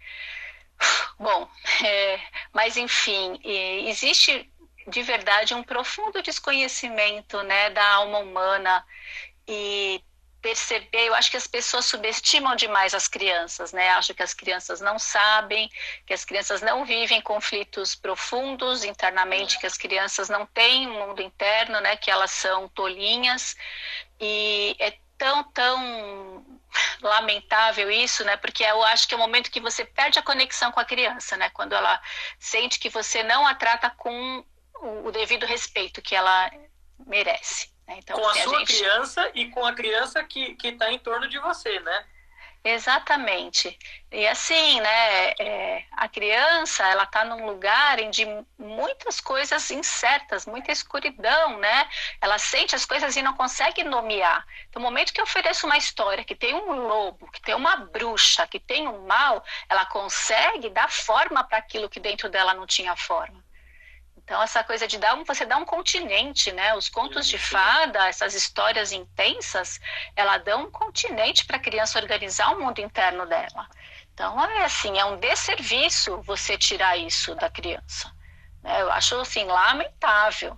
Bom, 1.18 1.48
é, 1.84 2.20
mas 2.52 2.76
enfim, 2.76 3.40
existe 3.44 4.50
de 4.88 5.02
verdade 5.02 5.54
um 5.54 5.62
profundo 5.62 6.22
desconhecimento 6.22 7.42
né, 7.42 7.70
da 7.70 7.86
alma 7.94 8.18
humana 8.18 8.84
e 9.46 10.02
perceber, 10.42 11.06
eu 11.06 11.14
acho 11.14 11.30
que 11.30 11.36
as 11.36 11.46
pessoas 11.46 11.84
subestimam 11.84 12.56
demais 12.56 12.92
as 12.92 13.06
crianças, 13.06 13.72
né? 13.72 13.90
Acho 13.90 14.12
que 14.12 14.22
as 14.22 14.34
crianças 14.34 14.80
não 14.80 14.98
sabem, 14.98 15.70
que 16.04 16.12
as 16.12 16.24
crianças 16.24 16.60
não 16.60 16.84
vivem 16.84 17.22
conflitos 17.22 17.94
profundos 17.94 18.84
internamente, 18.84 19.58
que 19.58 19.66
as 19.66 19.78
crianças 19.78 20.28
não 20.28 20.44
têm 20.44 20.88
um 20.88 21.06
mundo 21.06 21.22
interno, 21.22 21.80
né? 21.80 21.96
Que 21.96 22.10
elas 22.10 22.32
são 22.32 22.68
tolinhas 22.68 23.56
e 24.20 24.76
é 24.80 24.98
tão, 25.16 25.44
tão 25.44 26.44
lamentável 27.00 27.88
isso, 27.90 28.24
né? 28.24 28.36
Porque 28.36 28.64
eu 28.64 28.82
acho 28.82 29.06
que 29.06 29.14
é 29.14 29.16
o 29.16 29.20
momento 29.20 29.50
que 29.50 29.60
você 29.60 29.84
perde 29.84 30.18
a 30.18 30.22
conexão 30.22 30.72
com 30.72 30.80
a 30.80 30.84
criança, 30.84 31.36
né? 31.36 31.48
Quando 31.50 31.74
ela 31.74 32.00
sente 32.40 32.80
que 32.80 32.90
você 32.90 33.22
não 33.22 33.46
a 33.46 33.54
trata 33.54 33.88
com 33.90 34.44
o, 34.82 35.12
devido 35.12 35.46
respeito 35.46 36.02
que 36.02 36.16
ela 36.16 36.50
merece. 37.06 37.71
Né? 37.86 37.96
Então, 37.98 38.18
com 38.18 38.28
a 38.28 38.34
sua 38.34 38.56
a 38.56 38.58
gente... 38.60 38.76
criança 38.76 39.30
e 39.34 39.48
com 39.48 39.64
a 39.64 39.72
criança 39.72 40.22
que 40.24 40.56
está 40.62 40.92
em 40.92 40.98
torno 40.98 41.28
de 41.28 41.38
você, 41.38 41.80
né? 41.80 42.04
Exatamente. 42.64 43.76
E 44.10 44.24
assim, 44.28 44.80
né, 44.80 45.30
é, 45.32 45.84
a 45.92 46.08
criança, 46.08 46.86
ela 46.86 47.02
está 47.02 47.24
num 47.24 47.44
lugar 47.44 47.96
de 48.10 48.24
muitas 48.56 49.20
coisas 49.20 49.68
incertas, 49.72 50.46
muita 50.46 50.70
escuridão, 50.70 51.58
né? 51.58 51.88
Ela 52.20 52.38
sente 52.38 52.76
as 52.76 52.84
coisas 52.84 53.16
e 53.16 53.22
não 53.22 53.34
consegue 53.34 53.82
nomear. 53.82 54.46
No 54.72 54.80
momento 54.80 55.12
que 55.12 55.20
eu 55.20 55.24
ofereço 55.24 55.66
uma 55.66 55.76
história 55.76 56.24
que 56.24 56.36
tem 56.36 56.54
um 56.54 56.86
lobo, 56.86 57.28
que 57.32 57.42
tem 57.42 57.54
uma 57.54 57.76
bruxa, 57.76 58.46
que 58.46 58.60
tem 58.60 58.86
um 58.86 59.06
mal, 59.06 59.44
ela 59.68 59.84
consegue 59.86 60.70
dar 60.70 60.88
forma 60.88 61.42
para 61.42 61.58
aquilo 61.58 61.88
que 61.88 61.98
dentro 61.98 62.28
dela 62.28 62.54
não 62.54 62.66
tinha 62.66 62.94
forma. 62.94 63.41
Então, 64.24 64.40
essa 64.42 64.62
coisa 64.62 64.86
de 64.86 64.98
dar 64.98 65.14
um, 65.14 65.24
você 65.24 65.44
dá 65.44 65.56
um 65.56 65.64
continente, 65.64 66.52
né? 66.52 66.74
Os 66.74 66.88
contos 66.88 67.26
de 67.26 67.38
fada, 67.38 68.06
essas 68.06 68.34
histórias 68.34 68.92
intensas, 68.92 69.80
ela 70.14 70.38
dá 70.38 70.56
um 70.56 70.70
continente 70.70 71.44
para 71.44 71.56
a 71.56 71.60
criança 71.60 71.98
organizar 71.98 72.50
o 72.52 72.60
mundo 72.60 72.80
interno 72.80 73.26
dela. 73.26 73.68
Então, 74.14 74.42
é 74.44 74.64
assim, 74.64 74.98
é 74.98 75.04
um 75.04 75.18
desserviço 75.18 76.22
você 76.22 76.56
tirar 76.56 76.96
isso 76.96 77.34
da 77.34 77.50
criança. 77.50 78.12
Né? 78.62 78.80
Eu 78.80 78.92
acho, 78.92 79.16
assim, 79.16 79.44
lamentável. 79.44 80.56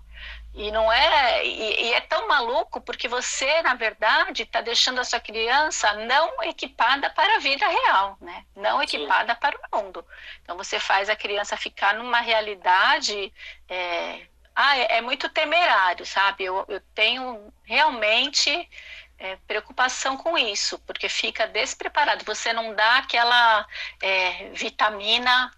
E 0.55 0.71
não 0.71 0.91
é 0.93 1.45
e, 1.45 1.87
e, 1.87 1.93
é 1.95 2.01
tão 2.01 2.29
maluco 2.29 2.81
porque 2.81 3.09
você, 3.09 3.61
na 3.63 3.75
verdade, 3.75 4.45
está 4.45 4.61
deixando 4.61 5.01
a 5.01 5.05
sua 5.05 5.19
criança 5.19 5.93
não 5.95 6.43
equipada 6.45 7.11
para 7.11 7.37
a 7.37 7.41
vida 7.41 7.67
real, 7.67 8.17
né? 8.21 8.45
Não 8.55 8.81
equipada 8.81 9.35
Sim. 9.35 9.41
para 9.41 9.59
o 9.59 9.77
mundo. 9.77 10.07
Então 10.43 10.57
você 10.57 10.79
faz 10.79 11.11
a 11.11 11.17
criança 11.17 11.57
ficar 11.57 11.95
numa 11.95 12.21
realidade 12.21 13.33
é, 13.69 14.27
ah, 14.55 14.79
é, 14.79 14.99
é 14.99 15.01
muito 15.01 15.29
temerário, 15.29 16.07
sabe? 16.07 16.45
Eu, 16.45 16.65
eu 16.69 16.81
tenho 16.95 17.53
realmente 17.65 18.71
é, 19.19 19.37
preocupação 19.49 20.17
com 20.17 20.39
isso, 20.39 20.79
porque 20.81 21.09
fica 21.09 21.47
despreparado. 21.49 22.25
Você 22.25 22.53
não 22.53 22.75
dá 22.75 22.99
aquela 22.99 23.67
é, 24.01 24.51
vitamina 24.51 25.51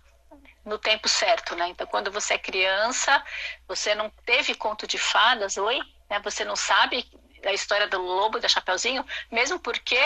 no 0.67 0.77
tempo 0.79 1.09
certo, 1.09 1.55
né? 1.55 1.69
Então, 1.69 1.87
quando 1.87 2.11
você 2.11 2.35
é 2.35 2.39
criança, 2.39 3.23
você 3.69 3.95
não 3.95 4.11
teve 4.27 4.55
conto 4.57 4.87
de 4.87 4.99
fadas, 4.99 5.57
oi? 5.57 5.81
Né? 6.11 6.21
Você 6.25 6.45
não 6.45 6.57
sabe 6.57 7.09
a 7.45 7.53
história 7.53 7.87
do 7.87 8.03
lobo 8.03 8.39
e 8.39 8.41
da 8.41 8.49
Chapeuzinho, 8.49 9.07
mesmo 9.31 9.61
porque 9.61 10.01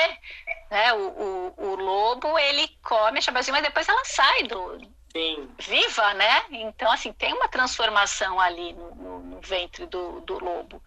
né, 0.71 0.93
o, 0.93 0.99
o, 0.99 1.55
o, 1.57 1.75
lobo, 1.77 2.39
ele 2.39 2.69
come 2.83 3.19
a 3.19 3.23
Chapeuzinho, 3.23 3.55
mas 3.55 3.65
depois 3.65 3.89
ela 3.89 4.05
sai 4.05 4.43
do... 4.45 4.79
Sim. 5.13 5.51
Viva, 5.59 6.15
né? 6.15 6.45
Então, 6.51 6.93
assim, 6.93 7.13
tem 7.13 7.33
uma 7.33 7.49
transformação 7.49 8.39
ali 8.39 8.73
no, 8.75 8.95
no, 8.95 9.19
no 9.21 9.41
ventre 9.41 9.87
do, 9.87 10.21
do 10.21 10.39
lobo. 10.39 10.81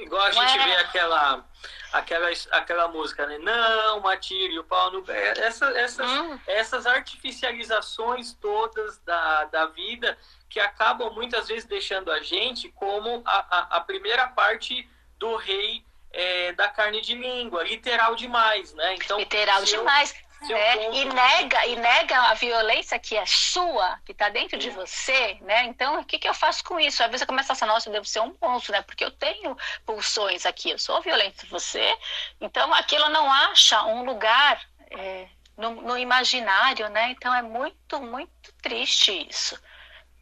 Igual 0.00 0.22
a 0.22 0.30
gente 0.30 0.58
vê 0.64 0.76
aquela, 0.76 1.44
aquela, 1.92 2.28
aquela 2.52 2.88
música, 2.88 3.26
né? 3.26 3.38
Não, 3.38 4.06
atire 4.08 4.58
o 4.58 4.64
pau 4.64 4.90
no. 4.90 5.04
Essa, 5.10 5.66
essas, 5.78 6.10
hum. 6.10 6.38
essas 6.46 6.86
artificializações 6.86 8.32
todas 8.34 8.98
da, 9.00 9.44
da 9.44 9.66
vida 9.66 10.18
que 10.48 10.58
acabam 10.58 11.12
muitas 11.12 11.48
vezes 11.48 11.64
deixando 11.64 12.10
a 12.10 12.20
gente 12.20 12.70
como 12.70 13.22
a, 13.24 13.58
a, 13.58 13.76
a 13.76 13.80
primeira 13.82 14.26
parte 14.28 14.88
do 15.18 15.36
rei 15.36 15.84
é, 16.12 16.52
da 16.54 16.68
carne 16.68 17.00
de 17.00 17.14
língua, 17.14 17.62
literal 17.62 18.16
demais, 18.16 18.72
né? 18.74 18.94
Então, 18.94 19.18
literal 19.18 19.62
demais. 19.64 20.12
Eu 20.12 20.29
né? 20.48 20.94
e 20.94 21.04
nega 21.04 21.66
e 21.66 21.76
nega 21.76 22.16
a 22.16 22.34
violência 22.34 22.98
que 22.98 23.16
é 23.16 23.24
sua, 23.26 23.98
que 24.04 24.12
está 24.12 24.28
dentro 24.28 24.58
de 24.58 24.70
você, 24.70 25.38
né? 25.42 25.64
Então, 25.64 26.00
o 26.00 26.04
que, 26.04 26.18
que 26.18 26.28
eu 26.28 26.34
faço 26.34 26.64
com 26.64 26.78
isso? 26.80 27.02
Às 27.02 27.10
vezes 27.10 27.22
eu 27.22 27.26
começo 27.26 27.50
a 27.50 27.54
pensar, 27.54 27.66
nossa, 27.66 27.88
eu 27.88 27.92
devo 27.92 28.06
ser 28.06 28.20
um 28.20 28.34
monstro, 28.40 28.72
né? 28.72 28.82
Porque 28.82 29.04
eu 29.04 29.10
tenho 29.10 29.56
pulsões 29.84 30.46
aqui, 30.46 30.70
eu 30.70 30.78
sou 30.78 31.00
violento 31.02 31.46
você. 31.46 31.96
Então, 32.40 32.72
aquilo 32.74 33.08
não 33.08 33.30
acha 33.30 33.84
um 33.84 34.04
lugar 34.04 34.60
é, 34.90 35.28
no, 35.56 35.70
no 35.82 35.98
imaginário, 35.98 36.88
né? 36.88 37.10
Então, 37.10 37.34
é 37.34 37.42
muito, 37.42 38.00
muito 38.00 38.52
triste 38.62 39.26
isso 39.28 39.60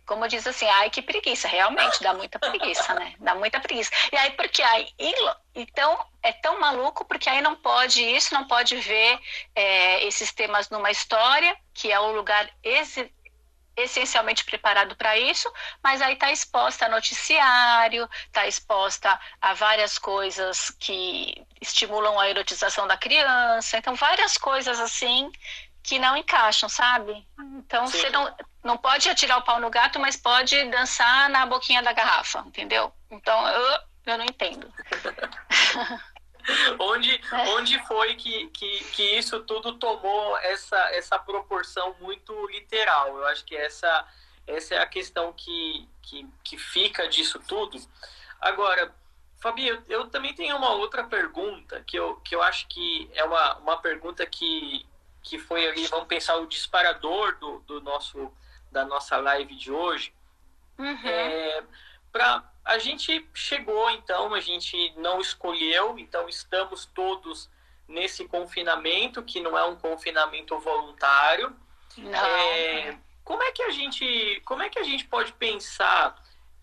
como 0.09 0.27
diz 0.27 0.47
assim, 0.47 0.67
ai 0.67 0.89
que 0.89 1.03
preguiça, 1.03 1.47
realmente 1.47 2.03
dá 2.03 2.15
muita 2.15 2.39
preguiça, 2.39 2.95
né? 2.95 3.15
Dá 3.21 3.35
muita 3.35 3.61
preguiça. 3.61 3.91
E 4.11 4.17
aí, 4.17 4.31
porque 4.31 4.63
aí, 4.63 4.89
então, 5.55 6.03
é 6.23 6.33
tão 6.33 6.59
maluco, 6.59 7.05
porque 7.05 7.29
aí 7.29 7.43
não 7.43 7.55
pode 7.55 8.03
isso, 8.03 8.33
não 8.33 8.47
pode 8.49 8.75
ver 8.77 9.21
é, 9.55 10.03
esses 10.07 10.33
temas 10.33 10.71
numa 10.71 10.91
história, 10.91 11.55
que 11.75 11.93
é 11.93 12.01
o 12.01 12.13
lugar 12.13 12.51
essencialmente 13.77 14.47
preparado 14.47 14.97
para 14.97 15.19
isso, 15.19 15.53
mas 15.83 16.01
aí 16.01 16.15
está 16.15 16.33
exposta 16.33 16.87
a 16.87 16.89
noticiário, 16.89 18.09
está 18.27 18.47
exposta 18.47 19.21
a 19.43 19.53
várias 19.53 19.99
coisas 19.99 20.71
que 20.81 21.47
estimulam 21.61 22.19
a 22.19 22.31
erotização 22.31 22.87
da 22.87 22.97
criança, 22.97 23.77
então 23.77 23.95
várias 23.95 24.39
coisas 24.39 24.81
assim 24.81 25.31
que 25.83 25.99
não 25.99 26.17
encaixam, 26.17 26.69
sabe? 26.69 27.27
Então 27.39 27.87
Sim. 27.87 27.99
você 27.99 28.11
não, 28.11 28.35
não 28.63 28.77
pode 28.77 29.09
atirar 29.09 29.39
o 29.39 29.43
pau 29.43 29.61
no 29.61 29.71
gato, 29.71 29.99
mas 29.99 30.17
pode 30.17 30.63
dançar 30.71 31.29
na 31.31 31.47
boquinha 31.47 31.83
da 31.83 31.93
garrafa, 31.93 32.41
entendeu? 32.47 32.93
Então 33.11 33.49
eu, 33.49 33.81
eu 34.07 34.19
não 34.19 34.25
entendo. 34.25 34.73
onde, 36.79 37.15
é. 37.15 37.49
onde 37.51 37.79
foi 37.87 38.15
que, 38.15 38.49
que, 38.49 38.85
que 38.85 39.19
isso 39.19 39.41
tudo 39.41 39.75
tomou 39.75 40.37
essa, 40.39 40.79
essa 40.91 41.19
proporção 41.19 41.95
muito 42.01 42.33
literal? 42.49 43.17
Eu 43.17 43.27
acho 43.27 43.45
que 43.45 43.57
essa, 43.57 44.07
essa 44.47 44.75
é 44.75 44.79
a 44.79 44.87
questão 44.87 45.33
que, 45.33 45.89
que, 46.03 46.27
que 46.43 46.59
fica 46.59 47.09
disso 47.09 47.39
tudo. 47.47 47.79
Agora, 48.41 48.95
Fabi, 49.41 49.69
eu, 49.69 49.83
eu, 49.89 50.07
também 50.09 50.35
tenho 50.35 50.57
uma 50.57 50.71
outra 50.71 51.05
pergunta 51.05 51.83
que 51.87 51.97
eu, 51.97 52.17
que 52.17 52.35
eu 52.35 52.43
acho 52.43 52.67
que 52.67 53.09
é 53.15 53.23
uma, 53.25 53.57
uma 53.59 53.77
pergunta 53.77 54.27
que, 54.27 54.85
que 55.29 55.39
foi 55.39 55.67
ali, 55.69 55.87
vamos 55.87 56.09
pensar, 56.09 56.37
o 56.37 56.47
disparador 56.47 57.39
do, 57.39 57.59
do 57.61 57.81
nosso, 57.83 58.33
da 58.73 58.85
nossa 58.85 59.19
live 59.19 59.55
de 59.55 59.71
hoje. 59.71 60.13
Uhum. 60.79 61.09
É, 61.09 61.63
pra, 62.11 62.43
a 62.65 62.79
gente 62.79 63.29
chegou, 63.35 63.91
então, 63.91 64.33
a 64.35 64.41
gente 64.41 64.93
não 64.97 65.21
escolheu, 65.21 65.99
então 65.99 66.29
estamos 66.29 66.87
todos 66.87 67.51
nesse 67.87 68.27
confinamento, 68.27 69.23
que 69.23 69.41
não 69.41 69.57
é 69.57 69.65
um 69.65 69.77
confinamento 69.77 70.59
voluntário. 70.59 71.55
Não. 71.97 72.19
É, 72.19 72.99
como 73.23 73.43
é 73.43 73.53
que 73.53 73.63
a 73.63 73.71
gente, 73.71 74.41
como 74.47 74.63
é 74.63 74.71
que 74.71 74.79
a 74.79 74.83
gente 74.83 75.05
pode 75.05 75.33
pensar 75.35 76.17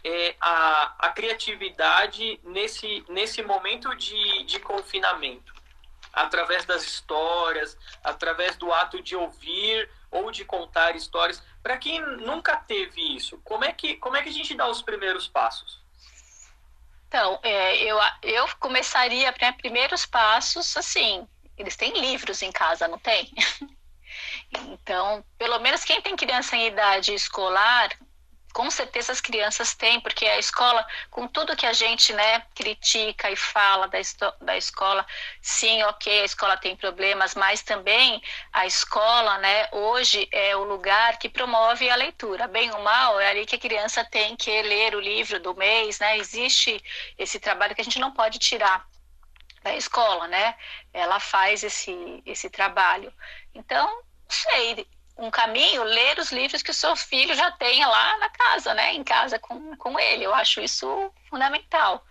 é, 0.03 0.35
a, 0.41 1.07
a 1.07 1.09
criatividade 1.11 2.39
nesse, 2.43 3.05
nesse 3.09 3.43
momento 3.43 3.95
de, 3.95 4.43
de 4.43 4.59
confinamento? 4.59 5.54
Através 6.15 6.63
das 6.63 6.83
histórias, 6.83 7.77
através 8.03 8.55
do 8.55 8.71
ato 8.71 9.01
de 9.01 9.15
ouvir 9.15 9.89
ou 10.09 10.31
de 10.31 10.45
contar 10.45 10.95
histórias. 10.95 11.43
Para 11.61 11.77
quem 11.77 11.99
nunca 11.99 12.55
teve 12.55 13.15
isso, 13.15 13.39
como 13.43 13.65
é 13.65 13.71
que 13.73 13.97
como 13.97 14.15
é 14.15 14.23
que 14.23 14.29
a 14.29 14.33
gente 14.33 14.55
dá 14.55 14.67
os 14.67 14.81
primeiros 14.81 15.27
passos? 15.27 15.83
Então, 17.07 17.39
é, 17.43 17.77
eu, 17.83 17.97
eu 18.23 18.47
começaria, 18.59 19.33
né, 19.39 19.51
primeiros 19.53 20.05
passos, 20.05 20.75
assim, 20.75 21.27
eles 21.57 21.75
têm 21.75 21.97
livros 21.99 22.41
em 22.41 22.51
casa, 22.51 22.87
não 22.87 22.97
tem? 22.97 23.31
Então, 24.51 25.25
pelo 25.37 25.59
menos 25.59 25.83
quem 25.83 26.01
tem 26.01 26.15
criança 26.15 26.55
em 26.55 26.67
idade 26.67 27.13
escolar, 27.13 27.89
com 28.55 28.71
certeza 28.71 29.11
as 29.11 29.19
crianças 29.19 29.75
têm, 29.75 29.99
porque 29.99 30.25
a 30.25 30.39
escola, 30.39 30.87
com 31.11 31.27
tudo 31.27 31.57
que 31.57 31.65
a 31.65 31.73
gente 31.73 32.13
né, 32.13 32.39
critica 32.55 33.29
e 33.29 33.35
fala 33.35 33.85
da, 33.89 33.97
da 34.39 34.55
escola, 34.55 35.05
sim, 35.41 35.83
ok, 35.83 36.21
a 36.21 36.23
escola 36.23 36.55
tem 36.55 36.73
problemas, 36.73 37.35
mas 37.35 37.61
também 37.61 38.23
a 38.53 38.65
escola, 38.65 39.37
né, 39.39 39.67
hoje 39.73 40.25
é 40.31 40.55
o 40.55 40.63
lugar 40.63 41.19
que 41.19 41.27
promove 41.27 41.89
a 41.89 41.97
leitura. 41.97 42.47
Bem 42.47 42.71
ou 42.71 42.81
mal, 42.81 43.19
é 43.19 43.29
ali 43.29 43.45
que 43.45 43.57
a 43.57 43.59
criança 43.59 44.05
tem 44.05 44.37
que 44.37 44.61
ler 44.61 44.95
o 44.95 45.01
livro 45.01 45.37
do 45.37 45.53
mês, 45.53 45.99
né? 45.99 46.17
Existe 46.17 46.81
esse 47.17 47.41
trabalho 47.41 47.75
que 47.75 47.81
a 47.81 47.83
gente 47.83 47.99
não 47.99 48.13
pode 48.13 48.39
tirar 48.39 48.87
da 49.63 49.75
escola, 49.75 50.29
né? 50.29 50.55
Ela 50.93 51.19
faz 51.19 51.61
esse, 51.61 52.23
esse 52.25 52.49
trabalho. 52.49 53.11
Então, 53.53 53.85
não 53.85 54.29
sei, 54.29 54.87
um 55.17 55.31
caminho, 55.31 55.83
ler 55.83 56.19
os 56.19 56.31
livros 56.31 56.61
que 56.61 56.71
o 56.71 56.73
seu 56.73 56.95
filho 56.95 57.33
já 57.35 57.51
tenha 57.51 57.87
lá 57.87 58.17
na 58.17 58.29
casa, 58.29 58.73
né? 58.73 58.93
Em 58.93 59.03
casa 59.03 59.39
com, 59.39 59.75
com 59.77 59.99
ele. 59.99 60.25
Eu 60.25 60.33
acho 60.33 60.61
isso 60.61 61.11
fundamental. 61.29 62.05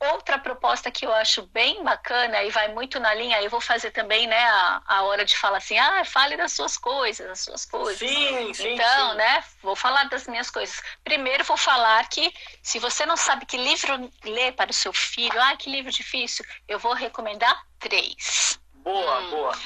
Outra 0.00 0.38
proposta 0.38 0.92
que 0.92 1.04
eu 1.04 1.12
acho 1.12 1.42
bem 1.48 1.82
bacana 1.82 2.40
e 2.44 2.50
vai 2.50 2.68
muito 2.68 3.00
na 3.00 3.12
linha, 3.14 3.42
eu 3.42 3.50
vou 3.50 3.60
fazer 3.60 3.90
também, 3.90 4.28
né, 4.28 4.44
a, 4.44 4.80
a 4.86 5.02
hora 5.02 5.24
de 5.24 5.36
falar 5.36 5.58
assim, 5.58 5.76
ah, 5.76 6.04
fale 6.04 6.36
das 6.36 6.52
suas 6.52 6.78
coisas, 6.78 7.26
das 7.26 7.40
suas 7.40 7.64
coisas. 7.64 7.98
Sim, 7.98 8.54
sim. 8.54 8.74
Então, 8.74 9.10
sim. 9.10 9.16
né, 9.16 9.42
vou 9.60 9.74
falar 9.74 10.04
das 10.04 10.28
minhas 10.28 10.50
coisas. 10.50 10.80
Primeiro 11.02 11.42
vou 11.42 11.56
falar 11.56 12.08
que 12.08 12.32
se 12.62 12.78
você 12.78 13.04
não 13.04 13.16
sabe 13.16 13.44
que 13.44 13.56
livro 13.56 14.08
ler 14.24 14.52
para 14.52 14.70
o 14.70 14.74
seu 14.74 14.92
filho, 14.92 15.40
ah, 15.42 15.56
que 15.56 15.68
livro 15.68 15.90
difícil, 15.90 16.44
eu 16.68 16.78
vou 16.78 16.92
recomendar 16.92 17.60
três. 17.80 18.60
Boa, 18.74 19.18
hum. 19.18 19.30
boa. 19.30 19.58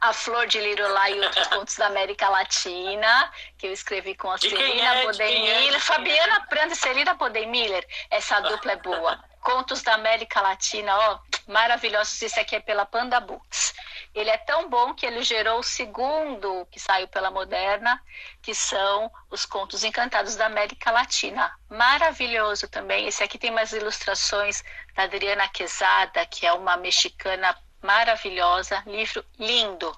A 0.00 0.14
Flor 0.14 0.46
de 0.46 0.58
Lirolá 0.58 1.10
e 1.10 1.20
outros 1.20 1.46
contos 1.48 1.76
da 1.76 1.86
América 1.86 2.26
Latina, 2.30 3.30
que 3.58 3.66
eu 3.66 3.72
escrevi 3.72 4.14
com 4.14 4.30
a 4.30 4.38
Celina 4.38 4.94
é? 4.96 5.04
Bodemiller, 5.04 5.74
é? 5.74 5.78
Fabiana 5.78 6.46
Pranda 6.46 6.72
e 6.72 6.76
Celina 6.76 7.12
Bodemiller. 7.14 7.86
Essa 8.10 8.40
dupla 8.40 8.72
é 8.72 8.76
boa. 8.76 9.22
Contos 9.42 9.82
da 9.82 9.94
América 9.94 10.40
Latina, 10.40 10.96
ó, 10.96 11.18
maravilhosos. 11.46 12.20
Esse 12.22 12.40
aqui 12.40 12.56
é 12.56 12.60
pela 12.60 12.86
Panda 12.86 13.20
Books. 13.20 13.74
Ele 14.14 14.30
é 14.30 14.38
tão 14.38 14.70
bom 14.70 14.94
que 14.94 15.04
ele 15.04 15.22
gerou 15.22 15.60
o 15.60 15.62
segundo 15.62 16.66
que 16.70 16.80
saiu 16.80 17.06
pela 17.06 17.30
Moderna, 17.30 18.02
que 18.42 18.54
são 18.54 19.10
os 19.30 19.44
Contos 19.44 19.84
Encantados 19.84 20.34
da 20.34 20.46
América 20.46 20.90
Latina. 20.90 21.52
Maravilhoso 21.68 22.68
também. 22.68 23.06
Esse 23.06 23.22
aqui 23.22 23.38
tem 23.38 23.50
umas 23.50 23.72
ilustrações 23.72 24.64
da 24.94 25.02
Adriana 25.02 25.46
Quezada, 25.48 26.24
que 26.26 26.46
é 26.46 26.52
uma 26.52 26.76
mexicana 26.76 27.54
maravilhosa, 27.82 28.82
livro 28.86 29.24
lindo. 29.38 29.94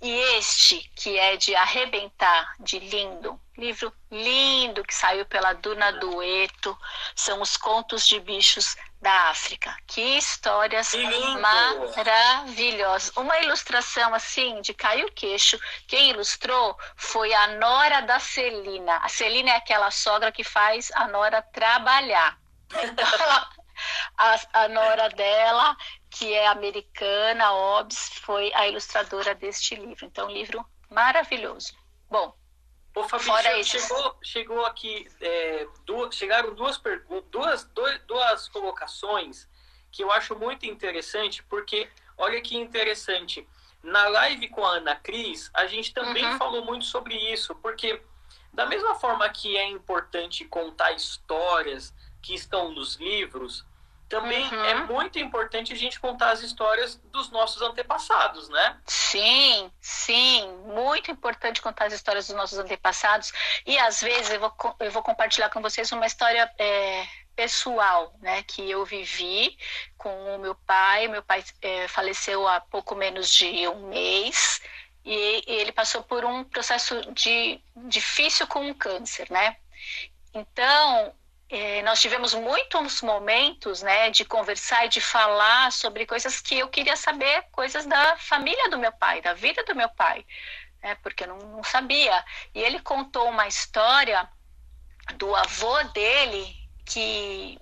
E 0.00 0.10
este, 0.36 0.90
que 0.94 1.18
é 1.18 1.36
de 1.36 1.54
Arrebentar, 1.54 2.54
de 2.60 2.78
Lindo, 2.78 3.40
livro 3.56 3.92
lindo 4.10 4.84
que 4.84 4.94
saiu 4.94 5.24
pela 5.24 5.52
Duna 5.54 5.92
Dueto, 5.92 6.76
são 7.14 7.40
os 7.40 7.56
contos 7.56 8.06
de 8.06 8.20
bichos 8.20 8.76
da 9.00 9.30
África. 9.30 9.74
Que 9.86 10.18
histórias 10.18 10.92
maravilhosas. 11.40 13.16
Uma 13.16 13.38
ilustração 13.40 14.14
assim, 14.14 14.60
de 14.60 14.74
cair 14.74 15.04
o 15.04 15.12
queixo. 15.12 15.58
Quem 15.86 16.10
ilustrou 16.10 16.76
foi 16.96 17.32
a 17.32 17.48
nora 17.58 18.00
da 18.00 18.18
Celina. 18.18 18.96
A 18.96 19.08
Celina 19.08 19.50
é 19.50 19.56
aquela 19.56 19.90
sogra 19.90 20.32
que 20.32 20.42
faz 20.42 20.90
a 20.94 21.06
nora 21.06 21.42
trabalhar. 21.42 22.38
Então, 22.82 23.06
a, 24.18 24.40
a 24.54 24.68
nora 24.68 25.08
dela 25.10 25.76
que 26.14 26.32
é 26.32 26.46
americana, 26.46 27.52
Obbs, 27.52 28.18
foi 28.20 28.52
a 28.54 28.68
ilustradora 28.68 29.34
deste 29.34 29.74
livro. 29.74 30.06
Então, 30.06 30.30
livro 30.30 30.64
maravilhoso. 30.88 31.72
Bom, 32.08 32.34
Ô, 32.94 33.02
Fabi, 33.08 33.24
fora 33.24 33.62
chegou, 33.64 34.16
chegou 34.22 34.64
aqui, 34.64 35.08
é, 35.20 35.66
duas, 35.84 36.14
chegaram 36.14 36.54
duas, 36.54 36.80
duas, 37.28 37.64
duas, 37.64 38.00
duas 38.06 38.48
colocações 38.48 39.48
que 39.90 40.04
eu 40.04 40.12
acho 40.12 40.36
muito 40.38 40.64
interessante, 40.64 41.42
porque 41.42 41.88
olha 42.16 42.40
que 42.40 42.56
interessante. 42.56 43.46
Na 43.82 44.08
live 44.08 44.48
com 44.48 44.64
a 44.64 44.76
Ana 44.76 44.96
Cris, 44.96 45.50
a 45.52 45.66
gente 45.66 45.92
também 45.92 46.24
uhum. 46.24 46.38
falou 46.38 46.64
muito 46.64 46.84
sobre 46.84 47.16
isso, 47.32 47.54
porque 47.56 48.00
da 48.52 48.64
mesma 48.66 48.94
forma 48.94 49.28
que 49.28 49.56
é 49.56 49.68
importante 49.68 50.44
contar 50.44 50.92
histórias 50.92 51.92
que 52.22 52.34
estão 52.34 52.70
nos 52.70 52.96
livros, 52.96 53.64
também 54.14 54.46
uhum. 54.46 54.64
é 54.64 54.74
muito 54.84 55.18
importante 55.18 55.72
a 55.72 55.76
gente 55.76 55.98
contar 55.98 56.30
as 56.30 56.40
histórias 56.40 56.94
dos 57.10 57.30
nossos 57.30 57.60
antepassados, 57.60 58.48
né? 58.48 58.78
Sim, 58.86 59.72
sim, 59.80 60.48
muito 60.66 61.10
importante 61.10 61.60
contar 61.60 61.86
as 61.86 61.92
histórias 61.92 62.28
dos 62.28 62.36
nossos 62.36 62.56
antepassados. 62.56 63.32
E 63.66 63.76
às 63.76 64.00
vezes 64.00 64.30
eu 64.30 64.38
vou, 64.38 64.54
eu 64.78 64.90
vou 64.92 65.02
compartilhar 65.02 65.50
com 65.50 65.60
vocês 65.60 65.90
uma 65.90 66.06
história 66.06 66.48
é, 66.58 67.04
pessoal, 67.34 68.14
né, 68.20 68.44
que 68.44 68.70
eu 68.70 68.84
vivi 68.84 69.58
com 69.98 70.36
o 70.36 70.38
meu 70.38 70.54
pai. 70.54 71.08
Meu 71.08 71.22
pai 71.22 71.42
é, 71.60 71.88
faleceu 71.88 72.46
há 72.46 72.60
pouco 72.60 72.94
menos 72.94 73.28
de 73.30 73.66
um 73.66 73.88
mês. 73.88 74.60
E 75.04 75.42
ele 75.46 75.72
passou 75.72 76.04
por 76.04 76.24
um 76.24 76.44
processo 76.44 77.00
de 77.12 77.60
difícil 77.88 78.46
com 78.46 78.60
um 78.60 78.72
câncer, 78.72 79.28
né? 79.28 79.56
Então, 80.32 81.12
é, 81.48 81.82
nós 81.82 82.00
tivemos 82.00 82.34
muitos 82.34 83.02
momentos 83.02 83.82
né, 83.82 84.10
de 84.10 84.24
conversar 84.24 84.86
e 84.86 84.88
de 84.88 85.00
falar 85.00 85.70
sobre 85.72 86.06
coisas 86.06 86.40
que 86.40 86.58
eu 86.58 86.68
queria 86.68 86.96
saber, 86.96 87.44
coisas 87.52 87.86
da 87.86 88.16
família 88.16 88.70
do 88.70 88.78
meu 88.78 88.92
pai, 88.92 89.20
da 89.20 89.34
vida 89.34 89.62
do 89.64 89.74
meu 89.74 89.88
pai, 89.90 90.24
né, 90.82 90.94
porque 90.96 91.24
eu 91.24 91.28
não, 91.28 91.38
não 91.38 91.64
sabia. 91.64 92.24
E 92.54 92.60
ele 92.60 92.80
contou 92.80 93.28
uma 93.28 93.46
história 93.46 94.28
do 95.16 95.34
avô 95.36 95.82
dele 95.84 96.56
que 96.84 97.58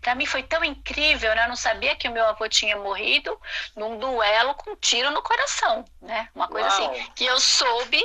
para 0.00 0.14
mim 0.14 0.26
foi 0.26 0.42
tão 0.42 0.62
incrível, 0.62 1.34
né? 1.34 1.44
Eu 1.44 1.48
não 1.48 1.56
sabia 1.56 1.96
que 1.96 2.06
o 2.08 2.12
meu 2.12 2.26
avô 2.26 2.46
tinha 2.46 2.76
morrido 2.76 3.40
num 3.74 3.98
duelo 3.98 4.54
com 4.54 4.72
um 4.72 4.76
tiro 4.76 5.10
no 5.10 5.22
coração, 5.22 5.84
né? 6.00 6.28
Uma 6.34 6.46
coisa 6.46 6.68
assim, 6.68 6.82
Uau. 6.82 6.92
assim 6.92 7.12
que 7.14 7.24
eu 7.24 7.40
soube 7.40 8.02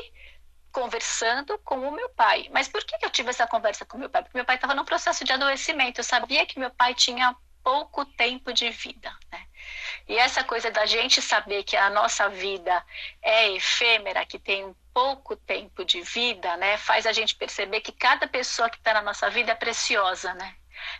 conversando 0.71 1.57
com 1.59 1.87
o 1.87 1.91
meu 1.91 2.09
pai. 2.09 2.49
Mas 2.51 2.67
por 2.67 2.83
que 2.83 2.95
eu 3.03 3.09
tive 3.09 3.29
essa 3.29 3.47
conversa 3.47 3.85
com 3.85 3.97
meu 3.97 4.09
pai? 4.09 4.23
Porque 4.23 4.37
meu 4.37 4.45
pai 4.45 4.55
estava 4.55 4.75
num 4.75 4.85
processo 4.85 5.23
de 5.23 5.31
adoecimento. 5.31 5.99
Eu 5.99 6.03
sabia 6.03 6.45
que 6.45 6.59
meu 6.59 6.69
pai 6.71 6.93
tinha 6.93 7.35
pouco 7.63 8.05
tempo 8.05 8.53
de 8.53 8.69
vida, 8.69 9.11
né? 9.31 9.45
E 10.07 10.17
essa 10.17 10.43
coisa 10.43 10.71
da 10.71 10.85
gente 10.85 11.21
saber 11.21 11.63
que 11.63 11.77
a 11.77 11.89
nossa 11.89 12.29
vida 12.29 12.83
é 13.21 13.51
efêmera, 13.51 14.25
que 14.25 14.39
tem 14.39 14.75
pouco 14.93 15.35
tempo 15.35 15.85
de 15.85 16.01
vida, 16.01 16.57
né, 16.57 16.77
faz 16.77 17.05
a 17.05 17.13
gente 17.13 17.35
perceber 17.35 17.81
que 17.81 17.91
cada 17.91 18.27
pessoa 18.27 18.69
que 18.69 18.77
está 18.77 18.93
na 18.93 19.01
nossa 19.01 19.29
vida 19.29 19.51
é 19.51 19.55
preciosa, 19.55 20.33
né? 20.33 20.55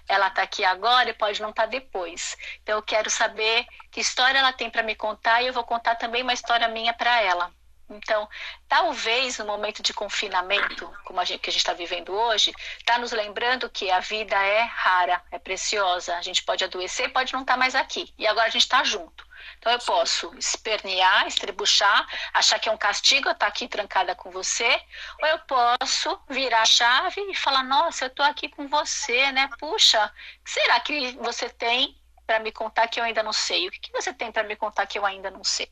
Ela 0.07 0.27
está 0.27 0.43
aqui 0.43 0.63
agora 0.63 1.09
e 1.09 1.13
pode 1.13 1.41
não 1.41 1.49
estar 1.49 1.63
tá 1.63 1.69
depois. 1.69 2.37
Então 2.61 2.77
eu 2.77 2.83
quero 2.83 3.09
saber 3.09 3.65
que 3.91 4.01
história 4.01 4.37
ela 4.37 4.53
tem 4.53 4.69
para 4.69 4.83
me 4.83 4.95
contar 4.95 5.41
e 5.41 5.47
eu 5.47 5.53
vou 5.53 5.63
contar 5.63 5.95
também 5.95 6.21
uma 6.21 6.33
história 6.33 6.67
minha 6.67 6.93
para 6.93 7.21
ela. 7.21 7.51
Então, 7.89 8.29
talvez 8.67 9.39
no 9.39 9.45
momento 9.45 9.81
de 9.81 9.93
confinamento, 9.93 10.91
como 11.03 11.19
a 11.19 11.25
gente, 11.25 11.39
que 11.41 11.49
a 11.49 11.53
gente 11.53 11.61
está 11.61 11.73
vivendo 11.73 12.13
hoje, 12.13 12.53
está 12.77 12.97
nos 12.97 13.11
lembrando 13.11 13.69
que 13.69 13.89
a 13.89 13.99
vida 13.99 14.35
é 14.35 14.61
rara, 14.61 15.21
é 15.31 15.39
preciosa. 15.39 16.15
A 16.15 16.21
gente 16.21 16.43
pode 16.43 16.63
adoecer, 16.63 17.11
pode 17.11 17.33
não 17.33 17.41
estar 17.41 17.53
tá 17.53 17.59
mais 17.59 17.73
aqui. 17.73 18.13
E 18.17 18.27
agora 18.27 18.47
a 18.47 18.51
gente 18.51 18.61
está 18.61 18.83
junto. 18.83 19.27
Então, 19.57 19.71
eu 19.71 19.79
posso 19.79 20.33
espernear, 20.37 21.27
estrebuchar, 21.27 22.07
achar 22.33 22.59
que 22.59 22.69
é 22.69 22.71
um 22.71 22.77
castigo 22.77 23.27
eu 23.27 23.33
estar 23.33 23.45
tá 23.45 23.47
aqui 23.47 23.67
trancada 23.67 24.15
com 24.15 24.29
você, 24.29 24.81
ou 25.21 25.27
eu 25.27 25.39
posso 25.39 26.19
virar 26.29 26.61
a 26.61 26.65
chave 26.65 27.21
e 27.21 27.35
falar: 27.35 27.63
Nossa, 27.63 28.05
eu 28.05 28.09
estou 28.09 28.25
aqui 28.25 28.49
com 28.49 28.67
você, 28.67 29.31
né? 29.31 29.49
Puxa, 29.59 30.05
o 30.39 30.43
que 30.43 30.51
será 30.51 30.79
que 30.79 31.11
você 31.13 31.49
tem 31.49 31.97
para 32.25 32.39
me 32.39 32.51
contar 32.51 32.87
que 32.87 32.99
eu 32.99 33.03
ainda 33.03 33.23
não 33.23 33.33
sei? 33.33 33.67
O 33.67 33.71
que 33.71 33.91
você 33.91 34.13
tem 34.13 34.31
para 34.31 34.43
me 34.43 34.55
contar 34.55 34.85
que 34.85 34.99
eu 34.99 35.05
ainda 35.05 35.31
não 35.31 35.43
sei? 35.43 35.69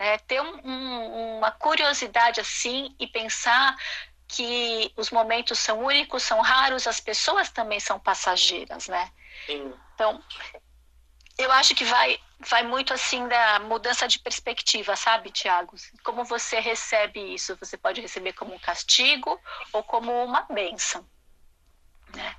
É, 0.00 0.16
ter 0.16 0.40
um, 0.40 0.66
um, 0.66 1.36
uma 1.36 1.50
curiosidade 1.50 2.40
assim 2.40 2.96
e 2.98 3.06
pensar 3.06 3.76
que 4.26 4.90
os 4.96 5.10
momentos 5.10 5.58
são 5.58 5.84
únicos, 5.84 6.22
são 6.22 6.40
raros, 6.40 6.86
as 6.86 7.00
pessoas 7.00 7.50
também 7.50 7.78
são 7.78 8.00
passageiras, 8.00 8.88
né? 8.88 9.12
Sim. 9.44 9.74
Então, 9.94 10.24
eu 11.36 11.52
acho 11.52 11.74
que 11.74 11.84
vai, 11.84 12.18
vai 12.38 12.62
muito 12.62 12.94
assim 12.94 13.28
da 13.28 13.58
mudança 13.58 14.08
de 14.08 14.18
perspectiva, 14.20 14.96
sabe, 14.96 15.30
Tiago? 15.30 15.76
Como 16.02 16.24
você 16.24 16.60
recebe 16.60 17.34
isso? 17.34 17.54
Você 17.56 17.76
pode 17.76 18.00
receber 18.00 18.32
como 18.32 18.54
um 18.54 18.58
castigo 18.58 19.38
ou 19.70 19.82
como 19.82 20.10
uma 20.24 20.46
bênção, 20.50 21.06
né? 22.16 22.36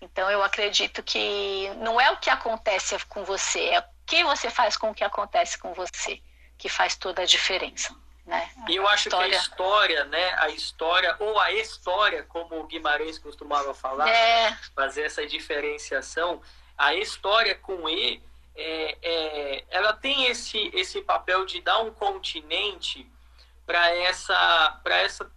Então, 0.00 0.30
eu 0.30 0.44
acredito 0.44 1.02
que 1.02 1.70
não 1.78 2.00
é 2.00 2.08
o 2.12 2.18
que 2.18 2.30
acontece 2.30 2.96
com 3.06 3.24
você, 3.24 3.70
é 3.70 3.80
o 3.80 3.84
que 4.06 4.22
você 4.22 4.48
faz 4.48 4.76
com 4.76 4.90
o 4.90 4.94
que 4.94 5.02
acontece 5.02 5.58
com 5.58 5.74
você 5.74 6.22
que 6.60 6.68
faz 6.68 6.94
toda 6.94 7.22
a 7.22 7.24
diferença. 7.24 7.96
Né? 8.26 8.48
E 8.68 8.76
eu 8.76 8.86
acho 8.86 9.08
história... 9.08 9.30
que 9.30 9.34
a 9.34 9.38
história, 9.38 10.04
né, 10.04 10.34
a 10.34 10.48
história, 10.50 11.16
ou 11.18 11.40
a 11.40 11.50
história, 11.52 12.22
como 12.24 12.60
o 12.60 12.66
Guimarães 12.66 13.18
costumava 13.18 13.72
falar, 13.72 14.08
é... 14.08 14.56
fazer 14.74 15.02
essa 15.02 15.26
diferenciação, 15.26 16.40
a 16.76 16.94
história 16.94 17.54
com 17.54 17.88
E, 17.88 18.22
é, 18.54 18.98
é, 19.02 19.64
ela 19.70 19.94
tem 19.94 20.26
esse, 20.26 20.70
esse 20.74 21.00
papel 21.00 21.46
de 21.46 21.62
dar 21.62 21.78
um 21.78 21.90
continente 21.90 23.10
para 23.64 23.90
essa, 23.96 24.80
essa 24.84 25.30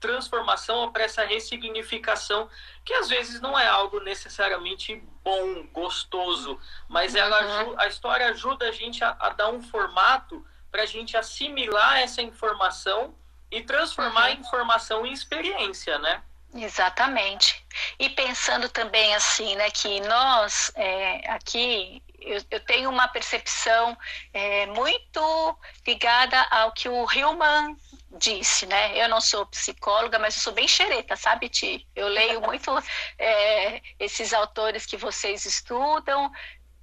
transformação 0.00 0.78
ou 0.78 0.90
para 0.90 1.04
essa 1.04 1.24
ressignificação, 1.24 2.50
que 2.84 2.92
às 2.94 3.08
vezes 3.08 3.40
não 3.40 3.56
é 3.56 3.66
algo 3.66 4.00
necessariamente 4.00 4.96
bom, 5.22 5.66
gostoso, 5.68 6.58
mas 6.88 7.14
ela, 7.14 7.64
uhum. 7.64 7.74
a 7.78 7.86
história 7.86 8.26
ajuda 8.28 8.68
a 8.68 8.72
gente 8.72 9.04
a, 9.04 9.16
a 9.20 9.28
dar 9.30 9.50
um 9.50 9.62
formato 9.62 10.44
para 10.74 10.82
a 10.82 10.86
gente 10.86 11.16
assimilar 11.16 12.00
essa 12.00 12.20
informação 12.20 13.14
e 13.48 13.62
transformar 13.62 14.22
uhum. 14.22 14.26
a 14.26 14.32
informação 14.32 15.06
em 15.06 15.12
experiência, 15.12 16.00
né? 16.00 16.20
Exatamente. 16.52 17.64
E 17.96 18.10
pensando 18.10 18.68
também 18.68 19.14
assim, 19.14 19.54
né, 19.54 19.70
que 19.70 20.00
nós 20.00 20.72
é, 20.74 21.30
aqui 21.30 22.02
eu, 22.20 22.42
eu, 22.50 22.58
tenho 22.58 22.90
uma 22.90 23.06
percepção 23.06 23.96
é, 24.32 24.66
muito 24.66 25.56
ligada 25.86 26.40
ao 26.50 26.72
que 26.72 26.88
o 26.88 27.06
Hillman 27.08 27.76
disse, 28.18 28.66
né? 28.66 29.00
Eu 29.00 29.08
não 29.08 29.20
sou 29.20 29.46
psicóloga, 29.46 30.18
mas 30.18 30.34
eu 30.34 30.42
sou 30.42 30.52
bem 30.52 30.66
xereta, 30.66 31.14
sabe, 31.14 31.48
Ti? 31.48 31.86
Eu 31.94 32.08
leio 32.08 32.40
muito 32.40 32.70
é, 33.16 33.80
esses 34.00 34.32
autores 34.32 34.86
que 34.86 34.96
vocês 34.96 35.46
estudam, 35.46 36.32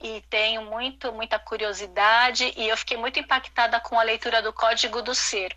e 0.01 0.21
tenho 0.29 0.63
muito, 0.63 1.11
muita 1.11 1.37
curiosidade 1.39 2.53
e 2.57 2.67
eu 2.67 2.77
fiquei 2.77 2.97
muito 2.97 3.19
impactada 3.19 3.79
com 3.79 3.99
a 3.99 4.03
leitura 4.03 4.41
do 4.41 4.51
Código 4.51 5.01
do 5.01 5.13
Ser. 5.13 5.55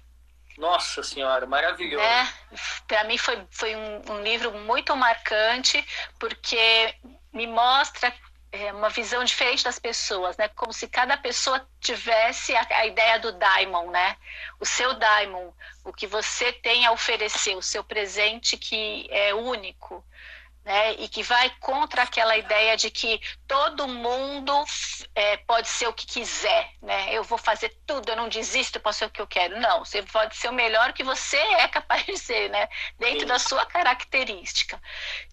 Nossa 0.56 1.02
Senhora, 1.02 1.46
maravilhoso. 1.46 2.04
É, 2.04 2.28
Para 2.86 3.04
mim 3.04 3.18
foi, 3.18 3.44
foi 3.50 3.74
um, 3.74 4.12
um, 4.12 4.22
livro 4.22 4.52
muito 4.52 4.94
marcante, 4.94 5.84
porque 6.18 6.94
me 7.32 7.46
mostra 7.46 8.14
é, 8.52 8.72
uma 8.72 8.88
visão 8.88 9.24
diferente 9.24 9.64
das 9.64 9.80
pessoas, 9.80 10.36
né? 10.36 10.48
Como 10.48 10.72
se 10.72 10.86
cada 10.86 11.16
pessoa 11.16 11.66
tivesse 11.80 12.54
a, 12.54 12.66
a 12.70 12.86
ideia 12.86 13.18
do 13.18 13.32
daimon, 13.32 13.90
né? 13.90 14.16
O 14.60 14.64
seu 14.64 14.94
daimon, 14.94 15.50
o 15.84 15.92
que 15.92 16.06
você 16.06 16.52
tem 16.52 16.86
a 16.86 16.92
oferecer, 16.92 17.56
o 17.56 17.62
seu 17.62 17.82
presente 17.82 18.56
que 18.56 19.08
é 19.10 19.34
único 19.34 20.04
né, 20.64 20.92
e 20.94 21.08
que 21.08 21.22
vai 21.22 21.50
contra 21.60 22.02
aquela 22.02 22.36
ideia 22.36 22.76
de 22.76 22.90
que 22.90 23.20
todo 23.46 23.86
mundo 23.86 24.64
é, 25.14 25.36
pode 25.36 25.68
ser 25.68 25.86
o 25.86 25.92
que 25.92 26.06
quiser, 26.06 26.70
né? 26.80 27.12
Eu 27.12 27.22
vou 27.22 27.36
fazer 27.36 27.76
tudo, 27.86 28.08
eu 28.08 28.16
não 28.16 28.28
desisto, 28.28 28.80
posso 28.80 29.00
ser 29.00 29.04
o 29.04 29.10
que 29.10 29.20
eu 29.20 29.26
quero. 29.26 29.60
Não, 29.60 29.84
você 29.84 30.02
pode 30.02 30.34
ser 30.36 30.48
o 30.48 30.52
melhor 30.52 30.92
que 30.94 31.04
você 31.04 31.36
é 31.60 31.68
capaz 31.68 32.06
de 32.06 32.16
ser, 32.16 32.48
né? 32.48 32.66
Dentro 32.98 33.20
Sim. 33.20 33.26
da 33.26 33.38
sua 33.38 33.66
característica. 33.66 34.80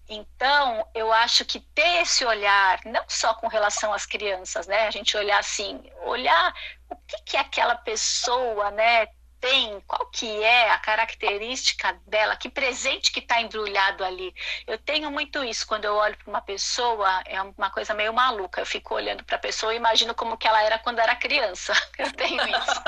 Então, 0.08 0.86
eu 0.94 1.10
acho 1.10 1.44
que 1.46 1.60
ter 1.60 2.02
esse 2.02 2.24
olhar, 2.24 2.80
não 2.84 3.04
só 3.08 3.32
com 3.34 3.48
relação 3.48 3.92
às 3.94 4.04
crianças, 4.04 4.66
né? 4.66 4.86
A 4.86 4.90
gente 4.90 5.16
olhar 5.16 5.38
assim, 5.38 5.82
olhar 6.04 6.54
o 6.90 6.96
que, 6.96 7.22
que 7.22 7.36
aquela 7.38 7.74
pessoa, 7.76 8.70
né? 8.70 9.08
Tem, 9.42 9.80
qual 9.88 10.06
que 10.06 10.42
é 10.44 10.70
a 10.70 10.78
característica 10.78 12.00
dela, 12.06 12.36
que 12.36 12.48
presente 12.48 13.10
que 13.10 13.18
está 13.18 13.40
embrulhado 13.40 14.04
ali. 14.04 14.32
Eu 14.68 14.78
tenho 14.78 15.10
muito 15.10 15.42
isso 15.42 15.66
quando 15.66 15.84
eu 15.84 15.96
olho 15.96 16.16
para 16.16 16.30
uma 16.30 16.40
pessoa, 16.40 17.22
é 17.26 17.42
uma 17.42 17.68
coisa 17.68 17.92
meio 17.92 18.14
maluca. 18.14 18.60
Eu 18.60 18.66
fico 18.66 18.94
olhando 18.94 19.24
para 19.24 19.34
a 19.34 19.40
pessoa 19.40 19.74
e 19.74 19.78
imagino 19.78 20.14
como 20.14 20.36
que 20.36 20.46
ela 20.46 20.62
era 20.62 20.78
quando 20.78 21.00
era 21.00 21.16
criança. 21.16 21.72
Eu 21.98 22.12
tenho 22.12 22.40
isso. 22.40 22.82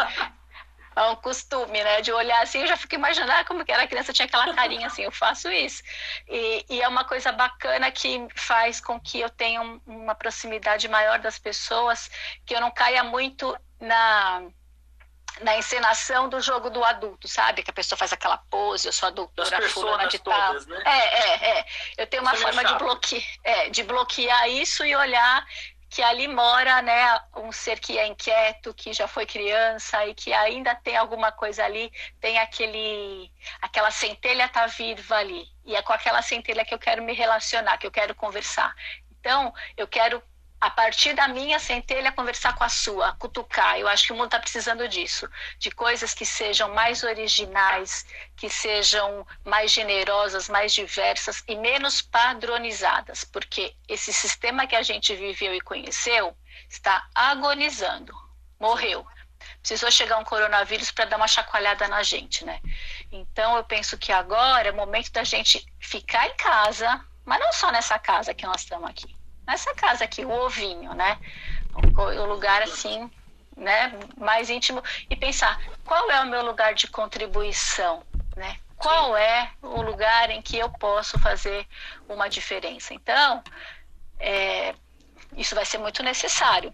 É 0.96 1.02
um 1.10 1.16
costume, 1.16 1.82
né? 1.82 2.00
De 2.00 2.12
olhar 2.12 2.40
assim, 2.40 2.60
eu 2.60 2.68
já 2.68 2.76
fico 2.76 2.94
imaginando 2.94 3.32
ah, 3.32 3.44
como 3.44 3.64
que 3.64 3.72
era 3.72 3.86
criança, 3.88 4.12
tinha 4.12 4.26
aquela 4.26 4.54
carinha 4.54 4.86
assim, 4.86 5.02
eu 5.02 5.10
faço 5.10 5.50
isso. 5.50 5.82
E, 6.28 6.64
e, 6.70 6.80
é 6.80 6.86
uma 6.86 7.04
coisa 7.04 7.32
bacana 7.32 7.90
que 7.90 8.28
faz 8.36 8.80
com 8.80 9.00
que 9.00 9.18
eu 9.18 9.28
tenha 9.28 9.60
uma 9.84 10.14
proximidade 10.14 10.86
maior 10.86 11.18
das 11.18 11.36
pessoas, 11.36 12.08
que 12.46 12.54
eu 12.54 12.60
não 12.60 12.70
caia 12.70 13.02
muito 13.02 13.56
na 13.80 14.48
na 15.40 15.56
encenação 15.56 16.28
do 16.28 16.40
jogo 16.40 16.70
do 16.70 16.84
adulto, 16.84 17.26
sabe? 17.26 17.62
Que 17.62 17.70
a 17.70 17.74
pessoa 17.74 17.98
faz 17.98 18.12
aquela 18.12 18.38
pose, 18.38 18.86
eu 18.86 18.92
sou 18.92 19.08
adultora 19.08 19.68
fulana 19.68 20.06
de 20.06 20.18
tal. 20.18 20.54
Né? 20.54 20.82
É, 20.84 21.18
é, 21.18 21.58
é. 21.58 21.66
Eu 21.98 22.06
tenho 22.06 22.22
uma 22.22 22.34
forma 22.34 22.64
de, 22.64 22.74
bloque... 22.74 23.24
é, 23.42 23.68
de 23.68 23.82
bloquear 23.82 24.48
isso 24.48 24.84
e 24.84 24.94
olhar 24.94 25.44
que 25.94 26.02
ali 26.02 26.26
mora, 26.26 26.82
né, 26.82 27.20
um 27.36 27.52
ser 27.52 27.78
que 27.78 27.96
é 27.96 28.04
inquieto, 28.08 28.74
que 28.74 28.92
já 28.92 29.06
foi 29.06 29.24
criança 29.24 30.04
e 30.06 30.12
que 30.12 30.32
ainda 30.32 30.74
tem 30.74 30.96
alguma 30.96 31.30
coisa 31.30 31.64
ali, 31.64 31.92
tem 32.20 32.36
aquele, 32.36 33.30
aquela 33.62 33.92
centelha 33.92 34.48
tá 34.48 34.66
viva 34.66 35.14
ali. 35.14 35.46
E 35.64 35.76
é 35.76 35.82
com 35.82 35.92
aquela 35.92 36.20
centelha 36.20 36.64
que 36.64 36.74
eu 36.74 36.80
quero 36.80 37.00
me 37.00 37.12
relacionar, 37.12 37.78
que 37.78 37.86
eu 37.86 37.92
quero 37.92 38.12
conversar. 38.12 38.74
Então, 39.20 39.54
eu 39.76 39.86
quero 39.86 40.20
a 40.64 40.70
partir 40.70 41.12
da 41.12 41.28
minha 41.28 41.58
centelha 41.58 42.10
conversar 42.10 42.54
com 42.54 42.64
a 42.64 42.70
sua, 42.70 43.12
cutucar. 43.16 43.78
Eu 43.78 43.86
acho 43.86 44.06
que 44.06 44.14
o 44.14 44.16
mundo 44.16 44.28
está 44.28 44.38
precisando 44.38 44.88
disso, 44.88 45.28
de 45.58 45.70
coisas 45.70 46.14
que 46.14 46.24
sejam 46.24 46.72
mais 46.72 47.02
originais, 47.02 48.06
que 48.34 48.48
sejam 48.48 49.26
mais 49.44 49.70
generosas, 49.70 50.48
mais 50.48 50.72
diversas 50.72 51.44
e 51.46 51.54
menos 51.54 52.00
padronizadas, 52.00 53.24
porque 53.24 53.76
esse 53.86 54.10
sistema 54.10 54.66
que 54.66 54.74
a 54.74 54.82
gente 54.82 55.14
viveu 55.14 55.54
e 55.54 55.60
conheceu 55.60 56.34
está 56.66 57.06
agonizando, 57.14 58.14
morreu. 58.58 59.06
Precisou 59.60 59.90
chegar 59.90 60.16
um 60.16 60.24
coronavírus 60.24 60.90
para 60.90 61.04
dar 61.04 61.18
uma 61.18 61.28
chacoalhada 61.28 61.86
na 61.88 62.02
gente, 62.02 62.42
né? 62.42 62.58
Então 63.12 63.54
eu 63.58 63.64
penso 63.64 63.98
que 63.98 64.10
agora 64.10 64.68
é 64.68 64.72
o 64.72 64.76
momento 64.76 65.12
da 65.12 65.24
gente 65.24 65.62
ficar 65.78 66.26
em 66.26 66.36
casa, 66.36 67.04
Mas 67.26 67.40
não 67.40 67.52
só 67.52 67.70
nessa 67.70 67.98
casa 67.98 68.34
que 68.34 68.46
nós 68.46 68.62
estamos 68.62 68.88
aqui. 68.88 69.13
Nessa 69.46 69.74
casa 69.74 70.04
aqui, 70.04 70.24
o 70.24 70.30
ovinho, 70.30 70.94
né? 70.94 71.18
O 71.74 72.24
lugar 72.26 72.62
assim, 72.62 73.10
né, 73.56 73.92
mais 74.16 74.50
íntimo 74.50 74.82
e 75.10 75.16
pensar 75.16 75.58
qual 75.84 76.10
é 76.10 76.20
o 76.20 76.26
meu 76.26 76.44
lugar 76.44 76.74
de 76.74 76.88
contribuição, 76.88 78.04
né? 78.36 78.58
Qual 78.76 79.16
é 79.16 79.50
o 79.62 79.80
lugar 79.82 80.30
em 80.30 80.42
que 80.42 80.58
eu 80.58 80.68
posso 80.68 81.18
fazer 81.18 81.66
uma 82.08 82.28
diferença? 82.28 82.92
Então, 82.92 83.42
é, 84.18 84.74
isso 85.36 85.54
vai 85.54 85.64
ser 85.64 85.78
muito 85.78 86.02
necessário. 86.02 86.72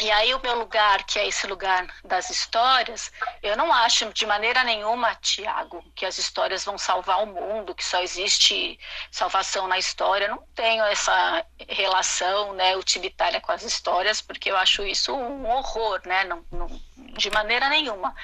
E 0.00 0.10
aí 0.10 0.34
o 0.34 0.40
meu 0.42 0.58
lugar, 0.58 1.04
que 1.04 1.20
é 1.20 1.28
esse 1.28 1.46
lugar 1.46 1.86
das 2.04 2.28
histórias, 2.28 3.12
eu 3.40 3.56
não 3.56 3.72
acho 3.72 4.12
de 4.12 4.26
maneira 4.26 4.64
nenhuma, 4.64 5.14
Tiago, 5.14 5.84
que 5.94 6.04
as 6.04 6.18
histórias 6.18 6.64
vão 6.64 6.76
salvar 6.76 7.22
o 7.22 7.26
mundo, 7.26 7.74
que 7.74 7.84
só 7.84 8.02
existe 8.02 8.78
salvação 9.10 9.68
na 9.68 9.78
história. 9.78 10.26
Não 10.26 10.42
tenho 10.52 10.84
essa 10.84 11.46
relação 11.68 12.52
né, 12.54 12.76
utilitária 12.76 13.40
com 13.40 13.52
as 13.52 13.62
histórias, 13.62 14.20
porque 14.20 14.50
eu 14.50 14.56
acho 14.56 14.82
isso 14.84 15.14
um 15.14 15.48
horror, 15.48 16.00
né? 16.04 16.24
Não, 16.24 16.44
não, 16.50 16.66
de 16.96 17.30
maneira 17.30 17.68
nenhuma. 17.68 18.14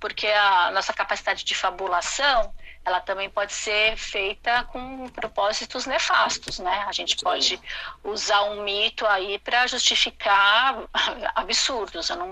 Porque 0.00 0.26
a 0.28 0.70
nossa 0.70 0.94
capacidade 0.94 1.44
de 1.44 1.54
fabulação 1.54 2.54
ela 2.84 3.00
também 3.00 3.28
pode 3.28 3.52
ser 3.52 3.96
feita 3.96 4.64
com 4.64 5.08
propósitos 5.08 5.86
nefastos, 5.86 6.58
né? 6.58 6.84
A 6.86 6.92
gente 6.92 7.16
pode 7.16 7.60
usar 8.02 8.42
um 8.44 8.62
mito 8.62 9.06
aí 9.06 9.38
para 9.38 9.66
justificar 9.66 10.84
absurdos. 11.34 12.08
Eu 12.08 12.16
não, 12.16 12.28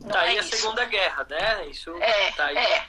não 0.00 0.08
tá 0.10 0.24
é 0.24 0.30
aí 0.30 0.38
isso. 0.38 0.54
a 0.54 0.56
Segunda 0.58 0.84
Guerra, 0.84 1.26
né? 1.30 1.66
Isso 1.66 1.96
é, 2.02 2.32
tá 2.32 2.46
aí. 2.46 2.56
é, 2.56 2.88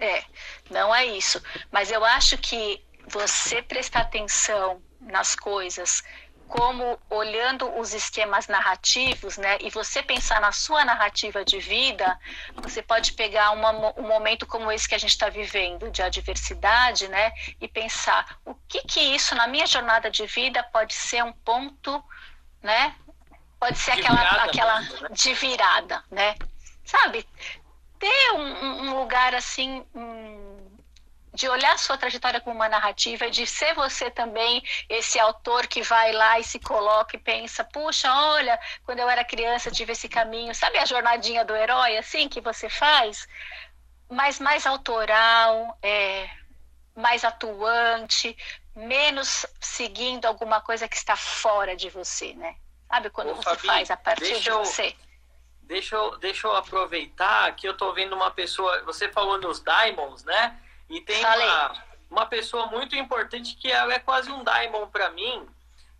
é, 0.00 0.24
não 0.70 0.94
é 0.94 1.06
isso. 1.06 1.42
Mas 1.70 1.90
eu 1.90 2.04
acho 2.04 2.36
que 2.38 2.84
você 3.06 3.62
prestar 3.62 4.00
atenção 4.00 4.82
nas 5.00 5.34
coisas 5.34 6.02
como 6.48 6.98
olhando 7.10 7.78
os 7.78 7.92
esquemas 7.92 8.48
narrativos, 8.48 9.36
né, 9.36 9.58
e 9.60 9.70
você 9.70 10.02
pensar 10.02 10.40
na 10.40 10.50
sua 10.50 10.84
narrativa 10.84 11.44
de 11.44 11.58
vida, 11.58 12.18
você 12.56 12.82
pode 12.82 13.12
pegar 13.12 13.50
uma, 13.50 13.70
um 13.98 14.08
momento 14.08 14.46
como 14.46 14.72
esse 14.72 14.88
que 14.88 14.94
a 14.94 14.98
gente 14.98 15.10
está 15.10 15.28
vivendo, 15.28 15.90
de 15.90 16.02
adversidade, 16.02 17.06
né, 17.08 17.32
e 17.60 17.68
pensar 17.68 18.38
o 18.44 18.54
que 18.66 18.80
que 18.82 19.00
isso 19.00 19.34
na 19.34 19.46
minha 19.46 19.66
jornada 19.66 20.10
de 20.10 20.26
vida 20.26 20.62
pode 20.72 20.94
ser 20.94 21.22
um 21.22 21.32
ponto, 21.32 22.02
né, 22.62 22.94
pode 23.60 23.78
ser 23.78 23.96
de 23.96 24.00
aquela, 24.00 24.44
aquela 24.44 24.80
né? 24.80 25.08
de 25.10 25.34
virada, 25.34 26.02
né, 26.10 26.34
sabe, 26.84 27.28
ter 27.98 28.32
um, 28.34 28.88
um 28.88 28.98
lugar 28.98 29.34
assim, 29.34 29.84
um, 29.94 30.57
de 31.38 31.48
olhar 31.48 31.72
a 31.72 31.78
sua 31.78 31.96
trajetória 31.96 32.40
como 32.40 32.56
uma 32.56 32.68
narrativa 32.68 33.30
de 33.30 33.46
ser 33.46 33.72
você 33.72 34.10
também 34.10 34.60
esse 34.88 35.20
autor 35.20 35.68
que 35.68 35.82
vai 35.82 36.10
lá 36.10 36.40
e 36.40 36.42
se 36.42 36.58
coloca 36.58 37.16
e 37.16 37.20
pensa, 37.20 37.62
puxa, 37.62 38.12
olha, 38.12 38.58
quando 38.84 38.98
eu 38.98 39.08
era 39.08 39.24
criança 39.24 39.70
tive 39.70 39.92
esse 39.92 40.08
caminho, 40.08 40.52
sabe 40.52 40.78
a 40.78 40.84
jornadinha 40.84 41.44
do 41.44 41.54
herói 41.54 41.96
assim 41.96 42.28
que 42.28 42.40
você 42.40 42.68
faz, 42.68 43.28
mas 44.10 44.40
mais 44.40 44.66
autoral, 44.66 45.78
é, 45.80 46.28
mais 46.96 47.24
atuante, 47.24 48.36
menos 48.74 49.46
seguindo 49.60 50.26
alguma 50.26 50.60
coisa 50.60 50.88
que 50.88 50.96
está 50.96 51.14
fora 51.14 51.76
de 51.76 51.88
você, 51.88 52.34
né? 52.34 52.56
Sabe 52.88 53.10
quando 53.10 53.30
Ô, 53.30 53.34
você 53.36 53.44
Fabi, 53.44 53.66
faz 53.66 53.90
a 53.92 53.96
partir 53.96 54.40
de 54.40 54.48
eu... 54.48 54.58
você? 54.58 54.92
Deixa 55.62 55.94
eu, 55.94 56.18
deixa 56.18 56.48
eu 56.48 56.56
aproveitar 56.56 57.54
que 57.54 57.68
eu 57.68 57.72
estou 57.72 57.92
vendo 57.92 58.16
uma 58.16 58.30
pessoa. 58.30 58.82
Você 58.84 59.08
falou 59.12 59.38
nos 59.38 59.62
Diamonds, 59.62 60.24
né? 60.24 60.58
E 60.88 61.00
tem 61.00 61.24
uma, 61.24 61.84
uma 62.10 62.26
pessoa 62.26 62.66
muito 62.66 62.96
importante 62.96 63.56
que 63.56 63.70
ela 63.70 63.92
é 63.92 63.98
quase 63.98 64.30
um 64.30 64.42
diamond 64.42 64.90
para 64.90 65.10
mim, 65.10 65.46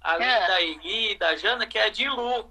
além 0.00 0.28
é. 0.28 0.46
da 0.46 0.62
Eli, 0.62 1.14
da 1.16 1.36
Jana, 1.36 1.66
que 1.66 1.78
é 1.78 1.84
a 1.84 1.88
Dilu. 1.90 2.50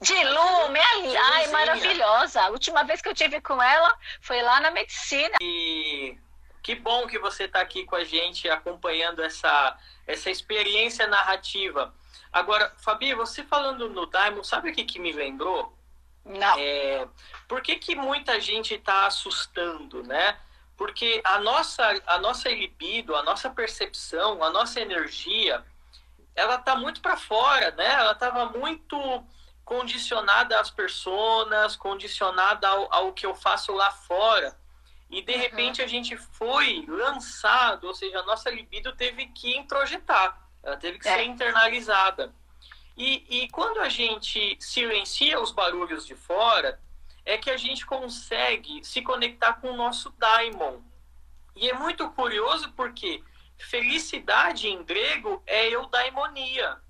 Dilu, 0.00 0.68
minha 0.70 1.22
ai, 1.34 1.46
maravilhosa. 1.48 2.42
A 2.42 2.48
última 2.48 2.82
vez 2.84 3.00
que 3.00 3.08
eu 3.08 3.14
tive 3.14 3.40
com 3.40 3.62
ela 3.62 3.96
foi 4.20 4.42
lá 4.42 4.60
na 4.60 4.70
medicina. 4.70 5.36
E 5.40 6.18
que 6.62 6.74
bom 6.74 7.06
que 7.06 7.18
você 7.18 7.44
está 7.44 7.60
aqui 7.60 7.84
com 7.84 7.96
a 7.96 8.04
gente 8.04 8.48
acompanhando 8.48 9.22
essa, 9.22 9.78
essa 10.06 10.30
experiência 10.30 11.06
narrativa. 11.06 11.94
Agora, 12.32 12.74
Fabi, 12.78 13.14
você 13.14 13.42
falando 13.44 13.88
no 13.88 14.04
Diamond, 14.06 14.46
sabe 14.46 14.70
o 14.70 14.74
que, 14.74 14.84
que 14.84 14.98
me 14.98 15.12
lembrou? 15.12 15.72
Não. 16.24 16.58
É, 16.58 17.06
por 17.46 17.62
que, 17.62 17.76
que 17.76 17.94
muita 17.94 18.40
gente 18.40 18.74
está 18.74 19.06
assustando, 19.06 20.02
né? 20.02 20.36
Porque 20.76 21.22
a 21.24 21.38
nossa, 21.38 22.02
a 22.06 22.18
nossa 22.18 22.48
libido, 22.50 23.16
a 23.16 23.22
nossa 23.22 23.48
percepção, 23.48 24.42
a 24.42 24.50
nossa 24.50 24.80
energia, 24.80 25.64
ela 26.34 26.58
tá 26.58 26.76
muito 26.76 27.00
para 27.00 27.16
fora, 27.16 27.70
né? 27.72 27.94
Ela 27.94 28.12
estava 28.12 28.46
muito 28.46 29.24
condicionada 29.64 30.60
às 30.60 30.70
pessoas, 30.70 31.74
condicionada 31.76 32.68
ao, 32.68 32.92
ao, 32.94 33.12
que 33.12 33.26
eu 33.26 33.34
faço 33.34 33.72
lá 33.72 33.90
fora. 33.90 34.56
E 35.10 35.22
de 35.22 35.32
uhum. 35.32 35.38
repente 35.38 35.82
a 35.82 35.86
gente 35.86 36.16
foi 36.16 36.84
lançado, 36.86 37.86
ou 37.86 37.94
seja, 37.94 38.20
a 38.20 38.24
nossa 38.24 38.50
libido 38.50 38.94
teve 38.94 39.26
que 39.28 39.56
introjetar, 39.56 40.40
ela 40.62 40.76
teve 40.76 40.98
que 40.98 41.08
é. 41.08 41.16
ser 41.16 41.24
internalizada. 41.24 42.32
E, 42.96 43.42
e 43.42 43.48
quando 43.50 43.80
a 43.80 43.88
gente 43.88 44.56
silencia 44.60 45.40
os 45.40 45.52
barulhos 45.52 46.06
de 46.06 46.14
fora, 46.14 46.80
é 47.26 47.36
que 47.36 47.50
a 47.50 47.56
gente 47.56 47.84
consegue 47.84 48.82
se 48.84 49.02
conectar 49.02 49.54
com 49.54 49.72
o 49.72 49.76
nosso 49.76 50.10
daimon. 50.16 50.80
E 51.56 51.68
é 51.68 51.74
muito 51.74 52.08
curioso 52.10 52.72
porque 52.72 53.22
felicidade 53.58 54.68
em 54.68 54.84
grego 54.84 55.42
é 55.44 55.68
eudaimonia. 55.68 56.80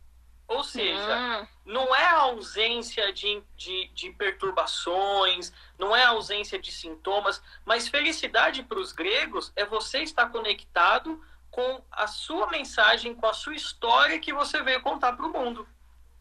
Ou 0.49 0.63
seja, 0.63 1.19
hum. 1.19 1.47
não 1.65 1.95
é 1.95 2.05
a 2.05 2.21
ausência 2.21 3.13
de, 3.13 3.43
de, 3.57 3.89
de, 3.89 4.11
perturbações, 4.13 5.53
não 5.77 5.97
é 5.97 6.05
a 6.05 6.11
ausência 6.11 6.57
de 6.57 6.71
sintomas, 6.71 7.43
mas 7.65 7.89
felicidade 7.89 8.63
para 8.63 8.79
os 8.79 8.93
gregos 8.93 9.53
é 9.57 9.65
você 9.65 10.03
estar 10.03 10.29
conectado 10.29 11.21
com 11.51 11.83
a 11.91 12.07
sua 12.07 12.49
mensagem, 12.49 13.15
com 13.15 13.27
a 13.27 13.33
sua 13.33 13.57
história 13.57 14.21
que 14.21 14.33
você 14.33 14.63
veio 14.63 14.83
contar 14.83 15.15
para 15.15 15.27
o 15.27 15.33
mundo. 15.33 15.67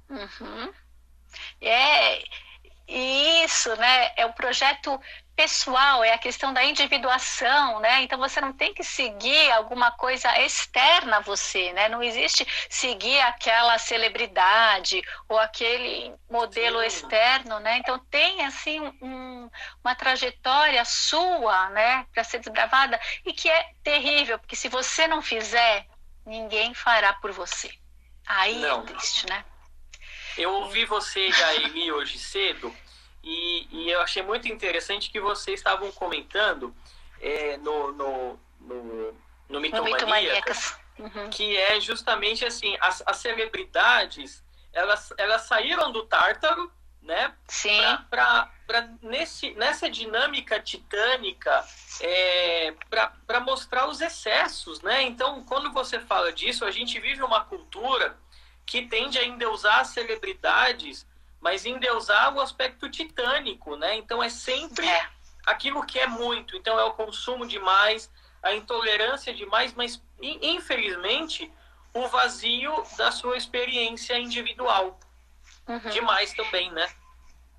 Uhum. 0.09 0.73
É, 3.65 3.69
isso, 3.69 3.75
né? 3.75 4.11
É 4.15 4.25
o 4.25 4.33
projeto 4.33 4.99
pessoal, 5.35 6.03
é 6.03 6.13
a 6.13 6.17
questão 6.17 6.53
da 6.53 6.63
individuação, 6.63 7.79
né? 7.79 8.03
Então 8.03 8.17
você 8.17 8.39
não 8.39 8.53
tem 8.53 8.73
que 8.73 8.83
seguir 8.83 9.51
alguma 9.51 9.91
coisa 9.91 10.29
externa 10.39 11.17
a 11.17 11.21
você, 11.21 11.73
né? 11.73 11.89
Não 11.89 12.01
existe 12.01 12.47
seguir 12.69 13.19
aquela 13.21 13.77
celebridade 13.77 15.01
ou 15.27 15.37
aquele 15.37 16.13
modelo 16.29 16.79
Sim. 16.79 16.87
externo, 16.87 17.59
né? 17.59 17.79
Então 17.79 17.99
tem 18.09 18.45
assim 18.45 18.79
um, 19.01 19.49
uma 19.83 19.95
trajetória 19.95 20.85
sua, 20.85 21.69
né, 21.71 22.05
para 22.13 22.23
ser 22.23 22.39
desbravada 22.39 22.99
e 23.25 23.33
que 23.33 23.49
é 23.49 23.65
terrível, 23.83 24.39
porque 24.39 24.55
se 24.55 24.69
você 24.69 25.07
não 25.07 25.21
fizer, 25.21 25.85
ninguém 26.25 26.73
fará 26.73 27.13
por 27.13 27.31
você. 27.31 27.69
Aí 28.25 28.63
é 28.63 28.67
não. 28.67 28.81
é 28.81 28.83
triste, 28.83 29.27
né? 29.27 29.43
Eu 30.37 30.51
ouvi 30.53 30.85
você 30.85 31.29
e 31.29 31.43
Amy 31.65 31.91
hoje 31.91 32.19
cedo 32.19 32.75
e, 33.25 33.67
e, 33.71 33.89
eu 33.89 34.01
achei 34.01 34.21
muito 34.21 34.47
interessante 34.47 35.09
que 35.09 35.19
vocês 35.19 35.59
estavam 35.59 35.91
comentando 35.91 36.75
é, 37.19 37.57
no, 37.57 37.91
no, 37.91 38.39
no, 38.59 39.17
no 39.49 39.59
Mitomaníacas, 39.59 40.77
uhum. 40.99 41.29
que 41.31 41.57
é 41.57 41.81
justamente 41.81 42.45
assim, 42.45 42.77
as, 42.79 43.01
as 43.03 43.17
celebridades, 43.17 44.43
elas, 44.71 45.11
elas 45.17 45.41
saíram 45.41 45.91
do 45.91 46.05
Tártaro, 46.05 46.71
né? 47.01 47.33
Sim. 47.47 47.77
Pra, 47.77 47.97
pra, 48.09 48.51
pra 48.67 48.89
nesse, 49.01 49.51
nessa 49.55 49.89
dinâmica 49.89 50.59
titânica, 50.59 51.65
é, 52.01 52.73
para 53.25 53.39
mostrar 53.39 53.87
os 53.87 54.01
excessos, 54.01 54.81
né? 54.81 55.01
Então, 55.01 55.43
quando 55.45 55.71
você 55.71 55.99
fala 55.99 56.31
disso, 56.31 56.63
a 56.63 56.69
gente 56.69 56.99
vive 56.99 57.23
uma 57.23 57.43
cultura 57.43 58.17
que 58.65 58.83
tende 58.87 59.17
a 59.17 59.25
endeusar 59.25 59.79
as 59.79 59.87
celebridades, 59.89 61.07
mas 61.45 61.63
endeusar 61.63 62.33
o 62.33 62.41
aspecto 62.41 62.89
titânico, 62.89 63.75
né? 63.75 63.93
Então 63.97 64.23
é 64.23 64.29
sempre 64.29 64.87
é. 64.87 65.07
aquilo 65.45 65.85
que 65.85 65.99
é 65.99 66.07
muito. 66.07 66.57
Então 66.57 66.79
é 66.79 66.83
o 66.85 66.93
consumo 66.93 67.45
demais, 67.45 68.11
a 68.41 68.55
intolerância 68.55 69.31
demais, 69.31 69.71
mas 69.75 70.01
infelizmente 70.19 71.53
o 71.93 72.07
vazio 72.07 72.83
da 72.97 73.11
sua 73.11 73.37
experiência 73.37 74.17
individual. 74.17 74.99
Uhum. 75.67 75.91
Demais 75.91 76.33
também, 76.33 76.71
né? 76.71 76.91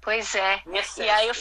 Pois 0.01 0.35
é. 0.35 0.61
E 0.99 1.09
aí 1.09 1.29
eu, 1.29 1.35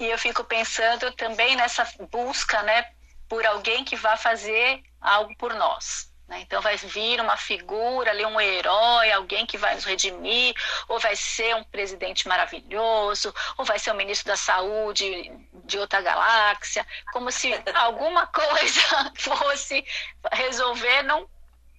e 0.00 0.04
eu 0.04 0.18
fico 0.18 0.44
pensando 0.44 1.12
também 1.12 1.56
nessa 1.56 1.88
busca, 2.10 2.62
né, 2.62 2.92
por 3.26 3.46
alguém 3.46 3.84
que 3.84 3.96
vá 3.96 4.18
fazer 4.18 4.82
algo 5.00 5.34
por 5.38 5.54
nós. 5.54 6.12
Né? 6.28 6.40
Então 6.40 6.60
vai 6.62 6.76
vir 6.76 7.20
uma 7.20 7.36
figura 7.36 8.10
ali, 8.10 8.24
um 8.24 8.40
herói, 8.40 9.12
alguém 9.12 9.44
que 9.44 9.58
vai 9.58 9.74
nos 9.74 9.84
redimir, 9.84 10.54
ou 10.88 10.98
vai 10.98 11.14
ser 11.14 11.54
um 11.54 11.64
presidente 11.64 12.26
maravilhoso, 12.26 13.34
ou 13.58 13.64
vai 13.64 13.78
ser 13.78 13.92
um 13.92 13.96
ministro 13.96 14.28
da 14.28 14.36
saúde 14.36 15.30
de 15.64 15.78
outra 15.78 16.00
galáxia, 16.00 16.86
como 17.12 17.30
se 17.30 17.52
alguma 17.74 18.26
coisa 18.26 19.12
fosse 19.18 19.84
resolver, 20.32 21.02
não 21.02 21.28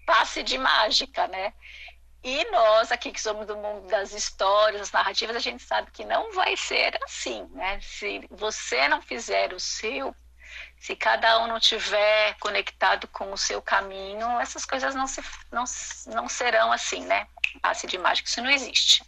passe 0.06 0.44
de 0.44 0.58
mágica, 0.58 1.28
né? 1.28 1.54
E 2.24 2.44
nós, 2.50 2.92
aqui 2.92 3.12
que 3.12 3.22
somos 3.22 3.46
do 3.46 3.56
mundo 3.56 3.88
das 3.88 4.12
histórias, 4.12 4.82
das 4.82 4.92
narrativas, 4.92 5.36
a 5.36 5.40
gente 5.40 5.62
sabe 5.62 5.92
que 5.92 6.04
não 6.04 6.32
vai 6.34 6.58
ser 6.58 6.98
assim, 7.04 7.48
né? 7.52 7.80
Se 7.82 8.28
você 8.32 8.88
não 8.88 9.00
fizer 9.00 9.54
o 9.54 9.60
seu, 9.60 10.16
se 10.80 10.96
cada 10.96 11.40
um 11.40 11.48
não 11.48 11.60
tiver 11.60 12.36
conectado 12.40 13.08
com 13.08 13.32
o 13.32 13.38
seu 13.38 13.62
caminho, 13.62 14.40
essas 14.40 14.66
coisas 14.66 14.94
não, 14.94 15.08
se, 15.08 15.22
não, 15.52 15.64
não 16.08 16.30
serão 16.30 16.72
assim, 16.72 17.04
né? 17.06 17.28
Passe 17.62 17.88
de 17.88 17.98
mágica, 17.98 18.30
isso 18.30 18.42
não 18.42 18.50
existe. 18.50 19.04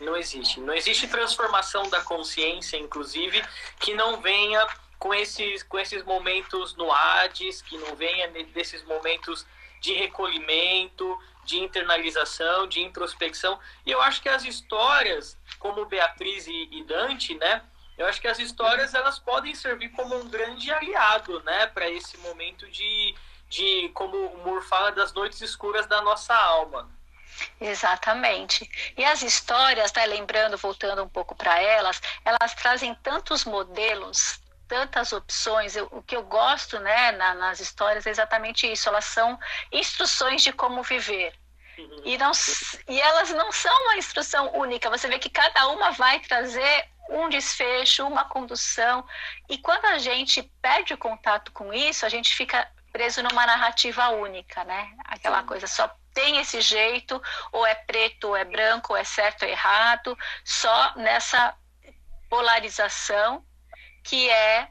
Não 0.00 0.16
existe. 0.16 0.60
Não 0.60 0.74
existe 0.74 1.08
transformação 1.08 1.88
da 1.90 2.00
consciência, 2.02 2.76
inclusive, 2.76 3.42
que 3.80 3.94
não 3.94 4.20
venha 4.20 4.64
com 4.98 5.12
esses, 5.12 5.62
com 5.62 5.78
esses 5.78 6.04
momentos 6.04 6.76
no 6.76 6.92
Hades, 6.92 7.62
que 7.62 7.76
não 7.78 7.96
venha 7.96 8.28
desses 8.52 8.84
momentos 8.84 9.46
de 9.80 9.94
recolhimento, 9.94 11.18
de 11.44 11.58
internalização, 11.58 12.66
de 12.66 12.80
introspecção. 12.80 13.58
E 13.86 13.90
eu 13.90 14.00
acho 14.02 14.20
que 14.20 14.28
as 14.28 14.44
histórias, 14.44 15.36
como 15.58 15.86
Beatriz 15.86 16.46
e, 16.46 16.68
e 16.70 16.84
Dante, 16.84 17.34
né? 17.34 17.62
Eu 17.98 18.06
acho 18.06 18.20
que 18.20 18.28
as 18.28 18.38
histórias 18.38 18.94
elas 18.94 19.18
podem 19.18 19.54
servir 19.56 19.88
como 19.88 20.16
um 20.16 20.28
grande 20.28 20.72
aliado, 20.72 21.42
né, 21.42 21.66
para 21.66 21.90
esse 21.90 22.16
momento 22.18 22.66
de, 22.70 23.14
de, 23.48 23.90
como 23.92 24.16
o 24.16 24.38
Moore 24.44 24.64
fala, 24.64 24.92
das 24.92 25.12
noites 25.12 25.40
escuras 25.40 25.86
da 25.88 26.00
nossa 26.00 26.32
alma. 26.32 26.88
Exatamente. 27.60 28.70
E 28.96 29.04
as 29.04 29.22
histórias, 29.22 29.92
né, 29.92 30.06
lembrando, 30.06 30.56
voltando 30.56 31.02
um 31.02 31.08
pouco 31.08 31.34
para 31.34 31.60
elas, 31.60 32.00
elas 32.24 32.54
trazem 32.54 32.94
tantos 32.96 33.44
modelos, 33.44 34.40
tantas 34.68 35.12
opções. 35.12 35.74
Eu, 35.74 35.88
o 35.90 36.02
que 36.02 36.16
eu 36.16 36.22
gosto 36.22 36.78
né, 36.78 37.12
na, 37.12 37.34
nas 37.34 37.58
histórias 37.58 38.06
é 38.06 38.10
exatamente 38.10 38.70
isso. 38.70 38.88
Elas 38.88 39.06
são 39.06 39.38
instruções 39.72 40.42
de 40.42 40.52
como 40.52 40.82
viver. 40.82 41.34
Uhum. 41.76 42.02
E, 42.04 42.18
não, 42.18 42.32
e 42.88 43.00
elas 43.00 43.30
não 43.30 43.50
são 43.52 43.74
uma 43.84 43.96
instrução 43.96 44.52
única. 44.54 44.90
Você 44.90 45.08
vê 45.08 45.18
que 45.18 45.30
cada 45.30 45.68
uma 45.68 45.92
vai 45.92 46.20
trazer 46.20 46.88
um 47.08 47.28
desfecho, 47.28 48.06
uma 48.06 48.24
condução. 48.24 49.04
E 49.48 49.58
quando 49.58 49.86
a 49.86 49.98
gente 49.98 50.42
perde 50.60 50.94
o 50.94 50.98
contato 50.98 51.50
com 51.52 51.72
isso, 51.72 52.04
a 52.04 52.08
gente 52.08 52.34
fica 52.34 52.70
preso 52.92 53.22
numa 53.22 53.46
narrativa 53.46 54.08
única, 54.10 54.64
né? 54.64 54.94
Aquela 55.04 55.40
Sim. 55.40 55.46
coisa 55.46 55.66
só 55.66 55.90
tem 56.12 56.38
esse 56.38 56.60
jeito, 56.60 57.22
ou 57.52 57.64
é 57.66 57.74
preto, 57.74 58.28
ou 58.28 58.36
é 58.36 58.44
branco, 58.44 58.92
ou 58.92 58.96
é 58.96 59.04
certo 59.04 59.44
ou 59.44 59.48
errado, 59.48 60.18
só 60.44 60.94
nessa 60.96 61.54
polarização 62.28 63.44
que 64.02 64.28
é, 64.28 64.68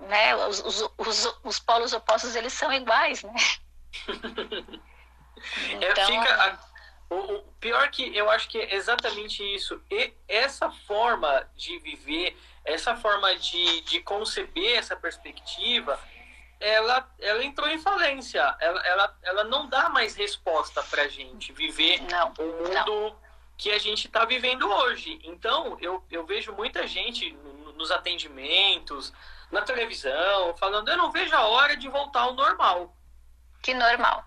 né, 0.00 0.36
os, 0.36 0.60
os, 0.60 0.90
os, 0.98 1.38
os 1.42 1.58
polos 1.58 1.92
opostos 1.92 2.36
eles 2.36 2.52
são 2.52 2.72
iguais, 2.72 3.22
né? 3.22 3.34
É, 5.80 5.90
então... 5.90 6.04
É, 6.04 6.06
fica, 6.06 6.58
o, 7.10 7.38
pior 7.60 7.88
que 7.90 8.16
eu 8.16 8.30
acho 8.30 8.48
que 8.48 8.58
é 8.58 8.74
exatamente 8.74 9.42
isso. 9.54 9.80
E 9.90 10.12
essa 10.28 10.70
forma 10.70 11.48
de 11.54 11.78
viver, 11.78 12.36
essa 12.64 12.96
forma 12.96 13.34
de, 13.36 13.80
de 13.82 14.00
conceber 14.00 14.76
essa 14.76 14.96
perspectiva, 14.96 15.98
ela, 16.58 17.08
ela 17.20 17.44
entrou 17.44 17.68
em 17.68 17.78
falência. 17.78 18.40
Ela, 18.60 18.86
ela, 18.86 19.18
ela 19.22 19.44
não 19.44 19.68
dá 19.68 19.88
mais 19.88 20.14
resposta 20.14 20.82
para 20.82 21.08
gente 21.08 21.52
viver 21.52 22.02
não, 22.10 22.32
o 22.38 22.42
mundo 22.42 22.72
não. 22.72 23.16
que 23.56 23.70
a 23.70 23.78
gente 23.78 24.06
está 24.06 24.24
vivendo 24.24 24.68
hoje. 24.70 25.20
Então, 25.22 25.76
eu, 25.80 26.04
eu 26.10 26.26
vejo 26.26 26.52
muita 26.52 26.86
gente 26.86 27.32
nos 27.76 27.90
atendimentos, 27.90 29.12
na 29.50 29.62
televisão, 29.62 30.56
falando: 30.56 30.88
eu 30.88 30.96
não 30.96 31.10
vejo 31.10 31.34
a 31.34 31.46
hora 31.46 31.76
de 31.76 31.88
voltar 31.88 32.22
ao 32.22 32.34
normal. 32.34 32.96
Que 33.62 33.74
normal. 33.74 34.24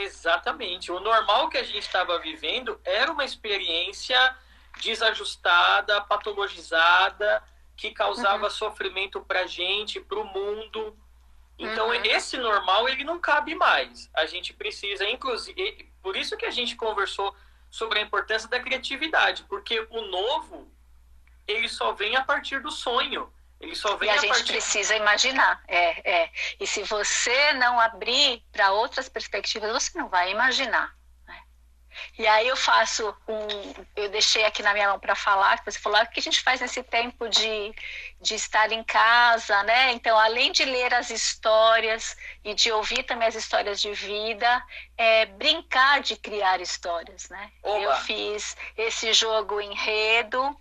Exatamente. 0.00 0.90
O 0.90 1.00
normal 1.00 1.48
que 1.48 1.58
a 1.58 1.62
gente 1.62 1.78
estava 1.78 2.18
vivendo 2.18 2.80
era 2.84 3.10
uma 3.12 3.24
experiência 3.24 4.36
desajustada, 4.82 6.00
patologizada, 6.02 7.42
que 7.76 7.90
causava 7.90 8.44
uhum. 8.44 8.50
sofrimento 8.50 9.20
para 9.20 9.40
a 9.40 9.46
gente, 9.46 10.00
para 10.00 10.18
o 10.18 10.24
mundo. 10.24 10.96
Então, 11.58 11.88
uhum. 11.88 12.04
esse 12.04 12.36
normal, 12.36 12.88
ele 12.88 13.04
não 13.04 13.18
cabe 13.18 13.54
mais. 13.54 14.10
A 14.14 14.26
gente 14.26 14.52
precisa, 14.52 15.08
inclusive, 15.08 15.90
por 16.02 16.16
isso 16.16 16.36
que 16.36 16.46
a 16.46 16.50
gente 16.50 16.76
conversou 16.76 17.34
sobre 17.70 17.98
a 17.98 18.02
importância 18.02 18.48
da 18.48 18.58
criatividade, 18.58 19.44
porque 19.44 19.86
o 19.90 20.02
novo, 20.02 20.70
ele 21.46 21.68
só 21.68 21.92
vem 21.92 22.16
a 22.16 22.24
partir 22.24 22.60
do 22.60 22.70
sonho. 22.70 23.32
Ele 23.60 23.74
só 23.74 23.94
vem 23.96 24.08
e 24.08 24.10
a, 24.10 24.14
a 24.14 24.16
gente 24.16 24.30
partir... 24.30 24.52
precisa 24.52 24.96
imaginar, 24.96 25.62
é, 25.68 26.22
é. 26.22 26.30
E 26.58 26.66
se 26.66 26.82
você 26.84 27.52
não 27.54 27.78
abrir 27.78 28.42
para 28.50 28.72
outras 28.72 29.08
perspectivas, 29.08 29.70
você 29.70 29.98
não 29.98 30.08
vai 30.08 30.30
imaginar. 30.30 30.96
Né? 31.26 31.42
E 32.18 32.26
aí 32.26 32.48
eu 32.48 32.56
faço 32.56 33.14
um, 33.28 33.84
eu 33.94 34.08
deixei 34.08 34.46
aqui 34.46 34.62
na 34.62 34.72
minha 34.72 34.88
mão 34.88 34.98
para 34.98 35.14
falar, 35.14 35.58
que 35.58 35.70
você 35.70 35.78
falou, 35.78 35.98
ah, 35.98 36.04
o 36.04 36.06
que 36.06 36.20
a 36.20 36.22
gente 36.22 36.40
faz 36.40 36.62
nesse 36.62 36.82
tempo 36.82 37.28
de, 37.28 37.74
de 38.18 38.34
estar 38.34 38.72
em 38.72 38.82
casa, 38.82 39.62
né? 39.64 39.92
Então, 39.92 40.18
além 40.18 40.52
de 40.52 40.64
ler 40.64 40.94
as 40.94 41.10
histórias 41.10 42.16
e 42.42 42.54
de 42.54 42.72
ouvir 42.72 43.02
também 43.02 43.28
as 43.28 43.34
histórias 43.34 43.78
de 43.78 43.92
vida, 43.92 44.64
é 44.96 45.26
brincar 45.26 46.00
de 46.00 46.16
criar 46.16 46.62
histórias, 46.62 47.28
né? 47.28 47.52
Oba. 47.62 47.78
Eu 47.78 47.94
fiz 47.96 48.56
esse 48.74 49.12
jogo 49.12 49.60
enredo, 49.60 50.56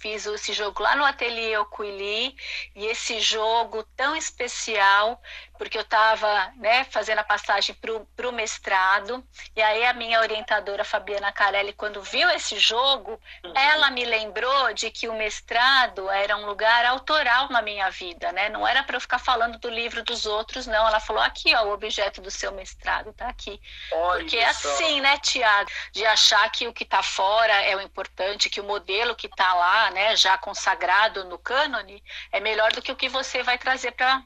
fiz 0.00 0.24
esse 0.26 0.52
jogo 0.52 0.82
lá 0.82 0.96
no 0.96 1.04
ateliê 1.04 1.56
Ocuili 1.58 2.34
e 2.74 2.86
esse 2.86 3.20
jogo 3.20 3.84
tão 3.94 4.16
especial 4.16 5.20
porque 5.60 5.76
eu 5.76 5.82
estava 5.82 6.50
né, 6.56 6.84
fazendo 6.84 7.18
a 7.18 7.22
passagem 7.22 7.76
para 8.16 8.26
o 8.26 8.32
mestrado, 8.32 9.22
e 9.54 9.60
aí 9.60 9.84
a 9.84 9.92
minha 9.92 10.18
orientadora, 10.18 10.86
Fabiana 10.86 11.30
Carelli, 11.32 11.74
quando 11.74 12.00
viu 12.00 12.30
esse 12.30 12.58
jogo, 12.58 13.20
uhum. 13.44 13.52
ela 13.54 13.90
me 13.90 14.06
lembrou 14.06 14.72
de 14.72 14.90
que 14.90 15.06
o 15.06 15.12
mestrado 15.12 16.08
era 16.08 16.34
um 16.34 16.46
lugar 16.46 16.86
autoral 16.86 17.50
na 17.50 17.60
minha 17.60 17.90
vida, 17.90 18.32
né? 18.32 18.48
Não 18.48 18.66
era 18.66 18.82
para 18.82 18.96
eu 18.96 19.00
ficar 19.02 19.18
falando 19.18 19.58
do 19.58 19.68
livro 19.68 20.02
dos 20.02 20.24
outros, 20.24 20.66
não. 20.66 20.88
Ela 20.88 20.98
falou, 20.98 21.22
aqui, 21.22 21.54
ó, 21.54 21.64
o 21.64 21.74
objeto 21.74 22.22
do 22.22 22.30
seu 22.30 22.52
mestrado 22.52 23.10
está 23.10 23.28
aqui. 23.28 23.60
Olha 23.92 24.20
porque 24.20 24.38
é 24.38 24.48
assim, 24.48 25.02
né, 25.02 25.18
Tiago, 25.18 25.70
de 25.92 26.06
achar 26.06 26.50
que 26.50 26.68
o 26.68 26.72
que 26.72 26.84
está 26.84 27.02
fora 27.02 27.52
é 27.52 27.76
o 27.76 27.82
importante, 27.82 28.48
que 28.48 28.62
o 28.62 28.64
modelo 28.64 29.14
que 29.14 29.26
está 29.26 29.52
lá, 29.52 29.90
né, 29.90 30.16
já 30.16 30.38
consagrado 30.38 31.22
no 31.24 31.38
cânone, 31.38 32.02
é 32.32 32.40
melhor 32.40 32.72
do 32.72 32.80
que 32.80 32.90
o 32.90 32.96
que 32.96 33.10
você 33.10 33.42
vai 33.42 33.58
trazer 33.58 33.92
para 33.92 34.22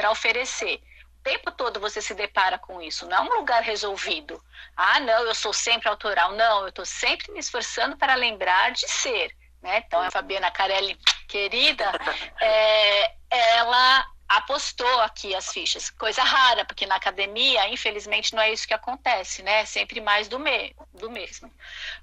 para 0.00 0.10
oferecer. 0.10 0.80
O 1.20 1.22
tempo 1.22 1.52
todo 1.52 1.78
você 1.78 2.00
se 2.00 2.14
depara 2.14 2.58
com 2.58 2.80
isso, 2.80 3.06
não 3.06 3.18
é 3.18 3.20
um 3.20 3.36
lugar 3.36 3.62
resolvido. 3.62 4.42
Ah, 4.74 4.98
não, 4.98 5.24
eu 5.24 5.34
sou 5.34 5.52
sempre 5.52 5.90
autoral. 5.90 6.32
Não, 6.32 6.62
eu 6.62 6.68
estou 6.68 6.86
sempre 6.86 7.30
me 7.30 7.38
esforçando 7.38 7.98
para 7.98 8.14
lembrar 8.14 8.72
de 8.72 8.88
ser. 8.88 9.36
Né? 9.60 9.84
Então, 9.86 10.00
a 10.00 10.10
Fabiana 10.10 10.50
Carelli, 10.50 10.98
querida, 11.28 11.84
é, 12.40 13.12
ela 13.28 14.06
apostou 14.26 15.00
aqui 15.02 15.34
as 15.34 15.52
fichas. 15.52 15.90
Coisa 15.90 16.22
rara, 16.22 16.64
porque 16.64 16.86
na 16.86 16.94
academia, 16.94 17.68
infelizmente, 17.68 18.34
não 18.34 18.42
é 18.42 18.50
isso 18.50 18.66
que 18.66 18.72
acontece, 18.72 19.42
né? 19.42 19.60
É 19.60 19.64
sempre 19.66 20.00
mais 20.00 20.28
do, 20.28 20.38
me 20.38 20.74
do 20.94 21.10
mesmo. 21.10 21.52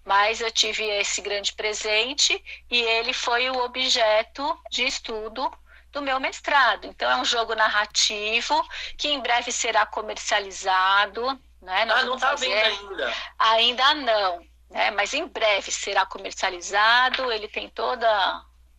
Mas 0.05 0.39
eu 0.39 0.51
tive 0.51 0.83
esse 0.83 1.19
grande 1.21 1.53
presente 1.53 2.43
e 2.69 2.79
ele 2.79 3.13
foi 3.13 3.49
o 3.49 3.57
objeto 3.63 4.61
de 4.69 4.83
estudo 4.85 5.51
do 5.97 6.01
meu 6.01 6.19
mestrado. 6.19 6.85
Então, 6.85 7.09
é 7.09 7.15
um 7.15 7.25
jogo 7.25 7.55
narrativo 7.55 8.55
que 8.97 9.07
em 9.07 9.19
breve 9.19 9.51
será 9.51 9.85
comercializado. 9.85 11.25
Né? 11.61 11.85
Nós 11.85 12.03
ah, 12.03 12.05
não 12.05 12.15
está 12.15 12.35
vendo 12.35 12.53
ainda? 12.53 13.13
Ainda 13.39 13.93
não, 13.95 14.45
né? 14.69 14.91
mas 14.91 15.13
em 15.13 15.25
breve 15.27 15.71
será 15.71 16.05
comercializado. 16.05 17.31
Ele 17.31 17.47
tem 17.47 17.67
toda 17.67 18.07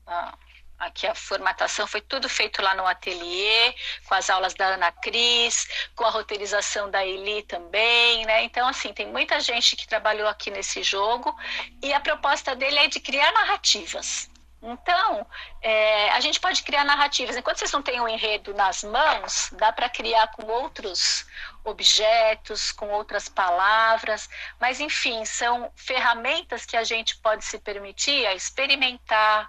a, 0.07 0.39
aqui 0.79 1.09
a 1.09 1.15
formatação 1.15 1.89
foi 1.89 2.01
tudo 2.01 2.29
feito 2.29 2.63
lá 2.63 2.77
no 2.77 2.87
ateliê, 2.87 3.75
com 4.07 4.15
as 4.15 4.31
aulas 4.31 4.55
da 4.55 4.67
Ana 4.67 4.93
Cris, 4.93 5.67
com 5.97 6.05
a 6.05 6.11
roteirização 6.11 6.89
da 6.89 7.05
Eli 7.05 7.43
também, 7.43 8.25
né? 8.27 8.45
Então, 8.45 8.69
assim, 8.69 8.93
tem 8.93 9.09
muita 9.09 9.41
gente 9.41 9.75
que 9.75 9.89
trabalhou 9.89 10.29
aqui 10.29 10.53
nesse 10.53 10.85
jogo 10.85 11.37
e 11.83 11.93
a 11.93 11.99
proposta 11.99 12.55
dele 12.55 12.79
é 12.79 12.87
de 12.87 13.01
criar 13.01 13.33
narrativas. 13.33 14.31
Então, 14.61 15.27
é, 15.63 16.11
a 16.11 16.21
gente 16.21 16.41
pode 16.41 16.63
criar 16.63 16.85
narrativas. 16.85 17.37
Enquanto 17.37 17.59
vocês 17.59 17.71
não 17.71 17.83
têm 17.83 18.01
o 18.01 18.05
um 18.05 18.09
enredo 18.09 18.53
nas 18.55 18.83
mãos, 18.83 19.51
dá 19.53 19.73
para 19.73 19.89
criar 19.89 20.29
com 20.29 20.47
outros 20.47 21.27
objetos, 21.65 22.73
com 22.73 22.89
outras 22.89 23.29
palavras, 23.29 24.29
mas 24.61 24.81
enfim, 24.81 25.25
são 25.25 25.71
ferramentas 25.77 26.67
que 26.67 26.77
a 26.77 26.83
gente 26.83 27.17
pode 27.19 27.45
se 27.45 27.59
permitir 27.59 28.27
a 28.27 28.35
experimentar, 28.35 29.49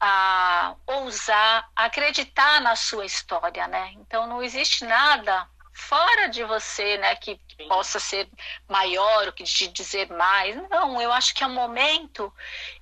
a 0.00 0.74
ousar, 0.86 1.68
a 1.76 1.84
acreditar 1.84 2.60
na 2.60 2.74
sua 2.74 3.04
história, 3.04 3.68
né? 3.68 3.92
Então, 3.94 4.26
não 4.26 4.42
existe 4.42 4.84
nada 4.84 5.46
fora 5.80 6.28
de 6.28 6.44
você, 6.44 6.98
né, 6.98 7.16
que 7.16 7.40
possa 7.66 7.98
ser 7.98 8.28
maior, 8.68 9.26
ou 9.26 9.32
que 9.32 9.44
te 9.44 9.66
dizer 9.68 10.08
mais. 10.10 10.54
Não, 10.68 11.00
eu 11.00 11.12
acho 11.12 11.34
que 11.34 11.42
é 11.42 11.46
um 11.46 11.54
momento 11.54 12.32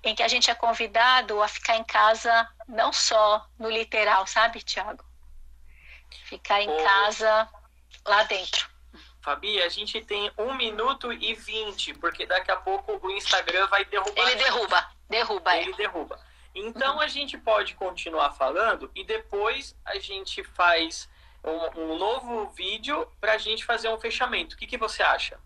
em 0.02 0.14
que 0.14 0.22
a 0.22 0.28
gente 0.28 0.50
é 0.50 0.54
convidado 0.54 1.40
a 1.42 1.48
ficar 1.48 1.76
em 1.76 1.84
casa, 1.84 2.48
não 2.66 2.92
só 2.92 3.46
no 3.58 3.70
literal, 3.70 4.26
sabe, 4.26 4.60
Tiago? 4.62 5.04
Ficar 6.24 6.60
em 6.60 6.84
casa 6.84 7.48
lá 8.04 8.24
dentro. 8.24 8.68
Fabi, 9.22 9.62
a 9.62 9.68
gente 9.68 10.00
tem 10.00 10.30
um 10.38 10.54
minuto 10.54 11.12
e 11.12 11.34
vinte, 11.34 11.94
porque 11.94 12.26
daqui 12.26 12.50
a 12.50 12.56
pouco 12.56 12.98
o 13.06 13.10
Instagram 13.10 13.66
vai 13.66 13.84
derrubar. 13.84 14.22
Ele 14.22 14.36
derruba, 14.36 14.90
derruba. 15.08 15.56
Ele 15.56 15.72
é. 15.72 15.76
derruba. 15.76 16.20
Então 16.54 16.94
uhum. 16.94 17.00
a 17.00 17.08
gente 17.08 17.36
pode 17.38 17.74
continuar 17.74 18.32
falando 18.32 18.90
e 18.94 19.04
depois 19.04 19.76
a 19.84 19.98
gente 19.98 20.42
faz 20.42 21.08
um, 21.44 21.80
um 21.82 21.98
novo 21.98 22.48
vídeo 22.50 23.06
para 23.20 23.32
a 23.32 23.38
gente 23.38 23.64
fazer 23.64 23.88
um 23.88 23.98
fechamento. 23.98 24.54
O 24.54 24.58
que, 24.58 24.66
que 24.66 24.78
você 24.78 25.02
acha? 25.02 25.38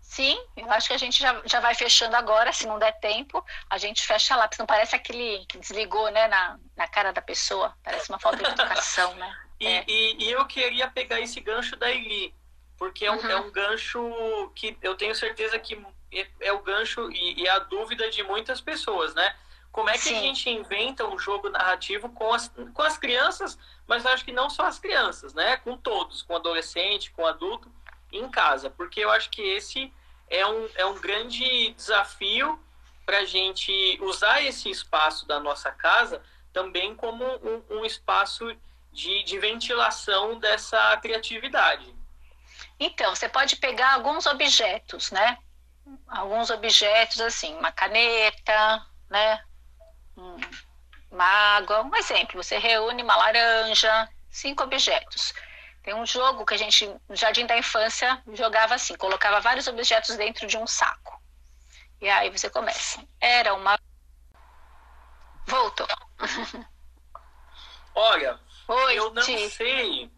Sim, 0.00 0.38
eu 0.56 0.70
acho 0.70 0.88
que 0.88 0.94
a 0.94 0.98
gente 0.98 1.18
já, 1.18 1.40
já 1.46 1.60
vai 1.60 1.74
fechando 1.74 2.16
agora, 2.16 2.52
se 2.52 2.66
não 2.66 2.78
der 2.78 2.92
tempo, 3.00 3.42
a 3.70 3.78
gente 3.78 4.06
fecha 4.06 4.36
lá, 4.36 4.46
porque 4.46 4.60
não 4.60 4.66
parece 4.66 4.94
aquele 4.94 5.46
que 5.46 5.56
desligou 5.56 6.10
né, 6.10 6.28
na, 6.28 6.58
na 6.76 6.86
cara 6.86 7.12
da 7.12 7.22
pessoa, 7.22 7.74
parece 7.82 8.10
uma 8.10 8.18
falta 8.18 8.38
de 8.42 8.50
educação, 8.50 9.14
né? 9.14 9.34
E, 9.60 9.66
é. 9.66 9.84
e, 9.86 10.24
e, 10.24 10.32
eu 10.32 10.44
queria 10.44 10.90
pegar 10.90 11.20
esse 11.20 11.38
gancho 11.38 11.76
da 11.76 11.88
Eli, 11.88 12.34
porque 12.76 13.06
é 13.06 13.12
um, 13.12 13.14
uhum. 13.14 13.30
é 13.30 13.36
um 13.36 13.52
gancho 13.52 14.50
que 14.56 14.76
eu 14.82 14.96
tenho 14.96 15.14
certeza 15.14 15.56
que 15.56 15.80
é, 16.12 16.26
é 16.40 16.52
o 16.52 16.58
gancho 16.58 17.08
e, 17.12 17.40
e, 17.40 17.48
a 17.48 17.60
dúvida 17.60 18.10
de 18.10 18.24
muitas 18.24 18.60
pessoas, 18.60 19.14
né? 19.14 19.36
Como 19.70 19.88
é 19.88 19.92
que 19.92 20.00
Sim. 20.00 20.18
a 20.18 20.20
gente 20.20 20.50
inventa 20.50 21.06
um 21.06 21.16
jogo 21.16 21.48
narrativo 21.48 22.08
com 22.08 22.34
as, 22.34 22.52
com 22.74 22.82
as 22.82 22.98
crianças, 22.98 23.56
mas 23.92 24.06
acho 24.06 24.24
que 24.24 24.32
não 24.32 24.48
só 24.48 24.64
as 24.64 24.78
crianças, 24.78 25.34
né? 25.34 25.58
Com 25.58 25.76
todos, 25.76 26.22
com 26.22 26.34
adolescente, 26.34 27.10
com 27.10 27.26
adulto, 27.26 27.70
em 28.10 28.26
casa. 28.30 28.70
Porque 28.70 29.00
eu 29.00 29.10
acho 29.10 29.28
que 29.28 29.42
esse 29.42 29.92
é 30.30 30.46
um, 30.46 30.66
é 30.76 30.86
um 30.86 30.98
grande 30.98 31.74
desafio 31.74 32.58
para 33.04 33.18
a 33.18 33.24
gente 33.26 33.98
usar 34.00 34.40
esse 34.42 34.70
espaço 34.70 35.28
da 35.28 35.38
nossa 35.38 35.70
casa 35.70 36.22
também 36.54 36.94
como 36.94 37.22
um, 37.22 37.62
um 37.68 37.84
espaço 37.84 38.56
de, 38.90 39.24
de 39.24 39.38
ventilação 39.38 40.38
dessa 40.38 40.96
criatividade. 40.96 41.94
Então, 42.80 43.14
você 43.14 43.28
pode 43.28 43.56
pegar 43.56 43.92
alguns 43.92 44.24
objetos, 44.24 45.10
né? 45.10 45.36
Alguns 46.08 46.48
objetos 46.48 47.20
assim, 47.20 47.54
uma 47.56 47.70
caneta, 47.70 48.86
né? 49.10 49.44
Água. 51.20 51.82
Um 51.82 51.94
exemplo, 51.96 52.42
você 52.42 52.58
reúne 52.58 53.02
uma 53.02 53.16
laranja, 53.16 54.08
cinco 54.30 54.62
objetos. 54.64 55.34
Tem 55.82 55.94
um 55.94 56.06
jogo 56.06 56.46
que 56.46 56.54
a 56.54 56.56
gente, 56.56 56.86
no 57.08 57.16
jardim 57.16 57.44
da 57.44 57.58
infância, 57.58 58.22
jogava 58.32 58.74
assim, 58.74 58.94
colocava 58.96 59.40
vários 59.40 59.66
objetos 59.66 60.16
dentro 60.16 60.46
de 60.46 60.56
um 60.56 60.66
saco. 60.66 61.20
E 62.00 62.08
aí 62.08 62.30
você 62.30 62.48
começa. 62.48 63.04
Era 63.20 63.54
uma. 63.54 63.78
Voltou. 65.46 65.86
Olha, 67.94 68.40
Oi, 68.68 68.98
eu 68.98 69.12
não 69.12 69.22
sei 69.22 70.10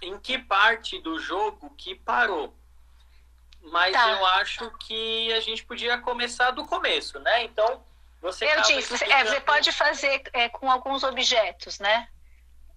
em 0.00 0.18
que 0.18 0.38
parte 0.38 0.98
do 1.00 1.18
jogo 1.18 1.70
que 1.76 1.94
parou. 1.94 2.54
Mas 3.62 3.92
tá. 3.92 4.10
eu 4.10 4.26
acho 4.26 4.70
que 4.78 5.32
a 5.32 5.40
gente 5.40 5.64
podia 5.64 5.98
começar 5.98 6.50
do 6.50 6.66
começo, 6.66 7.18
né? 7.20 7.44
Então, 7.44 7.82
você. 8.22 8.46
Eu 8.46 8.62
disse, 8.62 8.94
explicando... 8.94 9.12
é, 9.12 9.24
você 9.24 9.40
pode 9.40 9.72
fazer 9.72 10.22
é, 10.32 10.48
com 10.48 10.70
alguns 10.70 11.02
objetos, 11.02 11.78
né? 11.78 12.08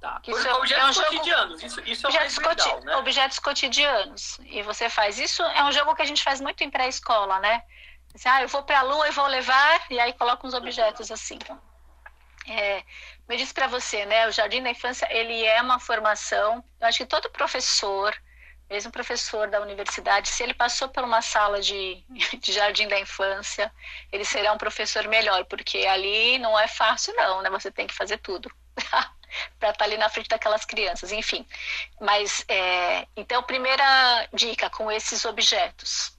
Tá. 0.01 0.21
Isso 0.27 0.47
é, 0.47 0.53
objetos 0.53 0.97
é 0.97 1.01
um 1.01 1.03
cotidianos, 1.05 1.61
jogo... 1.61 1.65
isso, 1.65 1.81
isso 1.89 2.05
é 2.05 2.09
objetos, 2.09 2.37
legal, 2.37 2.81
né? 2.81 2.95
objetos 2.97 3.39
cotidianos. 3.39 4.39
E 4.43 4.61
você 4.63 4.89
faz. 4.89 5.19
Isso 5.19 5.41
é 5.41 5.63
um 5.63 5.71
jogo 5.71 5.95
que 5.95 6.01
a 6.01 6.05
gente 6.05 6.23
faz 6.23 6.41
muito 6.41 6.63
em 6.63 6.69
pré-escola, 6.69 7.39
né? 7.39 7.63
ah, 8.25 8.41
eu 8.41 8.47
vou 8.47 8.63
para 8.63 8.79
a 8.79 8.83
lua 8.83 9.07
e 9.07 9.11
vou 9.11 9.27
levar, 9.27 9.85
e 9.89 9.99
aí 9.99 10.13
coloca 10.13 10.47
uns 10.47 10.53
objetos 10.53 11.11
assim. 11.11 11.37
É, 12.47 12.83
eu 13.27 13.37
disse 13.37 13.53
para 13.53 13.67
você, 13.67 14.05
né? 14.05 14.27
O 14.27 14.31
Jardim 14.31 14.63
da 14.63 14.69
Infância 14.69 15.07
ele 15.11 15.43
é 15.43 15.61
uma 15.61 15.79
formação. 15.79 16.63
Eu 16.79 16.87
acho 16.87 16.99
que 16.99 17.05
todo 17.05 17.29
professor, 17.29 18.15
mesmo 18.69 18.91
professor 18.91 19.47
da 19.47 19.61
universidade, 19.61 20.29
se 20.29 20.43
ele 20.43 20.53
passou 20.53 20.89
por 20.89 21.03
uma 21.03 21.21
sala 21.21 21.61
de, 21.61 22.03
de 22.39 22.51
Jardim 22.51 22.87
da 22.87 22.99
Infância, 22.99 23.71
ele 24.11 24.25
será 24.25 24.53
um 24.53 24.57
professor 24.57 25.07
melhor, 25.07 25.45
porque 25.45 25.79
ali 25.85 26.37
não 26.39 26.57
é 26.57 26.67
fácil 26.67 27.13
não, 27.15 27.41
né? 27.41 27.49
Você 27.49 27.71
tem 27.71 27.87
que 27.87 27.93
fazer 27.93 28.17
tudo 28.17 28.51
para 29.59 29.69
estar 29.69 29.73
tá 29.73 29.85
ali 29.85 29.97
na 29.97 30.09
frente 30.09 30.29
daquelas 30.29 30.65
crianças, 30.65 31.11
enfim. 31.11 31.45
Mas 31.99 32.43
é, 32.47 33.07
então 33.15 33.43
primeira 33.43 34.27
dica 34.33 34.69
com 34.69 34.91
esses 34.91 35.25
objetos. 35.25 36.15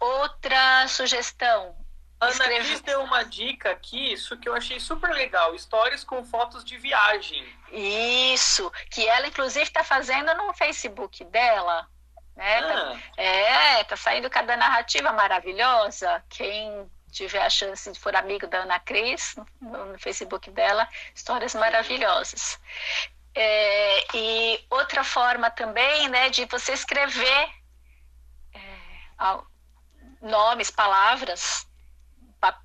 Outra 0.00 0.86
sugestão, 0.88 1.76
Ana 2.20 2.32
Escreve... 2.32 2.64
Cris 2.64 2.80
deu 2.80 3.02
uma 3.02 3.22
dica 3.22 3.70
aqui, 3.70 4.12
isso 4.12 4.36
que 4.36 4.48
eu 4.48 4.54
achei 4.54 4.80
super 4.80 5.10
legal, 5.10 5.54
histórias 5.54 6.02
com 6.02 6.24
fotos 6.24 6.64
de 6.64 6.76
viagem. 6.76 7.46
Isso, 7.70 8.70
que 8.90 9.06
ela 9.06 9.28
inclusive 9.28 9.64
está 9.64 9.84
fazendo 9.84 10.34
no 10.34 10.52
Facebook 10.52 11.24
dela. 11.24 11.88
Né? 12.34 12.60
Tá 12.60 12.68
ah. 12.68 12.98
Tá, 13.16 13.22
é, 13.22 13.84
tá 13.84 13.96
saindo 13.96 14.28
cada 14.28 14.56
narrativa 14.56 15.12
maravilhosa. 15.12 16.22
Quem 16.28 16.90
tiver 17.12 17.42
a 17.42 17.50
chance 17.50 17.90
de 17.90 17.98
for 17.98 18.14
amigo 18.16 18.48
da 18.48 18.58
Ana 18.58 18.80
Cris, 18.80 19.36
no, 19.60 19.92
no 19.92 19.98
Facebook 19.98 20.50
dela, 20.50 20.88
histórias 21.14 21.54
maravilhosas. 21.54 22.60
É, 23.34 24.16
e 24.16 24.64
outra 24.68 25.04
forma 25.04 25.50
também, 25.50 26.08
né, 26.08 26.30
de 26.30 26.44
você 26.46 26.72
escrever 26.72 27.48
é, 28.54 28.60
nomes, 30.20 30.70
palavras 30.72 31.67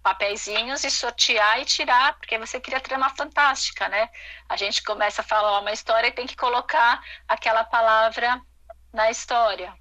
papeizinhos 0.02 0.84
e 0.84 0.92
sortear 0.92 1.60
e 1.60 1.66
tirar, 1.66 2.14
porque 2.18 2.38
você 2.38 2.60
cria 2.60 2.80
trama 2.80 3.10
fantástica, 3.10 3.88
né? 3.90 4.10
A 4.48 4.56
gente 4.56 4.84
começa 4.84 5.22
a 5.22 5.26
falar 5.26 5.60
uma 5.60 5.72
história 5.72 6.08
e 6.08 6.12
tem 6.12 6.28
que 6.28 6.36
colocar 6.36 7.02
aquela 7.28 7.64
palavra 7.64 8.42
na 8.94 9.10
história. 9.10 9.74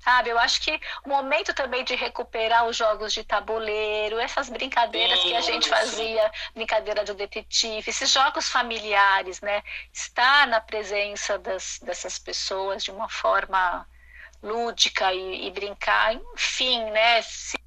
Sabe, 0.00 0.30
eu 0.30 0.38
acho 0.38 0.60
que 0.62 0.80
o 1.04 1.08
momento 1.08 1.52
também 1.52 1.82
de 1.84 1.96
recuperar 1.96 2.66
os 2.66 2.76
jogos 2.76 3.12
de 3.12 3.24
tabuleiro, 3.24 4.18
essas 4.18 4.48
brincadeiras 4.48 5.20
que 5.20 5.34
a 5.34 5.40
gente 5.40 5.68
fazia, 5.68 6.30
brincadeira 6.54 7.04
do 7.04 7.14
detetive, 7.14 7.90
esses 7.90 8.10
jogos 8.12 8.48
familiares, 8.48 9.40
né? 9.40 9.62
Estar 9.92 10.46
na 10.46 10.60
presença 10.60 11.36
das, 11.38 11.80
dessas 11.82 12.18
pessoas 12.18 12.84
de 12.84 12.92
uma 12.92 13.08
forma 13.08 13.86
lúdica 14.40 15.12
e, 15.12 15.48
e 15.48 15.50
brincar, 15.50 16.14
enfim, 16.14 16.84
né? 16.90 17.20
Se 17.22 17.58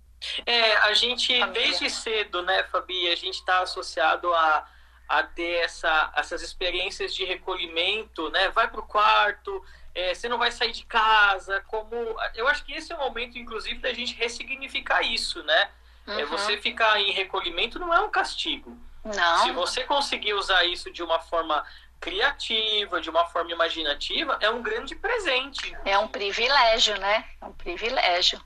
é, 0.45 0.75
a 0.77 0.93
gente, 0.93 1.33
desde 1.47 1.89
cedo, 1.89 2.41
né, 2.41 2.63
Fabi, 2.63 3.09
a 3.09 3.15
gente 3.15 3.35
está 3.35 3.59
associado 3.61 4.33
a, 4.33 4.67
a 5.07 5.23
ter 5.23 5.63
essa, 5.63 6.11
essas 6.15 6.41
experiências 6.41 7.13
de 7.13 7.25
recolhimento, 7.25 8.29
né? 8.29 8.49
Vai 8.49 8.69
para 8.69 8.79
o 8.79 8.85
quarto, 8.85 9.63
é, 9.93 10.13
você 10.13 10.29
não 10.29 10.37
vai 10.37 10.51
sair 10.51 10.71
de 10.71 10.85
casa, 10.85 11.61
como... 11.67 11.95
Eu 12.35 12.47
acho 12.47 12.63
que 12.63 12.73
esse 12.73 12.91
é 12.91 12.95
o 12.95 12.99
momento, 12.99 13.37
inclusive, 13.37 13.79
da 13.79 13.93
gente 13.93 14.13
ressignificar 14.15 15.01
isso, 15.01 15.43
né? 15.43 15.69
É, 16.07 16.11
uhum. 16.11 16.19
É, 16.19 16.25
você 16.25 16.57
ficar 16.57 16.99
em 16.99 17.11
recolhimento 17.11 17.79
não 17.79 17.93
é 17.93 17.99
um 17.99 18.09
castigo. 18.09 18.77
Não. 19.03 19.37
Se 19.39 19.51
você 19.51 19.83
conseguir 19.83 20.33
usar 20.33 20.63
isso 20.65 20.91
de 20.91 21.01
uma 21.01 21.19
forma 21.19 21.65
criativa, 21.99 22.99
de 22.99 23.09
uma 23.09 23.25
forma 23.25 23.51
imaginativa, 23.51 24.37
é 24.41 24.49
um 24.49 24.61
grande 24.61 24.95
presente. 24.95 25.75
É 25.85 25.97
um 25.97 26.07
privilégio, 26.07 26.99
né? 26.99 27.25
É 27.39 27.45
um 27.45 27.53
privilégio. 27.53 28.41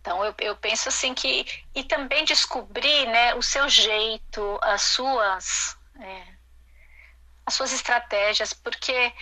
Então 0.00 0.24
eu, 0.24 0.34
eu 0.38 0.56
penso 0.56 0.88
assim 0.88 1.14
que 1.14 1.46
e 1.74 1.84
também 1.84 2.24
descobrir 2.24 3.06
né, 3.06 3.34
o 3.34 3.42
seu 3.42 3.68
jeito, 3.68 4.58
as 4.62 4.82
suas 4.82 5.76
é, 6.00 6.22
as 7.44 7.54
suas 7.54 7.72
estratégias, 7.72 8.52
porque 8.52 9.12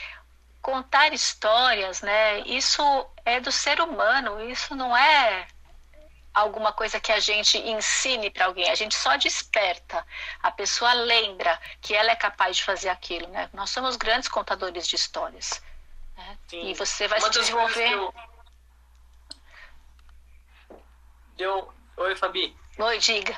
contar 0.60 1.12
histórias, 1.12 2.02
né, 2.02 2.40
isso 2.40 2.82
é 3.24 3.38
do 3.40 3.52
ser 3.52 3.80
humano, 3.80 4.40
isso 4.50 4.74
não 4.74 4.96
é 4.96 5.46
alguma 6.34 6.72
coisa 6.72 7.00
que 7.00 7.12
a 7.12 7.20
gente 7.20 7.56
ensine 7.56 8.28
para 8.30 8.44
alguém, 8.44 8.68
a 8.68 8.74
gente 8.74 8.94
só 8.94 9.16
desperta, 9.16 10.04
a 10.42 10.50
pessoa 10.50 10.92
lembra 10.92 11.58
que 11.80 11.94
ela 11.94 12.10
é 12.10 12.16
capaz 12.16 12.58
de 12.58 12.64
fazer 12.64 12.90
aquilo, 12.90 13.26
né? 13.28 13.48
Nós 13.54 13.70
somos 13.70 13.96
grandes 13.96 14.28
contadores 14.28 14.86
de 14.86 14.96
histórias. 14.96 15.62
Né? 16.14 16.38
E 16.52 16.74
você 16.74 17.08
vai 17.08 17.20
Uma 17.20 17.32
se 17.32 17.38
desenvolver. 17.38 18.12
Deu... 21.36 21.72
Oi, 21.96 22.16
Fabi. 22.16 22.56
Oi, 22.78 22.98
diga. 22.98 23.36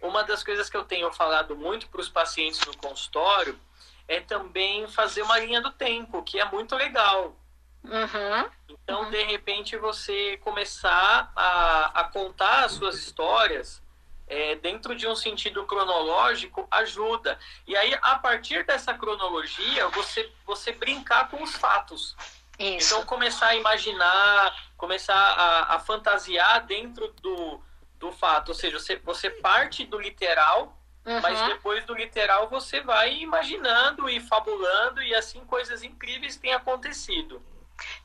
Uma 0.00 0.22
das 0.24 0.42
coisas 0.44 0.68
que 0.70 0.76
eu 0.76 0.84
tenho 0.84 1.12
falado 1.12 1.56
muito 1.56 1.88
para 1.88 2.00
os 2.00 2.08
pacientes 2.08 2.60
no 2.66 2.76
consultório 2.76 3.58
é 4.06 4.20
também 4.20 4.86
fazer 4.88 5.22
uma 5.22 5.38
linha 5.38 5.60
do 5.60 5.70
tempo, 5.70 6.22
que 6.22 6.38
é 6.40 6.44
muito 6.44 6.74
legal. 6.76 7.36
Uhum. 7.84 8.50
Então, 8.68 9.02
uhum. 9.02 9.10
de 9.10 9.22
repente, 9.24 9.76
você 9.76 10.38
começar 10.38 11.30
a, 11.34 12.00
a 12.00 12.04
contar 12.04 12.64
as 12.64 12.72
suas 12.72 12.96
histórias 12.96 13.82
é, 14.26 14.56
dentro 14.56 14.94
de 14.94 15.06
um 15.06 15.16
sentido 15.16 15.64
cronológico 15.64 16.66
ajuda. 16.70 17.38
E 17.66 17.76
aí, 17.76 17.96
a 18.02 18.18
partir 18.18 18.64
dessa 18.64 18.94
cronologia, 18.94 19.88
você, 19.88 20.30
você 20.46 20.72
brincar 20.72 21.28
com 21.28 21.42
os 21.42 21.54
fatos. 21.56 22.14
Isso. 22.58 22.94
Então, 22.94 23.06
começar 23.06 23.48
a 23.48 23.56
imaginar, 23.56 24.67
começar 24.78 25.14
a, 25.14 25.74
a 25.74 25.80
fantasiar 25.80 26.64
dentro 26.64 27.12
do, 27.20 27.60
do 27.98 28.12
fato. 28.12 28.50
Ou 28.50 28.54
seja, 28.54 28.78
você, 28.78 28.96
você 28.96 29.28
parte 29.28 29.84
do 29.84 29.98
literal, 29.98 30.78
uhum. 31.04 31.20
mas 31.20 31.38
depois 31.48 31.84
do 31.84 31.94
literal 31.94 32.48
você 32.48 32.80
vai 32.80 33.18
imaginando 33.18 34.08
e 34.08 34.20
fabulando, 34.20 35.02
e 35.02 35.14
assim 35.14 35.44
coisas 35.44 35.82
incríveis 35.82 36.36
têm 36.36 36.54
acontecido. 36.54 37.42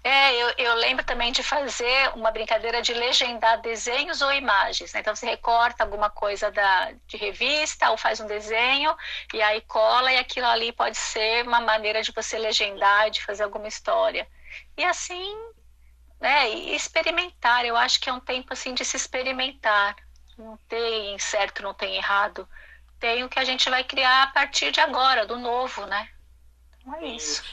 É, 0.03 0.35
eu, 0.35 0.53
eu, 0.57 0.75
lembro 0.75 1.03
também 1.03 1.31
de 1.31 1.41
fazer 1.41 2.11
uma 2.15 2.29
brincadeira 2.29 2.81
de 2.81 2.93
legendar 2.93 3.59
desenhos 3.61 4.21
ou 4.21 4.31
imagens. 4.31 4.93
Né? 4.93 4.99
Então 4.99 5.15
você 5.15 5.25
recorta 5.25 5.83
alguma 5.83 6.09
coisa 6.09 6.51
da, 6.51 6.91
de 7.07 7.17
revista 7.17 7.89
ou 7.89 7.97
faz 7.97 8.19
um 8.19 8.27
desenho 8.27 8.95
e 9.33 9.41
aí 9.41 9.61
cola 9.61 10.11
e 10.11 10.17
aquilo 10.17 10.45
ali 10.45 10.71
pode 10.71 10.97
ser 10.97 11.47
uma 11.47 11.59
maneira 11.59 12.03
de 12.03 12.11
você 12.11 12.37
legendar, 12.37 13.09
de 13.09 13.23
fazer 13.23 13.43
alguma 13.43 13.67
história. 13.67 14.27
E 14.77 14.83
assim, 14.83 15.35
né, 16.23 16.49
e 16.49 16.75
experimentar. 16.75 17.63
Eu 17.65 17.77
acho 17.77 17.99
que 17.99 18.09
é 18.09 18.13
um 18.13 18.19
tempo 18.19 18.53
assim 18.53 18.73
de 18.73 18.83
se 18.83 18.97
experimentar. 18.97 19.95
Não 20.37 20.57
tem 20.67 21.19
certo, 21.19 21.61
não 21.61 21.75
tem 21.75 21.95
errado. 21.95 22.49
Tem 22.99 23.23
o 23.23 23.29
que 23.29 23.37
a 23.37 23.43
gente 23.43 23.69
vai 23.69 23.83
criar 23.83 24.23
a 24.23 24.27
partir 24.27 24.71
de 24.71 24.79
agora, 24.79 25.27
do 25.27 25.37
novo, 25.37 25.85
né? 25.85 26.09
Então 26.79 26.95
é 26.95 27.05
isso 27.05 27.43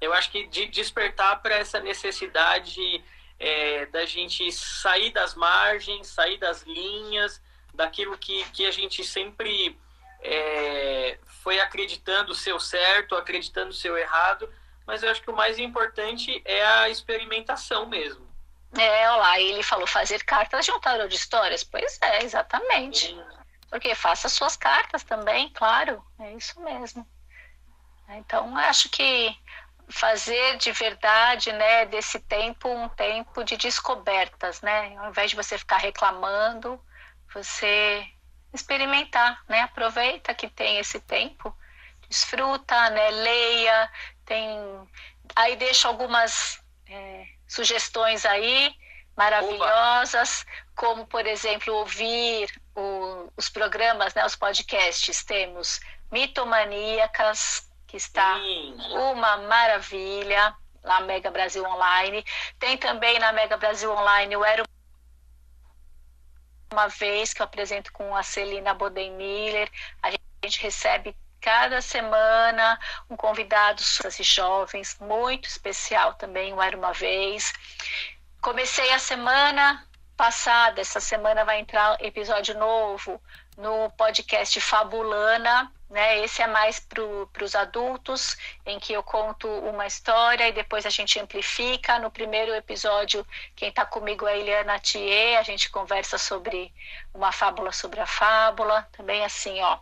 eu 0.00 0.12
acho 0.12 0.30
que 0.30 0.46
de 0.46 0.66
despertar 0.66 1.40
para 1.42 1.54
essa 1.54 1.80
necessidade 1.80 3.04
é, 3.38 3.86
da 3.86 4.04
gente 4.04 4.50
sair 4.52 5.10
das 5.12 5.34
margens, 5.34 6.06
sair 6.08 6.38
das 6.38 6.62
linhas, 6.62 7.40
daquilo 7.74 8.16
que, 8.18 8.44
que 8.50 8.66
a 8.66 8.70
gente 8.70 9.04
sempre 9.04 9.78
é, 10.20 11.18
foi 11.42 11.60
acreditando 11.60 12.32
o 12.32 12.60
certo, 12.60 13.14
acreditando 13.14 13.70
o 13.72 13.96
errado, 13.96 14.48
mas 14.88 15.02
eu 15.02 15.10
acho 15.10 15.20
que 15.20 15.30
o 15.30 15.36
mais 15.36 15.58
importante 15.58 16.40
é 16.46 16.66
a 16.66 16.88
experimentação 16.88 17.84
mesmo. 17.84 18.26
É, 18.72 19.10
olha 19.10 19.16
lá, 19.16 19.38
ele 19.38 19.62
falou 19.62 19.86
fazer 19.86 20.24
cartas 20.24 20.64
de 20.64 20.72
um 20.72 20.80
tarô 20.80 21.06
de 21.06 21.14
histórias. 21.14 21.62
Pois 21.62 21.98
é, 22.00 22.24
exatamente. 22.24 23.08
Sim. 23.08 23.22
Porque 23.68 23.94
faça 23.94 24.30
suas 24.30 24.56
cartas 24.56 25.04
também, 25.04 25.50
claro, 25.50 26.02
é 26.18 26.32
isso 26.32 26.58
mesmo. 26.62 27.06
Então, 28.08 28.56
acho 28.56 28.88
que 28.88 29.36
fazer 29.90 30.56
de 30.56 30.72
verdade, 30.72 31.52
né, 31.52 31.84
desse 31.84 32.18
tempo 32.20 32.66
um 32.66 32.88
tempo 32.88 33.44
de 33.44 33.58
descobertas, 33.58 34.62
né? 34.62 34.96
Ao 34.96 35.10
invés 35.10 35.28
de 35.28 35.36
você 35.36 35.58
ficar 35.58 35.76
reclamando, 35.76 36.82
você 37.34 38.06
experimentar, 38.54 39.44
né? 39.46 39.60
Aproveita 39.60 40.32
que 40.32 40.48
tem 40.48 40.78
esse 40.78 40.98
tempo, 40.98 41.54
desfruta, 42.08 42.88
né? 42.90 43.10
Leia, 43.10 43.90
tem, 44.28 44.88
aí 45.34 45.56
deixa 45.56 45.88
algumas 45.88 46.62
é, 46.86 47.26
sugestões 47.46 48.26
aí 48.26 48.74
maravilhosas, 49.16 50.46
como 50.76 51.06
por 51.06 51.26
exemplo 51.26 51.74
ouvir 51.74 52.48
o, 52.76 53.32
os 53.36 53.48
programas, 53.48 54.14
né? 54.14 54.24
Os 54.24 54.36
podcasts 54.36 55.24
temos 55.24 55.80
mitomaníacas 56.12 57.68
que 57.86 57.96
está 57.96 58.34
Sim. 58.36 58.76
uma 58.92 59.38
maravilha 59.38 60.54
na 60.84 61.00
Mega 61.00 61.30
Brasil 61.30 61.64
Online. 61.64 62.24
Tem 62.58 62.76
também 62.76 63.18
na 63.18 63.32
Mega 63.32 63.56
Brasil 63.56 63.90
Online 63.90 64.36
o 64.36 64.44
Era 64.44 64.62
uma 66.70 66.86
vez 66.86 67.32
que 67.32 67.40
eu 67.40 67.44
apresento 67.44 67.90
com 67.92 68.14
a 68.14 68.22
Celina 68.22 68.74
Bodenmiller. 68.74 69.70
A 70.02 70.10
gente 70.10 70.60
recebe 70.60 71.16
cada 71.40 71.80
semana 71.80 72.78
um 73.08 73.16
convidado 73.16 73.80
e 74.18 74.22
jovens, 74.22 74.96
muito 75.00 75.48
especial 75.48 76.14
também, 76.14 76.52
o 76.52 76.62
Era 76.62 76.76
Uma 76.76 76.92
Vez. 76.92 77.52
Comecei 78.40 78.92
a 78.92 78.98
semana 78.98 79.84
passada, 80.16 80.80
essa 80.80 81.00
semana 81.00 81.44
vai 81.44 81.60
entrar 81.60 81.96
episódio 82.00 82.58
novo 82.58 83.20
no 83.56 83.90
podcast 83.90 84.60
Fabulana, 84.60 85.72
né? 85.90 86.18
Esse 86.20 86.42
é 86.42 86.46
mais 86.46 86.80
para 86.80 87.44
os 87.44 87.54
adultos, 87.54 88.36
em 88.66 88.78
que 88.78 88.92
eu 88.92 89.02
conto 89.02 89.48
uma 89.48 89.86
história 89.86 90.48
e 90.48 90.52
depois 90.52 90.84
a 90.84 90.90
gente 90.90 91.18
amplifica. 91.18 91.98
No 91.98 92.10
primeiro 92.10 92.54
episódio, 92.54 93.26
quem 93.56 93.68
está 93.68 93.86
comigo 93.86 94.26
é 94.26 94.32
a 94.32 94.36
Eliana 94.36 94.78
Thier, 94.78 95.38
a 95.38 95.42
gente 95.42 95.70
conversa 95.70 96.18
sobre 96.18 96.72
uma 97.14 97.32
fábula 97.32 97.72
sobre 97.72 98.00
a 98.00 98.06
fábula, 98.06 98.88
também 98.92 99.24
assim, 99.24 99.60
ó, 99.62 99.78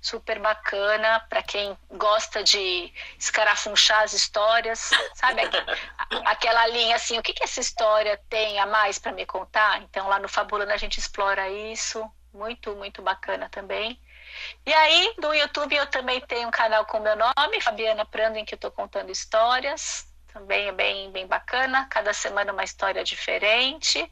super 0.00 0.38
bacana 0.38 1.20
para 1.28 1.42
quem 1.42 1.76
gosta 1.90 2.42
de 2.42 2.92
escarafunchar 3.18 4.02
as 4.02 4.12
histórias, 4.12 4.90
sabe 5.14 5.42
aquela 6.24 6.66
linha 6.68 6.96
assim, 6.96 7.18
o 7.18 7.22
que, 7.22 7.34
que 7.34 7.44
essa 7.44 7.60
história 7.60 8.18
tem 8.28 8.58
a 8.58 8.66
mais 8.66 8.98
para 8.98 9.12
me 9.12 9.26
contar? 9.26 9.82
Então 9.82 10.08
lá 10.08 10.18
no 10.18 10.28
Fabulana 10.28 10.74
a 10.74 10.78
gente 10.78 10.98
explora 10.98 11.50
isso, 11.50 12.10
muito, 12.32 12.74
muito 12.76 13.02
bacana 13.02 13.48
também. 13.48 14.00
E 14.64 14.72
aí, 14.72 15.14
no 15.18 15.34
YouTube 15.34 15.74
eu 15.74 15.86
também 15.86 16.20
tenho 16.20 16.48
um 16.48 16.52
canal 16.52 16.86
com 16.86 17.00
meu 17.00 17.16
nome, 17.16 17.60
Fabiana 17.60 18.04
Prando, 18.04 18.38
em 18.38 18.44
que 18.44 18.54
eu 18.54 18.56
estou 18.56 18.70
contando 18.70 19.10
histórias. 19.10 20.06
Também 20.32 20.68
é 20.68 20.72
bem, 20.72 21.10
bem 21.10 21.26
bacana. 21.26 21.86
Cada 21.90 22.12
semana 22.14 22.52
uma 22.52 22.62
história 22.64 23.02
diferente. 23.02 24.10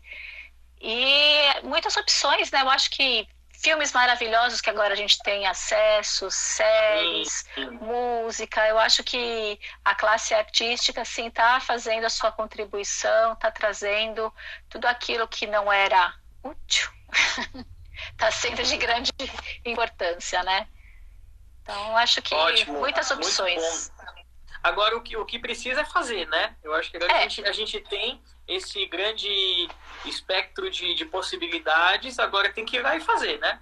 E 0.81 1.61
muitas 1.63 1.97
opções, 1.97 2.51
né? 2.51 2.63
Eu 2.63 2.71
acho 2.71 2.91
que 2.91 3.29
filmes 3.61 3.93
maravilhosos 3.93 4.61
que 4.61 4.71
agora 4.71 4.95
a 4.95 4.97
gente 4.97 5.19
tem 5.21 5.47
acesso, 5.47 6.31
séries, 6.31 7.45
música. 7.81 8.67
Eu 8.69 8.79
acho 8.79 9.03
que 9.05 9.59
a 9.85 9.95
classe 9.95 10.35
artística 10.35 11.05
sim 11.05 11.29
está 11.29 11.61
fazendo 11.61 12.05
a 12.05 12.11
sua 12.11 12.31
contribuição, 12.33 13.33
está 13.33 13.51
trazendo 13.51 14.33
tudo 14.69 14.87
aquilo 14.87 15.27
que 15.29 15.47
não 15.47 15.73
era 15.73 16.15
útil 16.43 16.91
está 18.13 18.31
sendo 18.33 18.63
de 18.63 18.77
grande 18.77 19.13
importância, 19.65 20.43
né? 20.43 20.69
Então, 21.63 21.97
acho 21.97 22.23
que 22.23 22.35
Ótimo, 22.35 22.79
muitas 22.79 23.11
opções. 23.11 23.93
Agora, 24.63 24.97
o 24.97 25.01
que, 25.01 25.17
o 25.17 25.25
que 25.25 25.39
precisa 25.39 25.83
é 25.83 25.85
fazer, 25.85 26.27
né? 26.29 26.57
Eu 26.63 26.75
acho 26.75 26.91
que 26.91 26.97
agora 26.97 27.13
é. 27.13 27.19
a, 27.19 27.23
gente, 27.23 27.47
a 27.47 27.53
gente 27.53 27.81
tem 27.81 28.21
esse 28.47 28.85
grande 28.87 29.69
espectro 30.05 30.71
de, 30.71 30.95
de 30.95 31.05
possibilidades, 31.05 32.19
agora 32.19 32.53
tem 32.53 32.65
que 32.65 32.77
ir 32.77 32.83
lá 32.83 32.97
e 32.97 33.01
fazer, 33.01 33.39
né? 33.39 33.61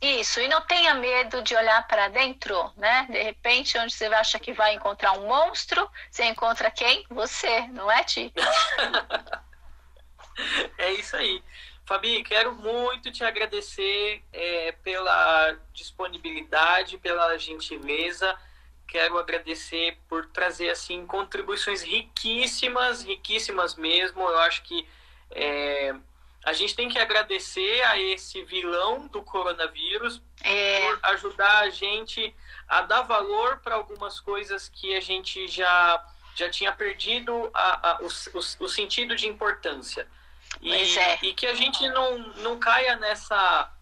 Isso, 0.00 0.40
e 0.40 0.48
não 0.48 0.60
tenha 0.62 0.94
medo 0.94 1.42
de 1.42 1.54
olhar 1.54 1.86
para 1.86 2.08
dentro, 2.08 2.72
né? 2.76 3.06
De 3.08 3.22
repente, 3.22 3.78
onde 3.78 3.94
você 3.94 4.06
acha 4.06 4.38
que 4.38 4.52
vai 4.52 4.74
encontrar 4.74 5.12
um 5.12 5.28
monstro, 5.28 5.88
você 6.10 6.24
encontra 6.24 6.72
quem? 6.72 7.06
Você, 7.08 7.68
não 7.68 7.88
é, 7.88 8.02
Ti? 8.02 8.32
é 10.76 10.92
isso 10.94 11.16
aí. 11.16 11.42
Fabi, 11.84 12.24
quero 12.24 12.52
muito 12.52 13.12
te 13.12 13.22
agradecer 13.22 14.24
é, 14.32 14.72
pela 14.82 15.56
disponibilidade, 15.72 16.98
pela 16.98 17.38
gentileza. 17.38 18.36
Quero 18.86 19.18
agradecer 19.18 19.98
por 20.08 20.26
trazer 20.26 20.70
assim 20.70 21.06
contribuições 21.06 21.82
riquíssimas, 21.82 23.02
riquíssimas 23.02 23.74
mesmo. 23.74 24.20
Eu 24.20 24.38
acho 24.40 24.62
que 24.62 24.86
é, 25.30 25.94
a 26.44 26.52
gente 26.52 26.74
tem 26.74 26.88
que 26.88 26.98
agradecer 26.98 27.82
a 27.82 27.98
esse 27.98 28.42
vilão 28.44 29.06
do 29.06 29.22
coronavírus 29.22 30.20
é. 30.42 30.80
por 30.80 30.98
ajudar 31.04 31.60
a 31.60 31.70
gente 31.70 32.34
a 32.68 32.82
dar 32.82 33.02
valor 33.02 33.58
para 33.58 33.76
algumas 33.76 34.20
coisas 34.20 34.68
que 34.68 34.94
a 34.94 35.00
gente 35.00 35.46
já, 35.46 36.04
já 36.34 36.50
tinha 36.50 36.72
perdido 36.72 37.50
a, 37.54 37.90
a, 37.90 37.98
o, 38.02 38.06
o, 38.06 38.64
o 38.64 38.68
sentido 38.68 39.14
de 39.14 39.28
importância. 39.28 40.06
E, 40.60 40.72
é. 40.72 41.18
e 41.22 41.32
que 41.32 41.46
a 41.46 41.54
gente 41.54 41.88
não, 41.88 42.18
não 42.18 42.58
caia 42.58 42.96
nessa 42.96 43.72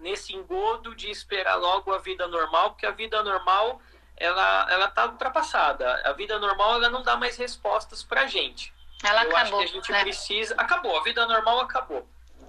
nesse 0.00 0.34
engodo 0.34 0.94
de 0.94 1.10
esperar 1.10 1.54
logo 1.54 1.90
a 1.90 1.98
vida 1.98 2.28
normal, 2.28 2.70
porque 2.72 2.84
a 2.84 2.90
vida 2.90 3.22
normal 3.22 3.80
ela 4.16 4.66
ela 4.70 4.88
tá 4.88 5.06
ultrapassada. 5.06 6.02
A 6.04 6.12
vida 6.12 6.38
normal 6.38 6.74
ela 6.74 6.90
não 6.90 7.02
dá 7.02 7.16
mais 7.16 7.36
respostas 7.36 8.02
pra 8.02 8.26
gente. 8.26 8.72
Ela 9.02 9.24
Eu 9.24 9.36
acabou. 9.36 9.60
acho 9.60 9.72
que 9.72 9.78
a 9.78 9.80
gente 9.80 9.92
né? 9.92 10.02
precisa, 10.02 10.54
acabou, 10.56 10.96
a 10.98 11.02
vida 11.02 11.26
normal 11.26 11.60
acabou. 11.60 12.08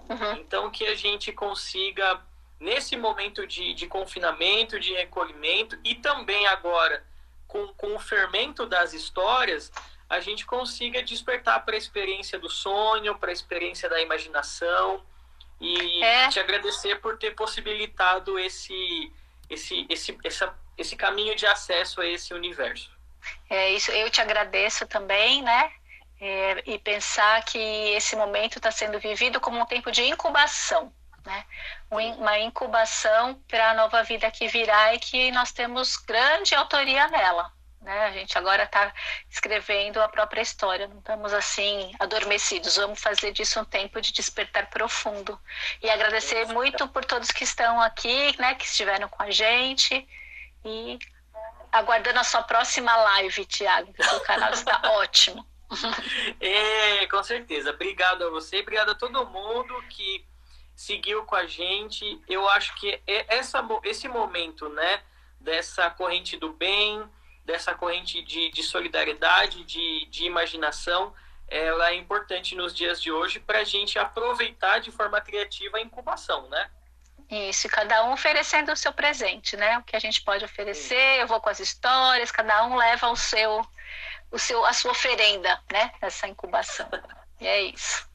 Uhum. 0.09 0.33
Então 0.33 0.69
que 0.69 0.85
a 0.85 0.95
gente 0.95 1.31
consiga 1.31 2.21
nesse 2.59 2.95
momento 2.95 3.45
de, 3.45 3.73
de 3.73 3.87
confinamento, 3.87 4.79
de 4.79 4.93
recolhimento 4.93 5.77
e 5.83 5.95
também 5.95 6.47
agora 6.47 7.03
com, 7.47 7.67
com 7.75 7.95
o 7.95 7.99
fermento 7.99 8.65
das 8.65 8.93
histórias, 8.93 9.71
a 10.09 10.19
gente 10.19 10.45
consiga 10.45 11.01
despertar 11.01 11.63
para 11.65 11.75
a 11.75 11.77
experiência 11.77 12.37
do 12.39 12.49
sonho, 12.49 13.17
para 13.17 13.29
a 13.29 13.33
experiência 13.33 13.89
da 13.89 14.01
imaginação 14.01 15.03
e 15.59 16.03
é. 16.03 16.27
te 16.29 16.39
agradecer 16.39 16.99
por 17.01 17.17
ter 17.17 17.31
possibilitado 17.31 18.37
esse, 18.37 19.11
esse, 19.49 19.85
esse, 19.89 20.17
essa, 20.23 20.53
esse 20.77 20.95
caminho 20.95 21.35
de 21.35 21.45
acesso 21.45 22.01
a 22.01 22.07
esse 22.07 22.33
universo. 22.33 22.91
É 23.49 23.71
isso, 23.71 23.91
eu 23.91 24.09
te 24.09 24.21
agradeço 24.21 24.85
também, 24.87 25.41
né? 25.41 25.71
É, 26.19 26.63
e 26.65 26.79
pensar 26.79 27.43
que 27.43 27.59
esse 27.59 28.15
momento 28.15 28.57
está 28.57 28.71
sendo 28.71 28.99
vivido 28.99 29.39
como 29.39 29.59
um 29.59 29.65
tempo 29.65 29.91
de 29.91 30.03
incubação, 30.03 30.93
né? 31.25 31.45
Uma 31.89 32.39
incubação 32.39 33.35
para 33.47 33.71
a 33.71 33.73
nova 33.73 34.03
vida 34.03 34.29
que 34.31 34.47
virá 34.47 34.93
e 34.93 34.99
que 34.99 35.31
nós 35.31 35.51
temos 35.51 35.97
grande 35.97 36.55
autoria 36.55 37.07
nela. 37.09 37.51
Né? 37.85 38.05
A 38.05 38.11
gente 38.11 38.35
agora 38.35 38.63
está 38.63 38.91
escrevendo 39.29 40.01
a 40.01 40.09
própria 40.09 40.41
história, 40.41 40.87
não 40.87 40.97
estamos 40.97 41.31
assim 41.31 41.93
adormecidos. 41.99 42.77
Vamos 42.77 42.99
fazer 42.99 43.31
disso 43.31 43.59
um 43.59 43.63
tempo 43.63 44.01
de 44.01 44.11
despertar 44.11 44.71
profundo. 44.71 45.39
E 45.83 45.89
agradecer 45.89 46.47
muito 46.47 46.87
por 46.87 47.05
todos 47.05 47.29
que 47.29 47.43
estão 47.43 47.79
aqui, 47.79 48.35
né, 48.41 48.55
que 48.55 48.65
estiveram 48.65 49.07
com 49.07 49.21
a 49.21 49.29
gente. 49.29 50.07
E 50.65 50.97
aguardando 51.71 52.19
a 52.19 52.23
sua 52.23 52.41
próxima 52.41 52.95
live, 52.95 53.45
Tiago, 53.45 53.93
que 53.93 54.01
o 54.01 54.19
canal 54.21 54.51
está 54.51 54.81
ótimo. 54.97 55.45
É, 56.41 57.05
com 57.05 57.21
certeza. 57.21 57.69
Obrigado 57.69 58.25
a 58.25 58.31
você, 58.31 58.61
obrigado 58.61 58.89
a 58.89 58.95
todo 58.95 59.27
mundo 59.27 59.79
que 59.89 60.25
seguiu 60.75 61.23
com 61.25 61.35
a 61.35 61.45
gente. 61.45 62.19
Eu 62.27 62.49
acho 62.49 62.73
que 62.77 62.99
é 63.05 63.37
essa, 63.37 63.63
esse 63.83 64.07
momento, 64.07 64.69
né, 64.69 65.03
dessa 65.39 65.87
corrente 65.91 66.35
do 66.35 66.51
bem, 66.51 67.07
dessa 67.45 67.73
corrente 67.75 68.21
de, 68.23 68.49
de 68.51 68.63
solidariedade, 68.63 69.63
de, 69.63 70.05
de 70.07 70.25
imaginação, 70.25 71.13
ela 71.47 71.91
é 71.91 71.95
importante 71.95 72.55
nos 72.55 72.73
dias 72.73 72.99
de 73.01 73.11
hoje 73.11 73.39
para 73.39 73.59
a 73.59 73.63
gente 73.63 73.99
aproveitar 73.99 74.79
de 74.79 74.91
forma 74.91 75.21
criativa 75.21 75.77
a 75.77 75.81
incubação, 75.81 76.49
né? 76.49 76.69
Isso, 77.29 77.67
cada 77.69 78.03
um 78.05 78.13
oferecendo 78.13 78.71
o 78.71 78.75
seu 78.75 78.91
presente, 78.93 79.55
né? 79.55 79.77
O 79.77 79.83
que 79.83 79.95
a 79.95 79.99
gente 79.99 80.21
pode 80.21 80.43
oferecer, 80.43 81.19
eu 81.19 81.27
vou 81.27 81.39
com 81.39 81.49
as 81.49 81.59
histórias, 81.59 82.31
cada 82.31 82.65
um 82.65 82.75
leva 82.75 83.09
o 83.09 83.15
seu, 83.15 83.65
o 84.31 84.37
seu, 84.37 84.65
a 84.65 84.73
sua 84.73 84.91
oferenda, 84.91 85.59
né? 85.71 85.91
Essa 86.01 86.27
incubação. 86.27 86.89
E 87.37 87.45
é 87.45 87.63
isso. 87.63 88.07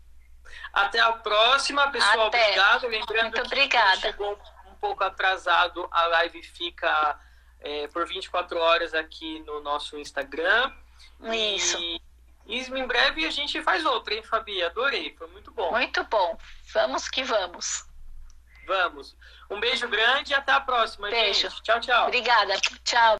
Até 0.72 0.98
a 0.98 1.12
próxima, 1.12 1.90
pessoal. 1.90 2.28
Até. 2.28 2.42
Obrigado. 2.42 2.86
Lembrando 2.86 3.22
Muito 3.24 3.42
obrigada. 3.42 4.00
chegou 4.00 4.40
um 4.66 4.74
pouco 4.76 5.04
atrasado, 5.04 5.86
a 5.90 6.06
live 6.06 6.42
fica 6.42 7.20
é, 7.60 7.88
por 7.88 8.06
24 8.06 8.58
horas 8.58 8.94
aqui 8.94 9.40
no 9.40 9.60
nosso 9.60 9.98
Instagram. 9.98 10.72
Isso. 11.54 11.78
E, 11.78 12.00
e 12.46 12.58
em 12.60 12.86
breve 12.86 13.26
a 13.26 13.30
gente 13.30 13.62
faz 13.62 13.84
outra, 13.84 14.14
hein, 14.14 14.22
Fabi? 14.22 14.62
Adorei, 14.62 15.14
foi 15.16 15.26
muito 15.28 15.50
bom. 15.52 15.70
Muito 15.70 16.02
bom. 16.04 16.38
Vamos 16.72 17.08
que 17.08 17.22
vamos. 17.22 17.84
Vamos. 18.66 19.16
Um 19.50 19.58
beijo 19.58 19.88
grande 19.88 20.32
e 20.32 20.34
até 20.34 20.52
a 20.52 20.60
próxima, 20.60 21.10
beijo. 21.10 21.48
Gente. 21.48 21.62
Tchau, 21.62 21.80
tchau. 21.80 22.06
Obrigada. 22.06 22.54
Tchau. 22.84 23.18